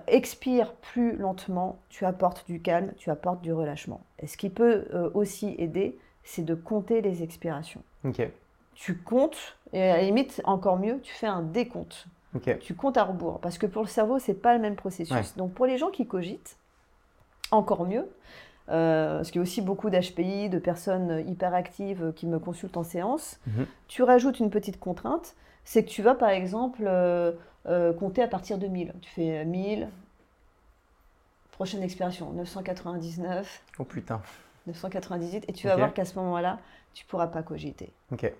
expires 0.07 0.73
plus 0.73 1.15
lentement, 1.15 1.77
tu 1.89 2.05
apportes 2.05 2.45
du 2.47 2.59
calme, 2.59 2.91
tu 2.97 3.11
apportes 3.11 3.41
du 3.41 3.53
relâchement. 3.53 4.01
Et 4.19 4.27
ce 4.27 4.37
qui 4.37 4.49
peut 4.49 4.85
euh, 4.93 5.11
aussi 5.13 5.55
aider, 5.59 5.99
c'est 6.23 6.43
de 6.43 6.55
compter 6.55 7.01
les 7.01 7.21
expirations. 7.21 7.83
Tu 8.73 8.97
comptes, 8.97 9.57
et 9.73 9.81
à 9.81 9.97
la 9.97 10.03
limite, 10.03 10.41
encore 10.45 10.77
mieux, 10.77 10.99
tu 11.01 11.13
fais 11.13 11.27
un 11.27 11.41
décompte. 11.41 12.07
Tu 12.59 12.73
comptes 12.73 12.97
à 12.97 13.03
rebours. 13.03 13.39
Parce 13.39 13.57
que 13.57 13.65
pour 13.65 13.81
le 13.81 13.87
cerveau, 13.87 14.19
c'est 14.19 14.33
pas 14.33 14.53
le 14.53 14.59
même 14.59 14.75
processus. 14.75 15.15
Ouais. 15.15 15.23
Donc 15.37 15.53
pour 15.53 15.65
les 15.65 15.77
gens 15.77 15.89
qui 15.89 16.05
cogitent, 16.05 16.57
encore 17.51 17.85
mieux. 17.85 18.09
Euh, 18.69 19.17
parce 19.17 19.29
qu'il 19.31 19.39
y 19.39 19.41
a 19.41 19.43
aussi 19.43 19.61
beaucoup 19.61 19.89
d'HPI, 19.89 20.49
de 20.49 20.57
personnes 20.57 21.23
hyperactives 21.27 22.13
qui 22.15 22.25
me 22.25 22.39
consultent 22.39 22.77
en 22.77 22.83
séance. 22.83 23.39
Mhm. 23.47 23.65
Tu 23.87 24.03
rajoutes 24.03 24.39
une 24.39 24.49
petite 24.49 24.79
contrainte, 24.79 25.35
c'est 25.63 25.83
que 25.83 25.89
tu 25.89 26.01
vas 26.01 26.15
par 26.15 26.29
exemple 26.29 26.83
euh, 26.85 27.31
euh, 27.67 27.93
compter 27.93 28.21
à 28.21 28.27
partir 28.27 28.57
de 28.57 28.67
1000. 28.67 28.93
Tu 29.01 29.09
fais 29.09 29.45
1000, 29.45 29.87
prochaine 31.51 31.83
expiration, 31.83 32.31
999, 32.31 33.61
Oh 33.79 33.83
putain. 33.83 34.21
998, 34.67 35.45
et 35.47 35.53
tu 35.53 35.67
vas 35.67 35.75
voir 35.75 35.93
qu'à 35.93 36.05
ce 36.05 36.15
moment-là, 36.15 36.57
tu 36.93 37.05
pourras 37.05 37.27
pas 37.27 37.43
cogiter. 37.43 37.93
Ok. 38.11 38.31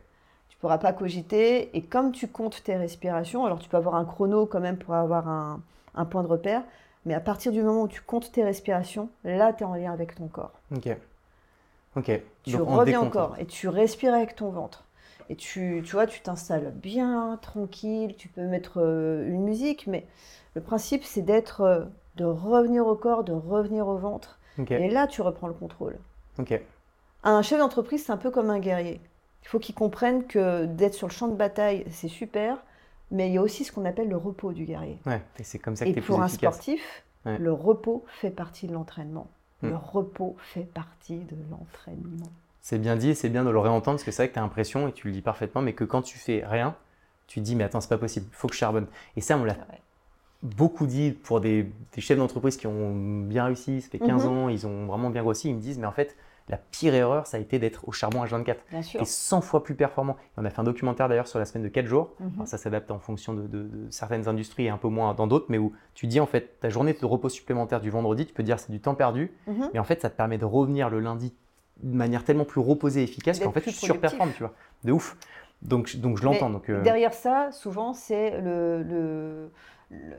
Tu 0.50 0.58
pourras 0.58 0.80
pas 0.80 0.92
cogiter, 0.92 1.76
et 1.78 1.84
comme 1.84 2.12
tu 2.12 2.28
comptes 2.28 2.64
tes 2.64 2.76
respirations, 2.76 3.46
alors 3.46 3.60
tu 3.60 3.70
peux 3.70 3.78
avoir 3.78 3.96
un 3.96 4.06
chrono 4.06 4.48
quand 4.48 4.60
même 4.60 4.78
pour 4.78 4.96
avoir 4.96 5.28
un, 5.28 5.62
un 5.94 6.06
point 6.06 6.24
de 6.24 6.28
repère, 6.28 6.64
mais 7.06 7.14
à 7.14 7.20
partir 7.20 7.52
du 7.52 7.62
moment 7.62 7.84
où 7.84 7.88
tu 7.88 8.02
comptes 8.02 8.32
tes 8.32 8.44
respirations, 8.44 9.10
là, 9.24 9.54
tu 9.54 9.64
es 9.64 9.66
en 9.66 9.76
lien 9.76 9.92
avec 9.94 10.16
ton 10.16 10.28
corps. 10.28 10.54
Ok. 10.76 10.90
Ok. 11.96 12.12
Tu 12.44 12.58
Donc, 12.58 12.68
reviens 12.68 13.00
décompte. 13.02 13.16
encore 13.16 13.36
et 13.40 13.46
tu 13.46 13.68
respires 13.68 14.14
avec 14.14 14.36
ton 14.36 14.50
ventre. 14.50 14.84
Et 15.30 15.36
tu, 15.36 15.82
tu 15.86 15.92
vois, 15.94 16.06
tu 16.06 16.22
t'installes 16.22 16.72
bien, 16.76 17.40
tranquille, 17.42 18.16
tu 18.16 18.28
peux 18.28 18.42
mettre 18.46 18.74
euh, 18.82 19.26
une 19.28 19.44
musique, 19.44 19.88
mais 19.88 20.06
le 20.54 20.62
principe, 20.62 21.04
c'est 21.04 21.22
d'être, 21.24 21.62
euh, 21.62 21.86
de 22.18 22.26
revenir 22.26 22.86
au 22.86 22.96
corps, 22.96 23.24
de 23.24 23.34
revenir 23.34 23.88
au 23.88 23.98
ventre. 23.98 24.40
Ok. 24.60 24.72
Et 24.72 24.90
là, 24.90 25.08
tu 25.08 25.22
reprends 25.22 25.48
le 25.48 25.54
contrôle. 25.54 25.98
Ok. 26.38 26.60
Un 27.24 27.42
chef 27.42 27.58
d'entreprise, 27.60 28.06
c'est 28.06 28.12
un 28.12 28.18
peu 28.18 28.30
comme 28.30 28.50
un 28.52 28.60
guerrier. 28.60 29.02
Il 29.44 29.48
faut 29.48 29.58
qu'il 29.60 29.74
comprenne 29.74 30.26
que 30.26 30.66
d'être 30.66 30.94
sur 30.94 31.08
le 31.08 31.14
champ 31.14 31.28
de 31.28 31.36
bataille, 31.36 31.86
c'est 31.90 32.08
super, 32.08 32.58
mais 33.12 33.30
il 33.30 33.34
y 33.34 33.38
a 33.38 33.42
aussi 33.42 33.64
ce 33.64 33.72
qu'on 33.72 33.86
appelle 33.86 34.10
le 34.10 34.18
repos 34.18 34.52
du 34.54 34.66
guerrier. 34.66 34.98
Ouais. 35.06 35.22
Et 35.40 35.44
c'est 35.44 35.60
comme 35.60 35.76
ça 35.76 35.86
que 35.86 35.90
Et 35.92 35.94
plus 35.94 36.02
pour 36.02 36.22
un 36.22 36.26
efficace. 36.28 36.54
sportif, 36.56 37.04
Ouais. 37.26 37.38
le 37.40 37.52
repos 37.54 38.06
fait 38.08 38.30
partie 38.30 38.68
de 38.68 38.74
l'entraînement. 38.74 39.28
Hmm. 39.62 39.70
Le 39.70 39.76
repos 39.78 40.36
fait 40.40 40.64
partie 40.74 41.18
de 41.20 41.36
l'entraînement. 41.50 42.28
C'est 42.62 42.78
bien 42.80 42.96
dit 42.96 43.10
et 43.10 43.16
c'est 43.16 43.30
bien 43.30 43.44
de 43.44 43.50
le 43.50 43.60
réentendre 43.60 43.96
parce 43.98 44.04
que 44.04 44.12
c'est 44.12 44.24
vrai 44.24 44.30
que 44.30 44.34
tu 44.34 44.40
as 44.40 44.44
l'impression, 44.44 44.88
et 44.88 44.92
tu 44.92 45.08
le 45.08 45.14
dis 45.14 45.22
parfaitement, 45.22 45.62
mais 45.62 45.74
que 45.74 45.84
quand 45.84 46.02
tu 46.02 46.18
fais 46.18 46.44
rien, 46.46 46.76
tu 47.28 47.40
te 47.40 47.46
dis, 47.46 47.56
mais 47.56 47.64
attends, 47.64 47.82
c'est 47.82 47.90
pas 47.90 47.98
possible, 47.98 48.28
il 48.30 48.36
faut 48.36 48.48
que 48.48 48.54
je 48.54 48.60
charbonne. 48.60 48.88
Et 49.16 49.22
ça, 49.22 49.38
on 49.38 49.44
l'a 49.44 49.54
Ouais. 49.54 49.82
beaucoup 50.44 50.86
dit 50.86 51.12
pour 51.12 51.42
des, 51.42 51.72
des 51.94 52.02
chefs 52.02 52.18
d'entreprise 52.18 52.58
qui 52.58 52.68
ont 52.68 52.94
bien 53.24 53.46
réussi, 53.46 53.82
ça 53.82 53.90
fait 53.90 54.00
15 54.00 54.26
Mhm. 54.26 54.32
ans, 54.32 54.50
ils 54.50 54.68
ont 54.68 54.86
vraiment 54.86 55.10
bien 55.10 55.22
grossi, 55.24 55.50
ils 55.50 55.56
me 55.56 55.62
disent, 55.62 55.80
mais 55.80 55.88
en 55.88 55.92
fait, 55.92 56.16
la 56.48 56.58
pire 56.58 56.94
erreur, 56.94 57.26
ça 57.26 57.38
a 57.38 57.40
été 57.40 57.58
d'être 57.58 57.88
au 57.88 57.92
charbon 57.92 58.24
H24. 58.24 58.58
Bien 58.70 58.82
sûr. 58.84 59.02
Et 59.02 59.06
100 59.06 59.42
fois 59.42 59.64
plus 59.64 59.74
performant. 59.74 60.14
Et 60.14 60.40
on 60.40 60.46
a 60.46 60.50
fait 60.52 60.60
un 60.60 60.64
documentaire 60.64 61.10
d'ailleurs 61.10 61.28
sur 61.28 61.40
la 61.40 61.46
semaine 61.46 61.64
de 61.64 61.70
4 61.70 61.88
jours. 61.88 62.12
Mhm. 62.20 62.32
Alors, 62.36 62.48
ça 62.48 62.58
s'adapte 62.60 62.92
en 62.92 63.00
fonction 63.00 63.34
de, 63.34 63.42
de- 63.48 63.64
de 63.64 63.88
certaines 63.90 64.28
industries 64.28 64.66
et 64.66 64.70
un 64.70 64.78
peu 64.78 64.88
moins 64.88 65.14
dans 65.16 65.26
d'autres, 65.26 65.48
mais 65.50 65.58
où 65.58 65.74
tu 65.96 66.06
dis 66.08 66.20
en 66.20 66.28
fait 66.28 66.60
ta 66.60 66.70
journée 66.70 66.94
de 66.94 67.06
repos 67.06 67.30
supplémentaire 67.30 67.82
du 67.82 67.90
vendredi, 67.90 68.26
tu 68.28 68.34
peux 68.34 68.44
dire 68.44 68.60
c'est 68.60 68.72
du 68.72 68.80
temps 68.80 68.94
perdu, 68.96 69.32
Mhm. 69.48 69.70
mais 69.74 69.80
en 69.80 69.84
fait 69.84 70.02
ça 70.02 70.10
te 70.12 70.16
permet 70.16 70.38
de 70.38 70.46
revenir 70.46 70.90
le 70.90 71.00
lundi 71.00 71.34
de 71.82 71.96
manière 71.96 72.24
tellement 72.24 72.46
plus 72.46 72.62
reposée 72.62 73.02
et 73.02 73.04
efficace 73.04 73.40
qu'en 73.40 73.52
fait 73.52 73.62
tu 73.62 73.72
surperformes, 73.72 74.32
tu 74.34 74.44
vois. 74.44 74.54
De 74.84 74.92
ouf. 74.92 75.18
Donc, 75.62 75.96
donc 75.96 76.18
je 76.18 76.24
l'entends. 76.26 76.62
Euh, 76.70 76.84
Derrière 76.84 77.14
ça, 77.14 77.50
souvent, 77.52 77.94
c'est 77.94 78.40
le- 78.40 79.50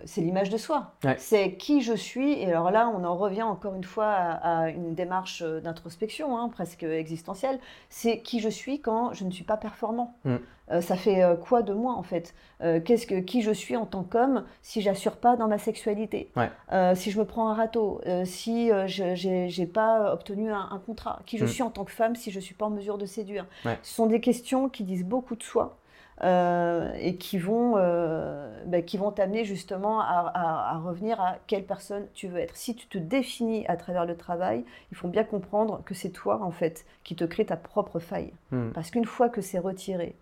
c'est 0.05 0.21
l'image 0.21 0.49
de 0.51 0.57
soi. 0.57 0.93
Ouais. 1.05 1.17
C'est 1.19 1.55
qui 1.57 1.81
je 1.81 1.93
suis. 1.95 2.33
Et 2.35 2.47
alors 2.47 2.71
là, 2.71 2.89
on 2.95 3.05
en 3.05 3.17
revient 3.17 3.43
encore 3.43 3.75
une 3.75 3.85
fois 3.85 4.07
à, 4.07 4.63
à 4.65 4.69
une 4.71 4.95
démarche 4.95 5.43
euh, 5.45 5.61
d'introspection, 5.61 6.37
hein, 6.39 6.49
presque 6.49 6.85
existentielle. 6.85 7.59
C'est 7.91 8.21
qui 8.21 8.41
je 8.41 8.49
suis 8.49 8.81
quand 8.81 9.13
je 9.13 9.25
ne 9.25 9.31
suis 9.31 9.45
pas 9.45 9.57
performant. 9.57 10.15
Mm. 10.25 10.37
Euh, 10.73 10.81
ça 10.81 10.97
fait 10.97 11.23
euh, 11.23 11.37
quoi 11.37 11.63
de 11.63 11.73
moi 11.73 11.95
en 11.95 12.03
fait? 12.03 12.35
Euh, 12.61 12.81
Qu'est-ce 12.81 13.07
que 13.07 13.15
qui 13.21 13.41
je 13.43 13.53
suis 13.53 13.77
en 13.77 13.87
tant 13.87 14.03
qu'homme 14.03 14.45
si 14.63 14.81
j'assure 14.83 15.17
pas 15.17 15.37
dans 15.37 15.47
ma 15.47 15.59
sexualité? 15.59 16.31
Ouais. 16.37 16.51
Euh, 16.73 16.95
Si 16.97 17.11
je 17.13 17.19
me 17.21 17.25
prends 17.25 17.49
un 17.49 17.55
râteau? 17.55 18.01
Si 18.25 18.69
je 18.87 19.15
j'ai 19.15 19.49
j'ai 19.49 19.67
pas 19.67 20.13
obtenu 20.13 20.51
un, 20.51 20.69
un 20.73 20.79
contrat? 20.79 21.21
Qui 21.27 21.39
je 21.39 21.45
Mm. 21.45 21.49
suis 21.49 21.63
en 21.63 21.71
tant 21.71 21.85
que 21.85 21.93
femme 21.93 22.17
si 22.17 22.31
je 22.33 22.41
suis 22.41 22.55
pas 22.55 22.67
en 22.67 22.71
mesure 22.71 22.99
de 22.99 23.07
séduire? 23.07 23.47
Ouais. 23.65 23.79
Ce 23.83 23.95
sont 23.95 24.07
des 24.07 24.21
questions 24.21 24.69
qui 24.69 24.83
disent 24.85 25.05
beaucoup 25.05 25.37
de 25.37 25.43
soi 25.43 25.77
euh, 26.23 26.93
et 26.99 27.17
qui 27.17 27.39
vont, 27.39 27.75
euh, 27.77 28.51
bah, 28.67 28.83
qui 28.83 28.97
vont 28.97 29.11
t'amener 29.11 29.45
justement 29.45 30.01
à, 30.01 30.31
à- 30.35 30.75
à 30.75 30.79
revenir 30.79 31.21
à 31.21 31.37
quelle 31.47 31.65
personne 31.65 32.07
tu 32.15 32.29
veux 32.29 32.39
être. 32.39 32.57
Si 32.57 32.75
tu 32.75 32.87
te 32.87 32.99
définis 32.99 33.67
à 33.67 33.77
travers 33.77 34.07
le 34.07 34.17
travail, 34.17 34.65
il 34.91 34.97
faut 34.97 35.09
bien 35.09 35.25
comprendre 35.25 35.83
que 35.85 35.95
c'est 35.95 36.11
toi 36.11 36.41
en 36.43 36.51
fait 36.51 36.87
qui 37.05 37.17
te 37.17 37.25
crée 37.25 37.45
ta 37.47 37.57
propre 37.57 37.99
faille. 37.99 38.33
hmm. 38.51 38.71
Parce 38.71 38.91
qu'une 38.91 39.05
fois 39.05 39.29
que 39.29 39.41
c'est 39.43 39.59
retiré, 39.59 40.17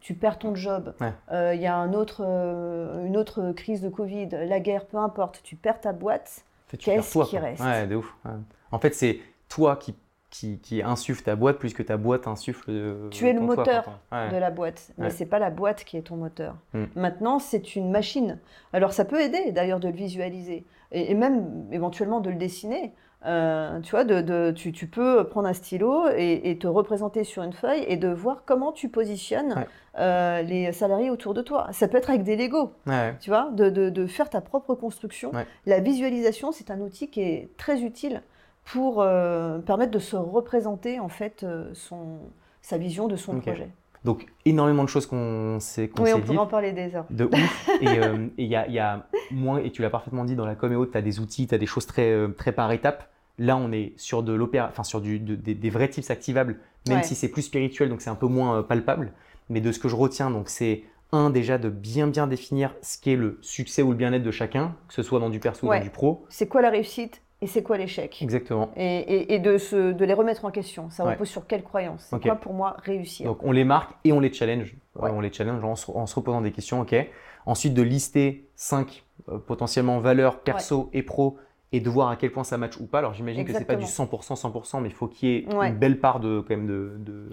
tu 0.00 0.14
perds 0.14 0.38
ton 0.38 0.54
job, 0.54 0.94
Ouais. 1.00 1.12
euh, 1.32 1.54
il 1.54 1.60
y 1.60 1.66
a 1.66 1.74
un 1.76 1.92
autre, 1.92 2.22
une 2.22 3.16
autre 3.16 3.52
crise 3.52 3.80
de 3.82 3.88
Covid, 3.88 4.28
la 4.30 4.60
guerre, 4.60 4.84
peu 4.86 4.98
importe, 4.98 5.40
tu 5.42 5.56
perds 5.56 5.80
ta 5.80 5.92
boîte. 5.92 6.44
Qu'est-ce 6.78 7.18
qui 7.30 7.38
reste? 7.38 7.62
Ouais, 7.62 7.86
de 7.86 7.96
ouf. 7.96 8.12
ouais. 8.24 8.32
En 8.72 8.78
fait, 8.78 8.94
c'est 8.94 9.20
toi 9.48 9.76
qui, 9.76 9.94
qui, 10.30 10.58
qui 10.58 10.82
insuffle 10.82 11.22
ta 11.22 11.36
boîte 11.36 11.58
plus 11.58 11.72
que 11.72 11.82
ta 11.82 11.96
boîte 11.96 12.26
insuffle. 12.26 12.64
euh, 12.70 13.08
Tu 13.10 13.26
es 13.28 13.32
le 13.32 13.38
toi, 13.38 13.56
moteur 13.56 14.00
ouais. 14.12 14.30
de 14.30 14.36
la 14.36 14.50
boîte, 14.50 14.90
mais 14.98 15.04
Ouais. 15.06 15.10
c'est 15.10 15.26
pas 15.26 15.38
la 15.38 15.50
boîte 15.50 15.84
qui 15.84 15.96
est 15.96 16.02
ton 16.02 16.16
moteur. 16.16 16.56
Mm. 16.74 16.84
Maintenant, 16.96 17.38
c'est 17.38 17.76
une 17.76 17.90
machine. 17.90 18.38
Alors 18.72 18.92
ça 18.92 19.04
peut 19.04 19.20
aider 19.20 19.52
d'ailleurs 19.52 19.80
de 19.80 19.88
le 19.88 19.94
visualiser 19.94 20.64
et, 20.92 21.10
et 21.10 21.14
même 21.14 21.66
éventuellement 21.72 22.20
de 22.20 22.30
le 22.30 22.36
dessiner. 22.36 22.92
Euh, 23.24 23.80
tu 23.80 23.90
vois, 23.92 24.04
de, 24.04 24.20
de- 24.20 24.52
tu, 24.54 24.70
tu 24.72 24.86
peux 24.86 25.26
prendre 25.26 25.48
un 25.48 25.52
stylo 25.52 26.06
et, 26.16 26.50
et 26.50 26.58
te 26.58 26.66
représenter 26.66 27.24
sur 27.24 27.42
une 27.42 27.52
feuille 27.54 27.84
et 27.88 27.96
de 27.96 28.08
voir 28.08 28.42
comment 28.44 28.72
tu 28.72 28.88
positionnes 28.88 29.52
Ouais. 29.56 29.66
euh, 29.98 30.42
les 30.42 30.70
salariés 30.72 31.10
autour 31.10 31.34
de 31.34 31.42
toi. 31.42 31.66
Ça 31.72 31.88
peut 31.88 31.96
être 31.96 32.10
avec 32.10 32.22
des 32.24 32.36
Legos, 32.36 32.72
Ouais, 32.86 33.16
tu 33.18 33.30
vois, 33.30 33.50
de, 33.52 33.70
de- 33.70 33.90
de 33.90 34.06
faire 34.06 34.28
ta 34.28 34.40
propre 34.40 34.74
construction. 34.74 35.32
Ouais. 35.32 35.46
La 35.64 35.80
visualisation, 35.80 36.52
c'est 36.52 36.70
un 36.70 36.78
outil 36.80 37.08
qui 37.08 37.22
est 37.22 37.48
très 37.56 37.80
utile 37.82 38.22
pour 38.72 39.00
euh, 39.02 39.58
permettre 39.58 39.92
de 39.92 39.98
se 39.98 40.16
représenter 40.16 40.98
en 41.00 41.08
fait 41.08 41.42
euh, 41.42 41.70
son, 41.74 42.18
sa 42.62 42.78
vision 42.78 43.08
de 43.08 43.16
son 43.16 43.40
projet. 43.40 43.70
Donc, 44.04 44.26
énormément 44.44 44.84
de 44.84 44.88
choses 44.88 45.06
qu'on 45.06 45.58
s'est 45.58 45.88
qu'on 45.88 46.04
Oui, 46.04 46.12
on 46.12 46.20
pourrait 46.20 46.38
en 46.38 46.46
parler 46.46 46.72
des 46.72 46.94
heures. 46.94 47.06
De 47.10 47.24
ouf. 47.24 47.68
Et 47.80 47.98
euh, 47.98 48.26
et 48.38 48.44
il 48.44 48.48
y, 48.48 48.54
a, 48.54 48.66
il 48.68 48.72
y 48.74 48.78
a 48.78 49.06
moins, 49.32 49.58
et 49.58 49.70
tu 49.72 49.82
l'as 49.82 49.90
parfaitement 49.90 50.24
dit, 50.24 50.36
dans 50.36 50.46
la 50.46 50.54
com 50.54 50.72
et 50.72 50.76
autres, 50.76 50.92
tu 50.92 50.98
as 50.98 51.02
des 51.02 51.18
outils, 51.18 51.48
tu 51.48 51.54
as 51.54 51.58
des 51.58 51.66
choses 51.66 51.86
très, 51.86 52.10
euh, 52.12 52.28
très 52.28 52.52
par 52.52 52.70
étapes. 52.70 53.08
Là, 53.38 53.56
on 53.56 53.72
est 53.72 53.92
sur 53.96 54.22
de 54.22 54.32
l'opéra, 54.32 54.68
enfin 54.70 54.84
sur 54.84 55.00
du, 55.00 55.18
de- 55.18 55.34
des, 55.34 55.54
des 55.54 55.70
vrais 55.70 55.88
tips 55.88 56.08
activables, 56.10 56.58
même 56.88 56.98
Ouais. 56.98 57.02
si 57.02 57.14
c'est 57.16 57.28
plus 57.28 57.42
spirituel, 57.42 57.88
donc 57.88 58.00
c'est 58.00 58.10
un 58.10 58.14
peu 58.14 58.28
moins 58.28 58.58
euh, 58.58 58.62
palpable. 58.62 59.12
Mais 59.50 59.60
de 59.60 59.72
ce 59.72 59.78
que 59.80 59.88
je 59.88 59.96
retiens, 59.96 60.30
donc 60.30 60.48
c'est 60.48 60.84
un 61.12 61.30
déjà 61.30 61.58
de 61.58 61.68
bien 61.68 62.06
bien 62.06 62.26
définir 62.28 62.74
ce 62.82 62.98
qu'est 63.00 63.16
le 63.16 63.38
succès 63.42 63.82
ou 63.82 63.90
le 63.90 63.96
bien-être 63.96 64.22
de 64.24 64.30
chacun, 64.30 64.74
que 64.88 64.94
ce 64.94 65.02
soit 65.02 65.18
dans 65.20 65.30
du 65.30 65.38
perso 65.40 65.66
ou 65.66 65.70
dans 65.70 65.80
du 65.80 65.90
pro. 65.90 66.24
C'est 66.28 66.46
quoi 66.48 66.62
la 66.62 66.70
réussite? 66.70 67.22
Et 67.42 67.46
c'est 67.46 67.62
quoi 67.62 67.76
l'échec? 67.78 68.20
Exactement. 68.22 68.70
et, 68.76 68.82
et- 68.98 69.34
et 69.34 69.38
de, 69.38 69.58
se, 69.58 69.92
de 69.92 70.04
les 70.04 70.14
remettre 70.14 70.44
en 70.44 70.50
question. 70.50 70.90
Ça 70.90 71.04
Ouais. 71.04 71.12
repose 71.12 71.28
sur 71.28 71.46
quelle 71.46 71.62
croyance? 71.62 72.06
C'est 72.10 72.20
quoi 72.22 72.36
pour 72.36 72.54
moi 72.54 72.76
réussir? 72.82 73.26
Donc 73.26 73.42
on 73.42 73.52
les 73.52 73.64
marque 73.64 73.92
et 74.04 74.12
on 74.12 74.20
les 74.20 74.32
challenge. 74.32 74.74
Ouais. 74.94 75.10
On 75.10 75.20
les 75.20 75.32
challenge 75.32 75.62
en 75.64 75.76
se, 75.76 75.90
en 75.90 76.06
se 76.06 76.14
reposant 76.14 76.40
des 76.40 76.52
questions, 76.52 76.80
ok. 76.80 76.94
Ensuite 77.44 77.74
de 77.74 77.82
lister 77.82 78.48
5 78.56 79.04
potentiellement 79.46 79.98
valeurs 80.00 80.40
perso 80.40 80.90
et 80.92 81.02
pro 81.02 81.38
et 81.72 81.80
de 81.80 81.90
voir 81.90 82.08
à 82.10 82.16
quel 82.16 82.32
point 82.32 82.44
ça 82.44 82.58
match 82.58 82.76
ou 82.78 82.86
pas. 82.86 82.98
Alors 82.98 83.12
j'imagine 83.14 83.44
que 83.44 83.52
c'est 83.52 83.64
pas 83.64 83.76
du 83.76 83.84
100% 83.84 84.34
100%, 84.34 84.80
mais 84.80 84.88
il 84.88 84.94
faut 84.94 85.08
qu'il 85.08 85.28
y 85.28 85.32
ait 85.36 85.46
une 85.68 85.76
belle 85.76 85.98
part 86.00 86.20
de 86.20 86.40
quand 86.40 86.56
même 86.56 86.66
de, 86.66 86.92
de, 86.98 87.28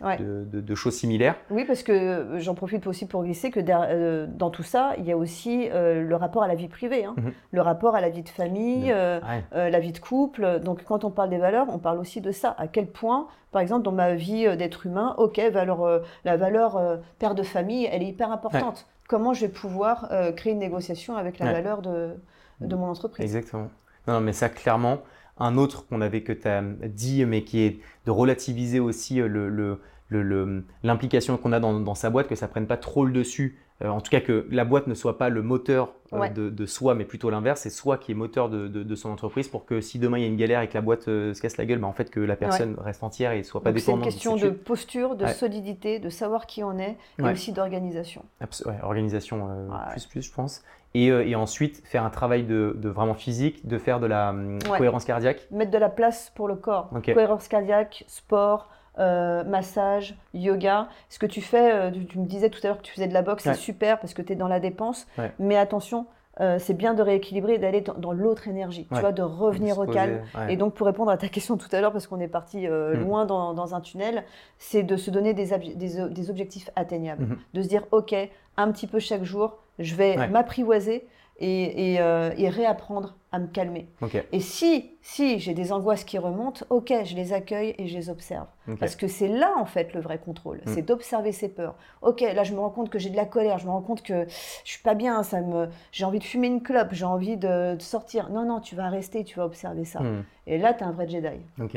Ouais. 0.00 0.16
de- 0.18 0.44
de- 0.50 0.60
de 0.60 0.74
choses 0.74 0.94
similaires. 0.94 1.34
Oui, 1.50 1.64
parce 1.64 1.82
que 1.82 1.92
euh, 1.92 2.38
j'en 2.38 2.54
profite 2.54 2.86
aussi 2.86 3.06
pour 3.06 3.24
glisser 3.24 3.50
que 3.50 3.58
euh, 3.68 4.26
dans 4.28 4.50
tout 4.50 4.62
ça, 4.62 4.92
il 4.98 5.04
y 5.04 5.12
a 5.12 5.16
aussi 5.16 5.68
euh, 5.70 6.02
le 6.02 6.14
rapport 6.16 6.42
à 6.44 6.48
la 6.48 6.54
vie 6.54 6.68
privée, 6.68 7.04
hein. 7.04 7.14
Mhm. 7.16 7.32
le 7.50 7.60
rapport 7.60 7.96
à 7.96 8.00
la 8.00 8.08
vie 8.08 8.22
de 8.22 8.28
famille, 8.28 8.92
euh, 8.92 9.18
Ouais. 9.52 9.70
la 9.70 9.80
vie 9.80 9.92
de 9.92 9.98
couple. 9.98 10.60
Donc 10.60 10.84
quand 10.84 11.04
on 11.04 11.10
parle 11.10 11.30
des 11.30 11.38
valeurs, 11.38 11.66
on 11.70 11.78
parle 11.78 11.98
aussi 11.98 12.20
de 12.20 12.30
ça. 12.30 12.54
À 12.58 12.68
quel 12.68 12.86
point, 12.86 13.26
par 13.50 13.60
exemple, 13.60 13.82
dans 13.82 13.92
ma 13.92 14.14
vie 14.14 14.56
d'être 14.56 14.86
humain, 14.86 15.14
ok, 15.18 15.40
valeur, 15.52 16.02
la 16.24 16.36
valeur 16.36 16.80
père 17.18 17.34
de 17.34 17.42
famille, 17.42 17.88
elle 17.90 18.02
est 18.02 18.08
hyper 18.08 18.30
importante. 18.30 18.86
Comment 19.08 19.32
je 19.34 19.46
vais 19.46 19.52
pouvoir 19.52 20.08
créer 20.36 20.52
une 20.52 20.58
négociation 20.60 21.16
avec 21.16 21.38
la 21.38 21.52
valeur 21.52 21.82
de, 21.82 22.10
de 22.60 22.76
mon 22.76 22.86
entreprise? 22.88 23.24
Exactement. 23.24 23.68
Non, 24.06 24.20
mais 24.20 24.32
ça, 24.32 24.48
clairement, 24.48 24.98
un 25.38 25.56
autre 25.56 25.86
qu'on 25.86 26.00
avait 26.00 26.22
que 26.22 26.32
tu 26.32 26.48
as 26.48 26.62
dit, 26.62 27.24
mais 27.24 27.44
qui 27.44 27.60
est 27.60 27.80
de 28.06 28.10
relativiser 28.10 28.80
aussi 28.80 29.20
euh, 29.20 29.76
l'implication 30.82 31.36
qu'on 31.36 31.52
a 31.52 31.60
dans, 31.60 31.80
dans 31.80 31.94
sa 31.94 32.10
boîte, 32.10 32.28
que 32.28 32.34
ça 32.34 32.48
prenne 32.48 32.66
pas 32.66 32.76
trop 32.76 33.04
le 33.04 33.12
dessus. 33.12 33.58
Euh, 33.80 33.88
en 33.90 34.00
tout 34.00 34.10
cas, 34.10 34.20
que 34.20 34.44
la 34.50 34.64
boîte 34.64 34.88
ne 34.88 34.94
soit 34.94 35.18
pas 35.18 35.28
le 35.28 35.40
moteur 35.40 35.92
euh, 36.12 36.18
Ouais. 36.18 36.30
de, 36.30 36.50
de 36.50 36.66
soi, 36.66 36.96
mais 36.96 37.04
plutôt 37.04 37.30
l'inverse. 37.30 37.60
C'est 37.60 37.70
soi 37.70 37.96
qui 37.96 38.10
est 38.10 38.14
moteur 38.14 38.48
de, 38.48 38.66
de- 38.66 38.82
de 38.82 38.94
son 38.96 39.08
entreprise 39.10 39.46
pour 39.46 39.66
que 39.66 39.80
si 39.80 40.00
demain 40.00 40.18
il 40.18 40.22
y 40.22 40.24
a 40.24 40.28
une 40.28 40.36
galère 40.36 40.62
et 40.62 40.68
que 40.68 40.74
la 40.74 40.80
boîte 40.80 41.06
euh, 41.06 41.32
se 41.32 41.40
casse 41.40 41.56
la 41.58 41.64
gueule, 41.64 41.78
bah, 41.78 41.86
en 41.86 41.92
fait, 41.92 42.10
que 42.10 42.18
la 42.18 42.34
personne 42.34 42.74
reste 42.78 43.04
entière 43.04 43.30
et 43.32 43.44
soit 43.44 43.62
pas 43.62 43.70
Donc 43.70 43.78
c'est 43.78 43.92
une 43.92 43.98
dépendante. 43.98 44.12
question 44.12 44.36
de 44.36 44.48
posture, 44.50 45.14
de 45.14 45.26
Ouais. 45.26 45.32
solidité, 45.32 46.00
de 46.00 46.08
savoir 46.08 46.46
qui 46.46 46.64
on 46.64 46.76
est 46.78 46.96
et 47.20 47.22
aussi 47.22 47.52
d'organisation. 47.52 48.24
Organisation 48.82 49.48
plus 49.92 50.06
plus 50.06 50.22
je 50.22 50.32
pense 50.32 50.62
et, 50.94 51.06
et 51.06 51.34
ensuite 51.36 51.82
faire 51.86 52.02
un 52.04 52.10
travail 52.10 52.44
de, 52.44 52.74
vraiment 52.88 53.14
physique 53.14 53.66
de 53.68 53.78
faire 53.78 54.00
de 54.00 54.06
la 54.06 54.30
hum, 54.30 54.58
cohérence 54.76 55.04
cardiaque 55.04 55.46
Mettre 55.50 55.70
de 55.70 55.78
la 55.78 55.88
place 55.90 56.32
pour 56.34 56.48
le 56.48 56.56
corps. 56.56 56.90
Cohérence 57.04 57.46
cardiaque, 57.48 58.04
sport, 58.08 58.70
euh, 58.98 59.44
massage, 59.44 60.16
yoga. 60.34 60.88
Ce 61.08 61.18
que 61.18 61.26
tu 61.26 61.40
fais, 61.40 61.72
euh, 61.72 61.90
tu, 62.08 62.18
me 62.18 62.26
disais 62.26 62.50
tout 62.50 62.60
à 62.62 62.68
l'heure 62.68 62.78
que 62.78 62.82
tu 62.82 62.92
faisais 62.92 63.08
de 63.08 63.14
la 63.14 63.22
boxe, 63.22 63.44
Ouais. 63.46 63.54
c'est 63.54 63.60
super 63.60 63.98
parce 64.00 64.14
que 64.14 64.22
tu 64.22 64.32
es 64.32 64.36
dans 64.36 64.48
la 64.48 64.60
dépense. 64.60 65.06
Ouais. 65.18 65.32
Mais 65.38 65.56
attention, 65.56 66.06
euh, 66.40 66.58
c'est 66.60 66.74
bien 66.74 66.94
de 66.94 67.02
rééquilibrer 67.02 67.54
et 67.54 67.58
d'aller 67.58 67.80
dans, 67.80 67.94
dans 67.94 68.12
l'autre 68.12 68.46
énergie, 68.46 68.86
tu 68.92 69.00
vois, 69.00 69.10
de 69.12 69.22
revenir 69.22 69.78
au 69.78 69.86
calme. 69.86 70.20
ouais. 70.36 70.52
Et 70.52 70.56
donc, 70.56 70.74
pour 70.74 70.86
répondre 70.86 71.10
à 71.10 71.16
ta 71.16 71.28
question 71.28 71.56
tout 71.56 71.68
à 71.72 71.80
l'heure, 71.80 71.92
parce 71.92 72.06
qu'on 72.06 72.20
est 72.20 72.28
parti 72.28 72.66
euh, 72.68 72.94
Mm. 72.96 73.00
loin 73.00 73.24
dans, 73.26 73.54
dans 73.54 73.74
un 73.74 73.80
tunnel, 73.80 74.22
c'est 74.58 74.82
de 74.84 74.96
se 74.96 75.10
donner 75.10 75.34
des, 75.34 75.52
objectifs 76.30 76.70
atteignables. 76.76 77.24
Mhm. 77.24 77.38
De 77.54 77.62
se 77.62 77.68
dire, 77.68 77.82
OK, 77.90 78.14
un 78.56 78.70
petit 78.72 78.86
peu 78.86 78.98
chaque 79.00 79.24
jour, 79.24 79.58
je 79.80 79.94
vais 79.96 80.16
Ouais. 80.16 80.28
m'apprivoiser 80.28 81.06
et, 81.38 81.94
et, 81.94 82.00
euh, 82.00 82.30
et 82.36 82.48
réapprendre 82.48 83.16
à 83.30 83.38
me 83.38 83.46
calmer. 83.46 83.88
Et 84.32 84.40
si, 84.40 84.90
si 85.02 85.38
j'ai 85.38 85.52
des 85.52 85.72
angoisses 85.72 86.04
qui 86.04 86.18
remontent, 86.18 86.64
ok, 86.70 86.92
je 87.04 87.14
les 87.14 87.32
accueille 87.32 87.74
et 87.78 87.86
je 87.86 87.94
les 87.96 88.10
observe. 88.10 88.46
Parce 88.80 88.96
que 88.96 89.06
c'est 89.06 89.28
là, 89.28 89.54
en 89.58 89.66
fait, 89.66 89.92
le 89.94 90.00
vrai 90.00 90.18
contrôle. 90.18 90.58
Mm. 90.58 90.74
C'est 90.74 90.82
d'observer 90.82 91.32
ses 91.32 91.48
peurs. 91.48 91.74
Ok, 92.02 92.20
là, 92.22 92.42
je 92.42 92.54
me 92.54 92.58
rends 92.58 92.70
compte 92.70 92.90
que 92.90 92.98
j'ai 92.98 93.10
de 93.10 93.16
la 93.16 93.26
colère, 93.26 93.58
je 93.58 93.66
me 93.66 93.70
rends 93.70 93.82
compte 93.82 94.02
que 94.02 94.26
je 94.28 94.70
suis 94.70 94.82
pas 94.82 94.94
bien, 94.94 95.22
ça 95.22 95.40
me, 95.40 95.68
j'ai 95.92 96.04
envie 96.04 96.18
de 96.18 96.24
fumer 96.24 96.48
une 96.48 96.62
clope, 96.62 96.88
j'ai 96.92 97.04
envie 97.04 97.36
de, 97.36 97.76
de 97.76 97.82
sortir. 97.82 98.30
Non, 98.30 98.44
non, 98.44 98.60
tu 98.60 98.74
vas 98.74 98.88
rester, 98.88 99.24
tu 99.24 99.36
vas 99.38 99.44
observer 99.44 99.84
ça. 99.84 100.00
Hmm. 100.00 100.24
Et 100.46 100.58
là, 100.58 100.72
tu 100.74 100.80
es 100.80 100.86
un 100.86 100.92
vrai 100.92 101.08
Jedi. 101.08 101.28
Ok. 101.60 101.76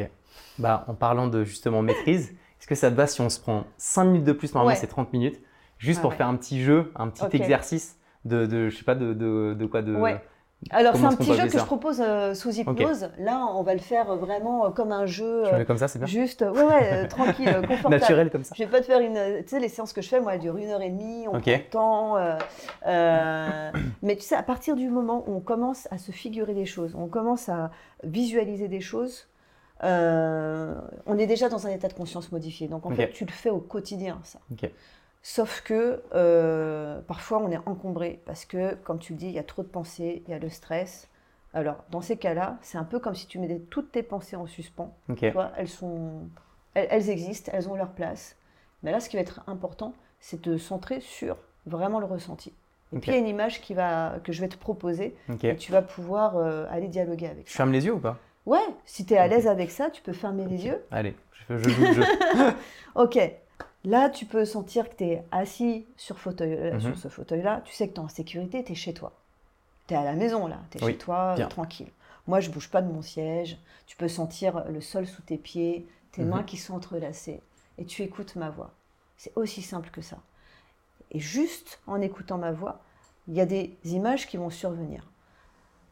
Bah, 0.57 0.85
en 0.87 0.93
parlant 0.93 1.27
de 1.27 1.43
justement 1.43 1.81
maîtrise, 1.81 2.29
est-ce 2.59 2.67
que 2.67 2.75
ça 2.75 2.89
te 2.89 2.95
va 2.95 3.07
si 3.07 3.19
on 3.21 3.29
se 3.29 3.39
prend 3.39 3.65
5 3.77 4.05
minutes 4.05 4.23
de 4.23 4.33
plus, 4.33 4.53
normalement 4.53 4.73
Ouais. 4.73 4.79
c'est 4.79 4.87
30 4.87 5.11
minutes, 5.11 5.41
juste 5.77 5.99
Ah 5.99 6.01
pour 6.01 6.11
ouais. 6.11 6.17
faire 6.17 6.27
un 6.27 6.35
petit 6.37 6.61
jeu, 6.63 6.91
un 6.95 7.09
petit 7.09 7.35
exercice 7.35 7.97
de, 8.25 8.45
de, 8.45 8.69
je 8.69 8.77
sais 8.77 8.83
pas, 8.83 8.95
de, 8.95 9.13
de, 9.13 9.55
de 9.57 9.65
quoi 9.65 9.81
de... 9.81 9.95
Ouais. 9.95 10.21
Alors, 10.69 10.95
c'est 10.95 11.05
un 11.05 11.15
petit 11.15 11.33
jeu 11.33 11.47
que 11.47 11.57
je 11.57 11.65
propose 11.65 12.01
euh, 12.01 12.35
sous 12.35 12.51
hypnose. 12.51 13.09
Là, 13.17 13.47
on 13.55 13.63
va 13.63 13.73
le 13.73 13.79
faire 13.79 14.15
vraiment 14.15 14.67
euh, 14.67 14.69
comme 14.69 14.91
un 14.91 15.07
jeu, 15.07 15.43
Je 15.45 15.49
euh, 15.49 15.57
mets 15.57 15.65
comme 15.65 15.77
ça, 15.77 15.87
c'est 15.87 15.97
bien 15.97 16.07
juste, 16.07 16.41
ouais, 16.41 16.63
ouais, 16.63 16.93
euh, 16.93 17.07
tranquille, 17.07 17.51
confortable. 17.67 17.95
Naturel 17.95 18.29
comme 18.29 18.43
ça. 18.43 18.53
Je 18.55 18.63
vais 18.63 18.69
pas 18.69 18.79
te 18.79 18.85
faire 18.85 18.99
une. 18.99 19.41
Tu 19.43 19.49
sais, 19.49 19.59
les 19.59 19.69
séances 19.69 19.91
que 19.91 20.01
je 20.01 20.09
fais, 20.09 20.21
moi, 20.21 20.35
elles 20.35 20.41
durent 20.41 20.57
une 20.57 20.69
heure 20.69 20.81
et 20.81 20.89
demie, 20.89 21.27
on 21.27 21.37
Ok. 21.37 21.49
prend 21.71 22.15
le 22.17 22.37
temps. 22.83 23.71
mais 24.03 24.15
tu 24.15 24.21
sais, 24.21 24.35
à 24.35 24.43
partir 24.43 24.75
du 24.75 24.87
moment 24.89 25.23
où 25.27 25.35
on 25.35 25.39
commence 25.39 25.87
à 25.89 25.97
se 25.97 26.11
figurer 26.11 26.53
des 26.53 26.65
choses, 26.65 26.93
on 26.95 27.07
commence 27.07 27.49
à 27.49 27.71
visualiser 28.03 28.67
des 28.67 28.81
choses, 28.81 29.27
on 29.81 31.17
est 31.17 31.27
déjà 31.27 31.49
dans 31.49 31.65
un 31.65 31.71
état 31.71 31.87
de 31.87 31.93
conscience 31.93 32.31
modifié. 32.31 32.67
Donc, 32.67 32.85
en 32.85 32.91
fait, 32.91 33.09
tu 33.09 33.25
le 33.25 33.31
fais 33.31 33.49
au 33.49 33.59
quotidien, 33.59 34.19
ça. 34.23 34.39
Sauf 35.23 35.61
que 35.61 36.01
euh, 36.15 36.99
parfois, 37.01 37.37
on 37.39 37.51
est 37.51 37.59
encombré 37.67 38.21
parce 38.25 38.45
que, 38.45 38.73
comme 38.75 38.97
tu 38.99 39.13
le 39.13 39.19
dis, 39.19 39.27
il 39.27 39.33
y 39.33 39.39
a 39.39 39.43
trop 39.43 39.61
de 39.61 39.67
pensées, 39.67 40.23
il 40.25 40.31
y 40.31 40.33
a 40.33 40.39
le 40.39 40.49
stress. 40.49 41.07
Alors, 41.53 41.83
dans 41.91 42.01
ces 42.01 42.17
cas-là, 42.17 42.57
c'est 42.61 42.77
un 42.77 42.83
peu 42.85 42.99
comme 42.99 43.13
si 43.13 43.27
tu 43.27 43.37
mettais 43.37 43.59
toutes 43.69 43.91
tes 43.91 44.03
pensées 44.03 44.35
en 44.35 44.47
suspens. 44.47 44.95
Tu 45.17 45.29
vois, 45.31 45.51
elles, 45.57 45.67
sont, 45.67 46.27
elles, 46.73 46.87
elles 46.89 47.09
existent, 47.09 47.51
elles 47.53 47.69
ont 47.69 47.75
leur 47.75 47.91
place. 47.91 48.35
Mais 48.83 48.91
là, 48.91 48.99
ce 48.99 49.09
qui 49.09 49.15
va 49.17 49.21
être 49.21 49.41
important, 49.47 49.93
c'est 50.19 50.41
de 50.41 50.57
centrer 50.57 51.01
sur 51.01 51.37
vraiment 51.65 51.99
le 51.99 52.05
ressenti. 52.07 52.53
Et 52.93 52.99
puis, 52.99 53.11
il 53.11 53.13
y 53.13 53.17
a 53.17 53.19
une 53.19 53.27
image 53.27 53.61
qui 53.61 53.73
va, 53.73 54.15
que 54.23 54.31
je 54.31 54.41
vais 54.41 54.49
te 54.49 54.57
proposer 54.57 55.15
Ok. 55.29 55.43
et 55.43 55.55
tu 55.55 55.71
vas 55.71 55.81
pouvoir 55.81 56.35
euh, 56.37 56.65
aller 56.69 56.87
dialoguer 56.87 57.27
avec 57.27 57.47
Je 57.47 57.51
ça. 57.51 57.57
ferme 57.57 57.71
les 57.71 57.85
yeux 57.85 57.93
ou 57.93 57.99
pas? 57.99 58.17
Ouais, 58.45 58.59
si 58.85 59.05
tu 59.05 59.13
es 59.13 59.17
à 59.17 59.27
l'aise 59.27 59.47
avec 59.47 59.69
ça, 59.71 59.89
tu 59.91 60.01
peux 60.01 60.13
fermer 60.13 60.45
les 60.45 60.65
yeux. 60.65 60.83
Allez, 60.89 61.15
je, 61.47 61.57
je 61.57 61.69
joue 61.69 61.81
le 61.85 61.93
jeu. 61.93 62.03
Ok, 62.95 63.17
là, 63.83 64.09
tu 64.09 64.25
peux 64.25 64.45
sentir 64.45 64.89
que 64.89 64.95
tu 64.95 65.03
es 65.05 65.23
assis 65.31 65.85
sur, 65.97 66.19
fauteuil, 66.19 66.53
euh, 66.53 66.73
Mhm. 66.73 66.79
sur 66.81 66.97
ce 66.97 67.07
fauteuil-là. 67.07 67.61
Tu 67.65 67.73
sais 67.73 67.87
que 67.87 67.93
tu 67.93 67.99
es 67.99 68.03
en 68.03 68.09
sécurité, 68.09 68.63
tu 68.63 68.73
es 68.73 68.75
chez 68.75 68.93
toi. 68.93 69.13
Tu 69.87 69.93
es 69.93 69.97
à 69.97 70.03
la 70.03 70.13
maison, 70.13 70.47
là. 70.47 70.59
Tu 70.71 70.77
es 70.77 70.83
Oui, 70.83 70.91
chez 70.93 70.97
toi, 70.97 71.31
euh, 71.31 71.35
bien. 71.35 71.47
tranquille. 71.47 71.89
Moi, 72.27 72.39
je 72.39 72.49
bouge 72.49 72.69
pas 72.69 72.81
de 72.81 72.91
mon 72.91 73.01
siège. 73.01 73.57
Tu 73.87 73.97
peux 73.97 74.07
sentir 74.07 74.63
le 74.69 74.81
sol 74.81 75.07
sous 75.07 75.21
tes 75.23 75.37
pieds, 75.37 75.87
tes 76.11 76.21
Mhm. 76.23 76.29
mains 76.29 76.43
qui 76.43 76.57
sont 76.57 76.75
entrelacées. 76.75 77.41
Et 77.77 77.85
tu 77.85 78.03
écoutes 78.03 78.35
ma 78.35 78.49
voix. 78.49 78.71
C'est 79.17 79.33
aussi 79.35 79.61
simple 79.61 79.89
que 79.89 80.01
ça. 80.01 80.17
Et 81.11 81.19
juste 81.19 81.79
en 81.87 81.99
écoutant 81.99 82.37
ma 82.37 82.51
voix, 82.51 82.79
il 83.27 83.33
y 83.33 83.41
a 83.41 83.45
des 83.45 83.77
images 83.85 84.27
qui 84.27 84.37
vont 84.37 84.49
survenir. 84.49 85.07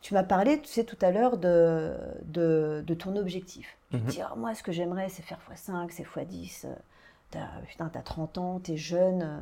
Tu 0.02 0.14
m'as 0.14 0.24
parlé, 0.24 0.62
tu 0.62 0.68
sais, 0.70 0.84
tout 0.86 0.98
à 1.02 1.12
l'heure 1.12 1.38
de, 1.38 1.94
de, 2.24 2.84
de 2.88 2.94
ton 2.94 3.16
objectif. 3.18 3.78
Tu 3.92 3.98
te 3.98 4.04
Mhm. 4.04 4.10
dis, 4.10 4.22
Ah, 4.22 4.34
moi, 4.38 4.54
ce 4.56 4.64
que 4.64 4.72
j'aimerais, 4.72 5.10
c'est 5.10 5.24
faire 5.24 5.40
x5, 5.52 5.92
c'est 5.92 6.04
x10. 6.06 6.68
T'as, 7.32 7.48
putain, 7.68 7.90
t'as 7.90 8.02
30 8.02 8.38
ans, 8.38 8.60
t'es 8.60 8.78
jeune. 8.78 9.22
euh, 9.22 9.40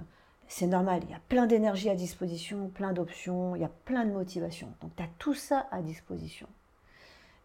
C'est 0.47 0.67
normal, 0.67 1.01
il 1.05 1.11
y 1.11 1.13
a 1.13 1.21
plein 1.29 1.45
d'énergie 1.47 1.89
à 1.89 1.95
disposition, 1.95 2.69
plein 2.69 2.93
d'options, 2.93 3.55
il 3.55 3.61
y 3.61 3.65
a 3.65 3.71
plein 3.85 4.05
de 4.05 4.11
motivations. 4.11 4.71
Donc, 4.81 4.95
tu 4.95 5.03
as 5.03 5.07
tout 5.19 5.33
ça 5.33 5.67
à 5.71 5.81
disposition. 5.81 6.47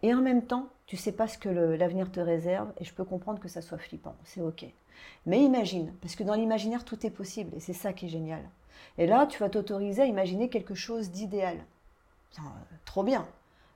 Et 0.03 0.12
en 0.14 0.20
même 0.20 0.43
temps, 0.45 0.68
tu 0.86 0.97
sais 0.97 1.12
pas 1.12 1.28
ce 1.28 1.38
que 1.38 1.49
l'avenir 1.49 2.11
te 2.11 2.18
réserve, 2.20 2.72
et 2.78 2.84
je 2.84 2.93
peux 2.93 3.05
comprendre 3.05 3.38
que 3.40 3.49
ça 3.49 3.62
soit 3.62 3.78
flippant, 3.78 4.16
c'est 4.24 4.40
ok. 4.40 4.64
Mais 5.26 5.40
imagine, 5.43 5.93
parce 6.01 6.16
que 6.16 6.24
dans 6.24 6.34
l'imaginaire, 6.34 6.84
tout 6.84 7.07
est 7.07 7.11
possible, 7.11 7.55
et 7.55 7.61
c'est 7.61 7.72
ça 7.72 7.93
qui 7.93 8.07
est 8.07 8.09
génial. 8.09 8.43
Et 8.99 9.07
là, 9.07 9.26
tu 9.26 9.38
vas 9.38 9.49
t'autoriser 9.49 10.03
à 10.03 10.07
imaginer 10.07 10.49
quelque 10.49 10.74
chose 10.74 11.11
d'idéal. 11.11 11.57
Euh, 12.38 12.43
Trop 12.84 13.05
bien, 13.05 13.26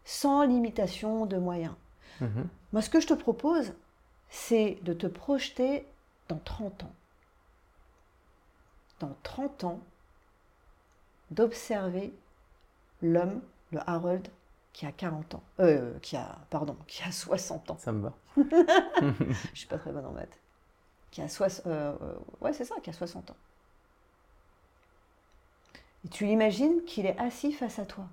sans 0.04 0.42
limitation 0.44 1.26
de 1.26 1.36
moyens. 1.38 1.74
Mhm. 2.20 2.48
Moi, 2.72 2.82
ce 2.82 2.90
que 2.90 3.00
je 3.00 3.06
te 3.06 3.14
propose, 3.14 3.72
c'est 4.28 4.78
de 4.82 4.92
te 4.92 5.06
projeter 5.06 5.86
dans 6.28 6.38
30 6.38 6.84
ans. 6.84 6.94
Dans 9.00 9.16
30 9.22 9.64
ans, 9.64 9.80
d'observer 11.30 12.14
l'homme, 13.02 13.42
le 13.72 13.80
Harold, 13.86 14.28
qui 14.72 14.86
a 14.86 14.92
40 14.92 15.36
ans. 15.36 15.42
Euh, 15.60 15.98
qui 16.00 16.16
a, 16.16 16.38
pardon, 16.50 16.76
qui 16.86 17.02
a 17.02 17.12
60 17.12 17.70
ans. 17.70 17.78
Ça 17.78 17.92
me 17.92 18.02
va. 18.02 18.12
Je 18.36 19.34
suis 19.54 19.66
pas 19.66 19.78
très 19.78 19.92
bonne 19.92 20.06
en 20.06 20.12
maths. 20.12 20.38
Qui 21.10 21.22
a 21.22 21.26
euh, 21.26 21.48
euh, 21.66 22.14
ouais, 22.40 22.52
c'est 22.52 22.64
ça, 22.64 22.74
qui 22.82 22.90
a 22.90 22.92
60 22.92 23.30
ans. 23.30 23.36
Et 26.04 26.08
tu 26.08 26.26
l'imagines 26.26 26.84
qu'il 26.84 27.06
est 27.06 27.18
assis 27.18 27.52
face 27.52 27.78
à 27.78 27.86
toi. 27.86 28.06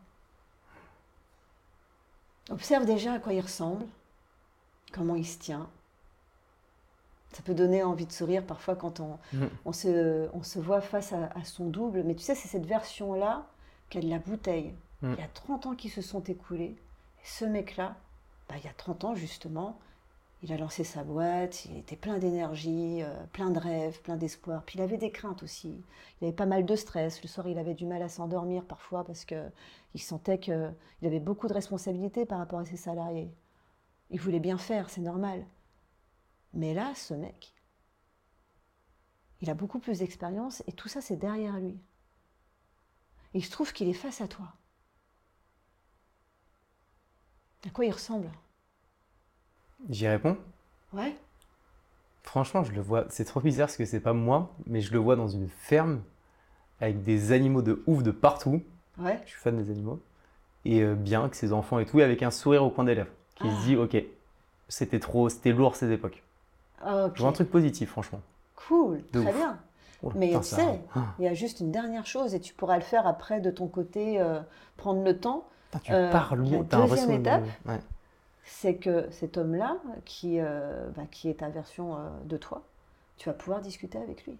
Observe 2.49 2.86
déjà 2.86 3.14
à 3.14 3.20
quoi 3.20 3.34
il 3.34 3.41
ressemble, 3.41 3.86
comment 4.91 5.16
il 5.16 5.26
se 5.26 5.38
tient. 5.39 5.70
Ça 7.34 7.41
peut 7.43 7.53
donner 7.53 7.84
envie 7.84 8.05
de 8.05 8.11
sourire 8.11 8.45
parfois 8.45 8.75
quand 8.75 8.99
on, 8.99 9.17
on, 9.65 9.73
se, 9.73 10.29
on 10.34 10.43
se 10.43 10.59
voit 10.59 10.81
face 10.81 11.13
à, 11.13 11.29
à 11.36 11.43
son 11.43 11.65
double. 11.65 12.03
Mais 12.03 12.15
tu 12.15 12.23
sais, 12.23 12.36
c'est 12.36 12.47
cette 12.47 12.65
version-là 12.65 13.47
qui 13.89 13.97
a 13.97 14.01
de 14.01 14.09
la 14.09 14.19
bouteille. 14.19 14.73
Mhm. 15.01 15.15
Il 15.17 15.21
y 15.21 15.23
a 15.23 15.29
30 15.34 15.65
ans 15.67 15.75
qui 15.75 15.89
se 15.89 16.01
sont 16.01 16.23
écoulés. 16.23 16.75
Et 17.23 17.25
ce 17.25 17.45
mec-là, 17.45 17.95
bah, 18.49 18.55
il 18.57 18.65
y 18.65 18.69
a 18.69 18.73
30 18.73 19.03
ans 19.03 19.15
justement, 19.15 19.79
il 20.43 20.51
a 20.51 20.57
lancé 20.57 20.84
sa 20.84 21.03
boîte, 21.03 21.65
il 21.65 21.77
était 21.77 21.95
plein 21.95 22.17
d'énergie, 22.17 23.01
euh, 23.01 23.15
plein 23.31 23.49
de 23.49 23.59
rêves, 23.59 24.01
plein 24.01 24.17
d'espoir. 24.17 24.63
Puis 24.65 24.77
il 24.77 24.81
avait 24.81 24.97
des 24.97 25.09
craintes 25.09 25.41
aussi. 25.41 25.81
Il 26.19 26.25
avait 26.25 26.36
pas 26.36 26.45
mal 26.45 26.65
de 26.65 26.75
stress. 26.75 27.21
Le 27.23 27.29
soir, 27.29 27.47
il 27.47 27.57
avait 27.57 27.75
du 27.75 27.86
mal 27.86 28.01
à 28.01 28.09
s'endormir 28.09 28.65
parfois 28.65 29.05
parce 29.05 29.23
que 29.23 29.49
il 29.93 30.01
sentait 30.01 30.39
qu'il 30.39 30.73
avait 31.03 31.21
beaucoup 31.21 31.47
de 31.47 31.53
responsabilités 31.53 32.25
par 32.25 32.39
rapport 32.39 32.59
à 32.59 32.65
ses 32.65 32.77
salariés. 32.77 33.31
Il 34.09 34.19
voulait 34.19 34.41
bien 34.41 34.57
faire, 34.57 34.89
c'est 34.89 35.01
normal. 35.01 35.45
Mais 36.54 36.74
là, 36.74 36.93
ce 36.95 37.14
mec, 37.14 37.54
il 39.41 39.49
a 39.49 39.54
beaucoup 39.54 39.80
plus 39.80 39.99
d'expérience 39.99 40.64
et 40.68 40.72
tout 40.72 40.88
ça, 40.88 41.01
c'est 41.01 41.16
derrière 41.18 41.58
lui. 41.58 41.80
Et 43.34 43.39
il 43.39 43.43
se 43.45 43.51
trouve 43.51 43.74
qu'il 43.74 43.89
est 43.89 43.93
face 43.93 44.22
à 44.22 44.28
toi. 44.28 44.54
À 47.66 47.70
quoi 47.70 47.86
il 47.86 47.91
ressemble? 47.91 48.30
J'y 49.89 50.08
réponds? 50.08 50.38
Ouais 50.93 51.16
Franchement, 52.24 52.64
je 52.64 52.72
le 52.72 52.82
vois. 52.82 53.06
C'est 53.10 53.26
trop 53.26 53.41
bizarre 53.41 53.68
parce 53.68 53.78
que 53.78 53.86
c'est 53.86 53.99
pas 53.99 54.14
moi, 54.14 54.54
mais 54.66 54.82
je 54.82 54.91
le 54.93 54.99
vois 54.99 55.16
dans 55.16 55.28
une 55.28 55.49
ferme 55.49 56.01
avec 56.80 57.04
des 57.04 57.32
animaux 57.32 57.62
de 57.62 57.84
ouf 57.88 58.04
de 58.04 58.12
partout. 58.12 58.62
Ouais 58.97 59.20
Je 59.26 59.32
suis 59.32 59.39
fan 59.39 59.58
des 59.62 59.70
animaux. 59.72 60.01
Et 60.66 60.82
euh, 60.82 60.95
bien, 60.95 61.22
avec 61.22 61.36
ses 61.36 61.51
enfants 61.51 61.80
et 61.80 61.86
tout, 61.86 61.99
et 61.99 62.04
avec 62.04 62.24
un 62.24 62.32
sourire 62.32 62.64
au 62.64 62.70
coin 62.70 62.84
des 62.86 62.95
lèvres. 62.95 63.12
Qui 63.36 63.47
Ah. 63.47 63.60
se 63.62 63.66
dit, 63.66 63.76
ok, 63.76 63.97
c'était 64.70 64.99
trop, 64.99 65.28
c'était 65.30 65.51
lourd 65.51 65.76
ces 65.76 65.91
époques. 65.91 66.24
Ah, 66.86 67.05
ok. 67.07 67.13
Je 67.15 67.21
vois 67.21 67.29
un 67.29 67.34
truc 67.34 67.49
positif, 67.51 67.89
franchement. 67.91 68.19
Cool, 68.67 69.03
De 69.11 69.21
très 69.21 69.31
ouf. 69.31 69.36
bien. 69.38 69.59
Oh, 70.03 70.11
Mais 70.15 70.27
putain, 70.27 70.39
tu 70.41 70.45
ça- 70.47 70.55
sais, 70.57 70.81
Ah, 70.95 70.99
il 71.19 71.25
y 71.25 71.27
a 71.27 71.34
juste 71.34 71.59
une 71.61 71.71
dernière 71.71 72.05
chose 72.05 72.36
et 72.36 72.39
tu 72.39 72.53
pourras 72.53 72.75
le 72.75 72.81
faire 72.84 73.07
après 73.07 73.39
de 73.39 73.51
ton 73.51 73.67
côté, 73.67 74.19
euh, 74.21 74.41
prendre 74.77 75.03
le 75.03 75.17
temps. 75.19 75.45
putain, 75.71 75.79
tu 75.84 75.93
euh, 75.93 76.11
parles 76.11 76.43
la 76.43 76.63
deuxième 76.63 77.09
de- 77.09 77.19
étape, 77.19 77.43
Ouais. 77.65 77.79
C'est 78.45 78.75
que 78.75 79.09
cet 79.11 79.38
homme-là, 79.38 79.77
qui, 80.03 80.39
euh, 80.41 80.89
bah, 80.97 81.03
qui 81.09 81.29
est 81.29 81.36
ta 81.36 81.47
version 81.49 81.95
euh, 81.95 82.09
de 82.25 82.36
toi, 82.36 82.61
tu 83.17 83.29
vas 83.29 83.34
pouvoir 83.34 83.61
discuter 83.61 83.97
avec 83.97 84.25
lui. 84.25 84.38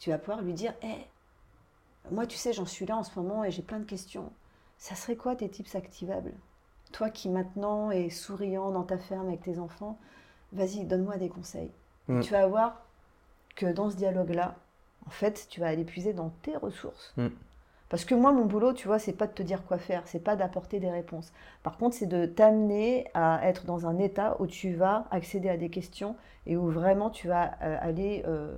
Tu 0.00 0.10
vas 0.10 0.18
pouvoir 0.18 0.42
lui 0.42 0.52
dire 0.52 0.72
Hé, 0.82 1.06
moi, 2.10 2.26
tu 2.26 2.36
sais, 2.36 2.52
j'en 2.52 2.66
suis 2.66 2.86
là 2.86 2.96
en 2.96 3.04
ce 3.04 3.18
moment 3.18 3.44
et 3.44 3.50
j'ai 3.50 3.62
plein 3.62 3.78
de 3.78 3.84
questions. 3.84 4.32
Ça 4.78 4.94
serait 4.96 5.16
quoi 5.16 5.36
tes 5.36 5.48
tips 5.48 5.74
activables? 5.76 6.32
Toi 6.92 7.10
qui 7.10 7.28
maintenant 7.28 7.90
es 7.92 8.10
souriant 8.10 8.70
dans 8.72 8.82
ta 8.82 8.98
ferme 8.98 9.28
avec 9.28 9.42
tes 9.42 9.58
enfants, 9.60 9.96
vas-y, 10.52 10.84
donne-moi 10.84 11.16
des 11.16 11.28
conseils. 11.28 11.70
Mm. 12.08 12.20
Tu 12.20 12.32
vas 12.32 12.46
voir 12.46 12.82
que 13.56 13.66
dans 13.66 13.90
ce 13.90 13.96
dialogue-là, 13.96 14.56
en 15.06 15.10
fait, 15.10 15.46
tu 15.48 15.60
vas 15.60 15.68
aller 15.68 15.84
puiser 15.84 16.12
dans 16.12 16.30
tes 16.42 16.56
ressources. 16.56 17.12
Mm. 17.16 17.28
Parce 17.88 18.04
que 18.04 18.14
moi, 18.14 18.32
mon 18.32 18.44
boulot, 18.44 18.72
tu 18.72 18.86
vois, 18.86 19.00
c'est 19.00 19.12
pas 19.12 19.26
de 19.26 19.32
te 19.32 19.42
dire 19.42 19.64
quoi 19.64 19.78
faire, 19.78 20.02
c'est 20.06 20.22
pas 20.22 20.36
d'apporter 20.36 20.78
des 20.78 20.90
réponses. 20.90 21.32
Par 21.64 21.76
contre, 21.76 21.96
c'est 21.96 22.06
de 22.06 22.24
t'amener 22.24 23.08
à 23.14 23.40
être 23.48 23.64
dans 23.66 23.86
un 23.86 23.98
état 23.98 24.36
où 24.38 24.46
tu 24.46 24.74
vas 24.74 25.06
accéder 25.10 25.48
à 25.48 25.56
des 25.56 25.70
questions 25.70 26.14
et 26.46 26.56
où 26.56 26.70
vraiment 26.70 27.10
tu 27.10 27.26
vas 27.28 27.52
euh, 27.62 27.76
aller. 27.80 28.22
euh, 28.26 28.56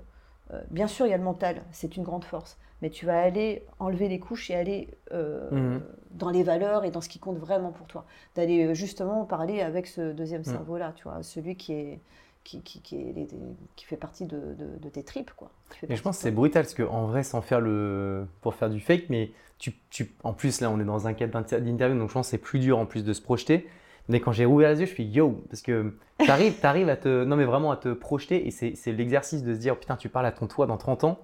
bien 0.70 0.86
sûr, 0.86 1.07
il 1.07 1.11
y 1.11 1.14
a 1.14 1.16
le 1.18 1.22
mental, 1.22 1.62
c'est 1.72 1.97
une 1.97 2.03
grande 2.03 2.24
force, 2.24 2.59
mais 2.82 2.90
tu 2.90 3.07
vas 3.07 3.20
aller 3.20 3.64
enlever 3.78 4.09
les 4.09 4.18
couches 4.18 4.51
et 4.51 4.55
aller 4.55 4.88
euh, 5.12 5.49
Mhm. 5.51 5.82
dans 6.12 6.30
les 6.30 6.43
valeurs 6.43 6.84
et 6.84 6.90
dans 6.90 7.01
ce 7.01 7.09
qui 7.09 7.18
compte 7.18 7.38
vraiment 7.38 7.72
pour 7.72 7.86
toi. 7.86 8.05
D'aller 8.34 8.66
euh, 8.66 8.74
justement 8.74 9.24
parler 9.24 9.61
avec 9.62 9.86
ce 9.86 10.12
deuxième 10.12 10.43
Mhm. 10.43 10.47
cerveau-là, 10.47 10.93
tu 10.97 11.05
vois, 11.05 11.22
celui 11.22 11.57
qui 11.57 11.72
est. 11.72 12.01
Qui, 12.45 12.61
qui, 12.61 12.80
qui, 12.80 12.97
est 12.97 13.12
les- 13.12 13.28
qui 13.76 13.84
fait 13.84 13.97
partie 13.97 14.26
de, 14.26 14.36
de- 14.59 14.76
de 14.76 14.88
tes 14.88 15.05
tripes, 15.05 15.30
quoi. 15.36 15.53
Et 15.88 15.95
je 15.95 16.03
pense 16.03 16.16
que 16.16 16.22
c'est 16.24 16.32
brutal 16.32 16.64
parce 16.64 16.74
qu'en 16.74 17.07
vrai, 17.07 17.22
sans 17.22 17.40
faire 17.40 17.61
le. 17.61 18.26
pour 18.40 18.55
faire 18.57 18.68
du 18.68 18.80
fake, 18.80 19.05
mais 19.11 19.30
tu, 19.59 19.74
tu... 19.90 20.12
en 20.24 20.32
plus, 20.32 20.61
là, 20.61 20.68
on 20.68 20.80
est 20.80 20.84
dans 20.84 21.07
un 21.07 21.14
cadre 21.14 21.32
d'inter- 21.34 21.61
d'interview, 21.61 21.97
donc 21.97 22.09
je 22.09 22.14
pense 22.14 22.26
que 22.26 22.30
c'est 22.32 22.38
plus 22.38 22.59
dur 22.59 22.78
en 22.78 22.86
plus 22.86 23.05
de 23.05 23.12
se 23.12 23.22
projeter. 23.22 23.68
Mais 24.09 24.20
quand 24.20 24.32
j'ai 24.32 24.44
rouvert 24.44 24.70
les 24.70 24.80
yeux, 24.80 24.86
je 24.86 24.92
suis 24.92 25.05
yo, 25.05 25.42
parce 25.48 25.62
que 25.62 25.94
t'arrives, 26.26 26.55
t'arrives 26.61 26.88
à 26.88 26.96
te. 26.96 27.24
Non, 27.24 27.36
mais 27.36 27.44
vraiment 27.44 27.70
à 27.70 27.76
te 27.76 27.92
projeter, 27.92 28.46
et 28.46 28.50
c'est 28.50 28.92
l'exercice 28.92 29.42
de 29.44 29.55
se 29.55 29.59
dire, 29.61 29.76
putain, 29.78 29.96
tu 29.96 30.09
parles 30.09 30.26
à 30.26 30.32
ton 30.32 30.46
toi 30.46 30.66
dans 30.66 30.76
30 30.76 31.05
ans. 31.05 31.18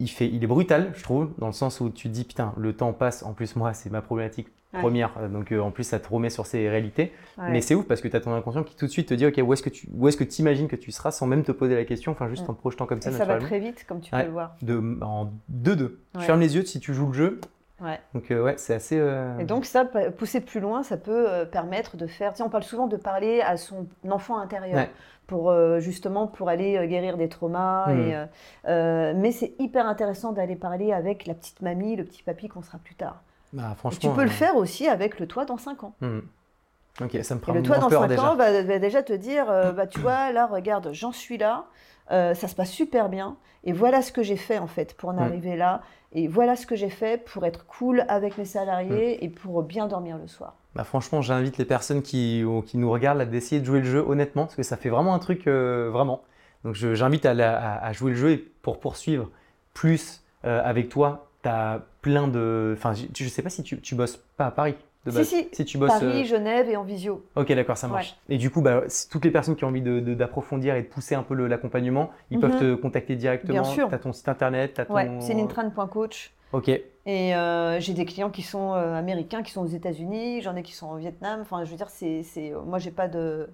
Il, 0.00 0.08
fait, 0.08 0.26
il 0.28 0.42
est 0.42 0.48
brutal, 0.48 0.92
je 0.96 1.02
trouve, 1.04 1.30
dans 1.38 1.46
le 1.46 1.52
sens 1.52 1.80
où 1.80 1.88
tu 1.88 2.08
te 2.08 2.12
dis, 2.14 2.24
putain, 2.24 2.52
le 2.56 2.72
temps 2.72 2.92
passe. 2.92 3.22
En 3.22 3.34
plus, 3.34 3.54
moi, 3.56 3.72
c'est 3.72 3.90
ma 3.90 4.02
problématique 4.02 4.48
Ouais. 4.74 4.80
première, 4.80 5.12
euh, 5.18 5.28
donc 5.28 5.52
euh, 5.52 5.60
en 5.60 5.70
plus, 5.70 5.84
ça 5.84 5.98
te 6.00 6.08
remet 6.08 6.30
sur 6.30 6.46
ses 6.46 6.66
réalités. 6.66 7.12
Ouais. 7.36 7.50
Mais 7.50 7.60
c'est 7.60 7.74
ouf 7.74 7.86
parce 7.86 8.00
que 8.00 8.08
tu 8.08 8.16
as 8.16 8.20
ton 8.20 8.32
inconscient 8.32 8.64
qui 8.64 8.74
tout 8.74 8.86
de 8.86 8.90
suite 8.90 9.06
te 9.06 9.12
dit, 9.12 9.26
ok, 9.26 9.38
où 9.44 9.52
est-ce 9.52 9.62
que 9.62 9.68
tu 9.68 9.86
où 9.92 10.08
est-ce 10.08 10.16
que 10.16 10.24
imagines 10.40 10.66
que 10.66 10.76
tu 10.76 10.90
seras 10.92 11.10
sans 11.10 11.26
même 11.26 11.44
te 11.44 11.52
poser 11.52 11.74
la 11.74 11.84
question, 11.84 12.12
enfin, 12.12 12.26
juste 12.30 12.48
en 12.48 12.54
te 12.54 12.58
projetant 12.58 12.86
comme 12.86 13.02
ça, 13.02 13.10
Et 13.10 13.12
ça 13.12 13.26
va 13.26 13.36
très 13.36 13.58
vite, 13.60 13.84
comme 13.86 14.00
tu 14.00 14.10
peux 14.10 14.22
le 14.22 14.30
voir. 14.30 14.56
De, 14.62 14.82
en 15.02 15.30
2-2. 15.52 15.76
Tu 15.76 15.84
Ouais. 16.16 16.24
fermes 16.24 16.40
les 16.40 16.56
yeux 16.56 16.64
si 16.64 16.80
tu 16.80 16.94
joues 16.94 17.08
le 17.08 17.12
jeu. 17.12 17.40
Ouais. 17.82 17.98
Donc, 18.14 18.30
euh, 18.30 18.42
ouais, 18.42 18.54
c'est 18.58 18.74
assez. 18.74 18.96
euh, 18.98 19.36
Et 19.38 19.44
donc 19.44 19.64
ça, 19.64 19.84
pousser 19.84 20.40
plus 20.40 20.60
loin, 20.60 20.82
ça 20.82 20.96
peut 20.96 21.26
euh, 21.28 21.44
permettre 21.44 21.96
de 21.96 22.06
faire. 22.06 22.32
Tu 22.32 22.38
sais, 22.38 22.42
on 22.42 22.48
parle 22.50 22.62
souvent 22.62 22.86
de 22.86 22.96
parler 22.96 23.40
à 23.40 23.56
son 23.56 23.86
enfant 24.10 24.38
intérieur 24.38 24.76
Ouais. 24.76 24.90
pour 25.26 25.50
euh, 25.50 25.80
justement 25.80 26.26
pour 26.28 26.48
aller 26.48 26.86
guérir 26.86 27.16
des 27.16 27.28
traumas. 27.28 27.92
Et, 27.92 28.16
euh, 28.68 29.12
mais 29.16 29.32
c'est 29.32 29.54
hyper 29.58 29.86
intéressant 29.86 30.32
d'aller 30.32 30.56
parler 30.56 30.92
avec 30.92 31.26
la 31.26 31.34
petite 31.34 31.60
mamie, 31.62 31.96
le 31.96 32.04
petit 32.04 32.22
papy 32.22 32.48
qu'on 32.48 32.62
sera 32.62 32.78
plus 32.78 32.94
tard. 32.94 33.22
bah, 33.52 33.74
Et 33.90 33.96
tu 33.96 34.08
peux 34.10 34.22
le 34.24 34.30
faire 34.30 34.56
aussi 34.56 34.88
avec 34.88 35.18
le 35.18 35.26
toi 35.26 35.44
dans 35.44 35.58
5 35.58 35.82
ans. 35.84 35.94
Ok, 37.00 37.16
ça 37.22 37.34
me 37.34 37.40
prend 37.40 37.54
Et 37.54 37.56
le 37.58 37.62
toi 37.62 37.78
dans 37.78 37.88
peur 37.88 38.02
5 38.02 38.08
déjà. 38.08 38.22
ans 38.30 38.36
va, 38.36 38.62
va 38.62 38.78
déjà 38.78 39.02
te 39.02 39.12
dire, 39.14 39.46
bah, 39.46 39.86
tu 39.86 39.98
vois, 39.98 40.30
là, 40.30 40.46
regarde, 40.46 40.90
j'en 40.92 41.10
suis 41.10 41.38
là, 41.38 41.64
euh, 42.10 42.34
ça 42.34 42.48
se 42.48 42.54
passe 42.54 42.70
super 42.70 43.08
bien, 43.08 43.36
et 43.64 43.72
voilà 43.72 44.02
ce 44.02 44.12
que 44.12 44.22
j'ai 44.22 44.36
fait 44.36 44.58
en 44.58 44.66
fait 44.66 44.94
pour 44.96 45.10
en 45.10 45.14
Mm. 45.14 45.18
arriver 45.20 45.56
là, 45.56 45.82
et 46.12 46.28
voilà 46.28 46.56
ce 46.56 46.66
que 46.66 46.74
j'ai 46.76 46.90
fait 46.90 47.22
pour 47.24 47.44
être 47.46 47.64
cool 47.66 48.04
avec 48.08 48.36
mes 48.38 48.44
salariés 48.44 49.18
Mm. 49.20 49.24
et 49.24 49.28
pour 49.28 49.62
bien 49.62 49.86
dormir 49.86 50.18
le 50.18 50.26
soir. 50.26 50.54
Bah, 50.74 50.84
franchement, 50.84 51.20
j'invite 51.20 51.58
les 51.58 51.64
personnes 51.66 52.02
qui, 52.02 52.42
qui 52.66 52.78
nous 52.78 52.90
regardent 52.90 53.18
là, 53.18 53.26
d'essayer 53.26 53.60
de 53.60 53.66
jouer 53.66 53.80
le 53.80 53.84
jeu 53.84 54.04
honnêtement, 54.06 54.44
parce 54.44 54.56
que 54.56 54.62
ça 54.62 54.76
fait 54.76 54.88
vraiment 54.88 55.14
un 55.14 55.18
truc 55.18 55.46
euh, 55.46 55.90
vraiment. 55.92 56.22
Donc 56.64 56.74
j'invite 56.74 57.26
à, 57.26 57.30
à- 57.32 57.84
à 57.86 57.92
jouer 57.92 58.12
le 58.12 58.16
jeu 58.16 58.30
et 58.30 58.38
pour 58.38 58.78
poursuivre 58.80 59.28
plus 59.74 60.22
euh, 60.44 60.60
avec 60.64 60.88
toi, 60.88 61.28
tu 61.42 61.48
as 61.48 61.80
plein 62.02 62.26
de. 62.28 62.74
Enfin, 62.76 62.94
je, 62.94 63.06
je 63.16 63.28
sais 63.28 63.42
pas 63.42 63.50
si 63.50 63.62
tu, 63.62 63.80
tu 63.80 63.94
bosses 63.94 64.16
pas 64.36 64.46
à 64.46 64.50
Paris 64.50 64.74
de 65.04 65.10
Si, 65.10 65.16
base. 65.18 65.34
si, 65.52 65.64
tu 65.64 65.78
bosses. 65.78 65.88
Paris, 65.90 66.22
euh, 66.22 66.24
Genève 66.24 66.68
et 66.68 66.76
en 66.76 66.84
visio. 66.84 67.24
Ok, 67.34 67.52
d'accord, 67.52 67.76
ça 67.76 67.88
marche. 67.88 68.16
Et 68.28 68.38
du 68.38 68.50
coup, 68.50 68.62
bah, 68.62 68.82
si 68.86 69.08
toutes 69.08 69.24
les 69.24 69.30
personnes 69.30 69.56
qui 69.56 69.64
ont 69.64 69.68
envie 69.68 69.82
d'approfondir 69.82 70.76
et 70.76 70.82
de 70.82 70.86
pousser 70.88 71.14
un 71.14 71.22
peu 71.22 71.34
l'accompagnement, 71.34 72.10
ils 72.30 72.36
Mhm. 72.36 72.40
peuvent 72.40 72.58
te 72.60 72.74
contacter 72.74 73.16
directement. 73.16 73.62
Bien 73.62 73.64
sûr. 73.64 73.88
Tu 73.88 73.94
as 73.94 73.98
ton 73.98 74.12
site 74.12 74.28
internet, 74.28 74.74
tu 74.74 74.80
as 74.80 74.86
ton. 74.86 74.94
Ouais, 74.94 75.10
c'est 75.20 75.34
nintran.coach. 75.34 76.32
Ok, 76.52 76.68
Et 76.68 77.34
euh, 77.34 77.80
j'ai 77.80 77.94
des 77.94 78.04
clients 78.04 78.28
qui 78.28 78.42
sont 78.42 78.74
euh, 78.74 78.94
américains, 78.94 79.42
qui 79.42 79.50
sont 79.52 79.62
aux 79.62 79.66
États-Unis, 79.66 80.42
j'en 80.42 80.54
ai 80.54 80.62
qui 80.62 80.72
sont 80.74 80.90
au 80.90 80.96
Vietnam. 80.96 81.40
Enfin, 81.40 81.64
je 81.64 81.70
veux 81.70 81.76
dire, 81.78 81.88
c'est, 81.88 82.22
c'est, 82.22 82.52
moi, 82.66 82.78
j'ai 82.78 82.90
pas 82.90 83.08
de, 83.08 83.48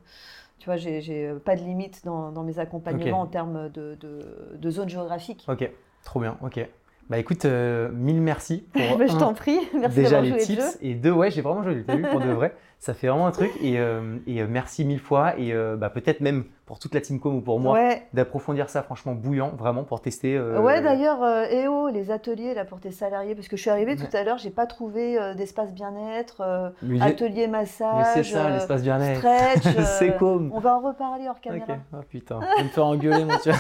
tu 0.59 0.67
vois, 0.67 0.77
j'ai, 0.77 1.33
pas 1.45 1.55
de 1.55 1.61
limite 1.63 2.05
dans, 2.05 2.33
dans 2.33 2.43
mes 2.43 2.59
accompagnements 2.59 3.21
en 3.21 3.27
termes 3.27 3.69
de, 3.71 3.97
de, 4.01 4.57
de 4.57 4.71
zone 4.71 4.89
géographique. 4.89 5.47
ok, 5.49 5.71
trop 6.05 6.19
bien, 6.21 6.37
ok. 6.43 6.69
Bah 7.11 7.19
écoute, 7.19 7.45
euh, 7.47 7.89
mille 7.93 8.21
merci 8.21 8.67
pour 8.73 8.99
Bah, 8.99 9.07
je 9.07 9.17
t'en 9.17 9.33
prie, 9.33 9.59
merci 9.75 9.97
déjà 9.97 10.21
les 10.21 10.29
joué 10.29 10.39
le 10.39 10.45
jeu. 10.45 10.55
tips 10.57 10.79
et 10.83 10.95
deux, 10.95 11.11
ouais, 11.13 11.31
j'ai 11.31 11.41
vraiment 11.41 11.63
joué, 11.63 11.83
t'as 11.87 11.97
vu, 11.97 12.03
pour 12.03 12.21
de 12.21 12.29
vrai. 12.29 12.55
Ça 12.79 12.95
fait 12.95 13.09
vraiment 13.09 13.27
un 13.27 13.33
truc 13.33 13.51
et, 13.63 13.79
euh, 13.79 14.19
et 14.27 14.43
euh, 14.43 14.47
merci 14.49 14.85
mille 14.85 15.01
fois 15.01 15.37
et 15.39 15.53
euh, 15.53 15.77
bah, 15.77 15.91
peut-être 15.91 16.21
même 16.21 16.45
pour 16.69 16.79
toute 16.79 16.95
la 16.95 17.01
team 17.01 17.19
com 17.19 17.35
ou 17.35 17.41
pour 17.41 17.59
moi 17.59 17.73
Ouais, 17.75 18.07
d'approfondir 18.13 18.69
ça 18.69 18.83
franchement 18.83 19.15
bouillant 19.15 19.51
vraiment 19.57 19.83
pour 19.85 20.01
tester. 20.03 20.37
euh, 20.37 20.61
ouais 20.61 20.83
d'ailleurs, 20.83 21.23
euh, 21.23 21.47
EO, 21.51 21.89
les 21.89 22.11
ateliers 22.11 22.53
là 22.55 22.65
pour 22.67 22.79
tes 22.79 22.91
salariés, 22.93 23.35
parce 23.35 23.49
que 23.49 23.57
je 23.57 23.63
suis 23.63 23.71
arrivée 23.71 23.93
Ouais. 23.93 23.97
tout 24.07 24.15
à 24.17 24.23
l'heure, 24.23 24.37
j'ai 24.39 24.51
pas 24.51 24.67
trouvé 24.67 25.19
euh, 25.19 25.35
d'espace 25.35 25.73
bien-être, 25.73 26.43
euh, 26.43 26.69
atelier 27.01 27.49
massage, 27.49 28.05
c'est 28.15 28.23
ça, 28.23 28.47
euh, 28.47 28.51
l'espace 28.51 28.83
bien-être. 28.83 29.19
stretch. 29.19 29.67
euh, 29.79 29.83
c'est 29.99 30.17
com. 30.19 30.51
On 30.55 30.61
va 30.61 30.77
en 30.77 30.81
reparler 30.81 31.27
hors 31.29 31.41
caméra. 31.41 31.65
Ok, 31.73 31.79
oh 31.95 31.97
putain, 32.09 32.41
je 32.43 32.57
vais 32.59 32.65
me 32.65 32.69
faire 32.69 32.87
engueuler 32.87 33.25
mon 33.25 33.37
Dieu. 33.39 33.53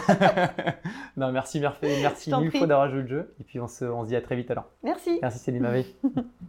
non, 1.16 1.32
merci, 1.32 1.60
merci, 1.60 1.86
merci 2.02 2.34
mille 2.36 2.48
prie. 2.50 2.58
fois 2.58 2.66
d'avoir 2.66 2.90
joué 2.90 3.00
le 3.00 3.08
jeu. 3.08 3.34
Et 3.40 3.44
puis 3.44 3.58
on 3.58 3.66
se, 3.68 3.86
on 3.86 4.02
se 4.02 4.08
dit 4.08 4.16
à 4.16 4.20
très 4.20 4.36
vite 4.36 4.50
alors. 4.50 4.66
Merci. 4.82 5.18
Merci 5.22 5.38
Céline 5.38 5.62
Mavé. 5.62 5.86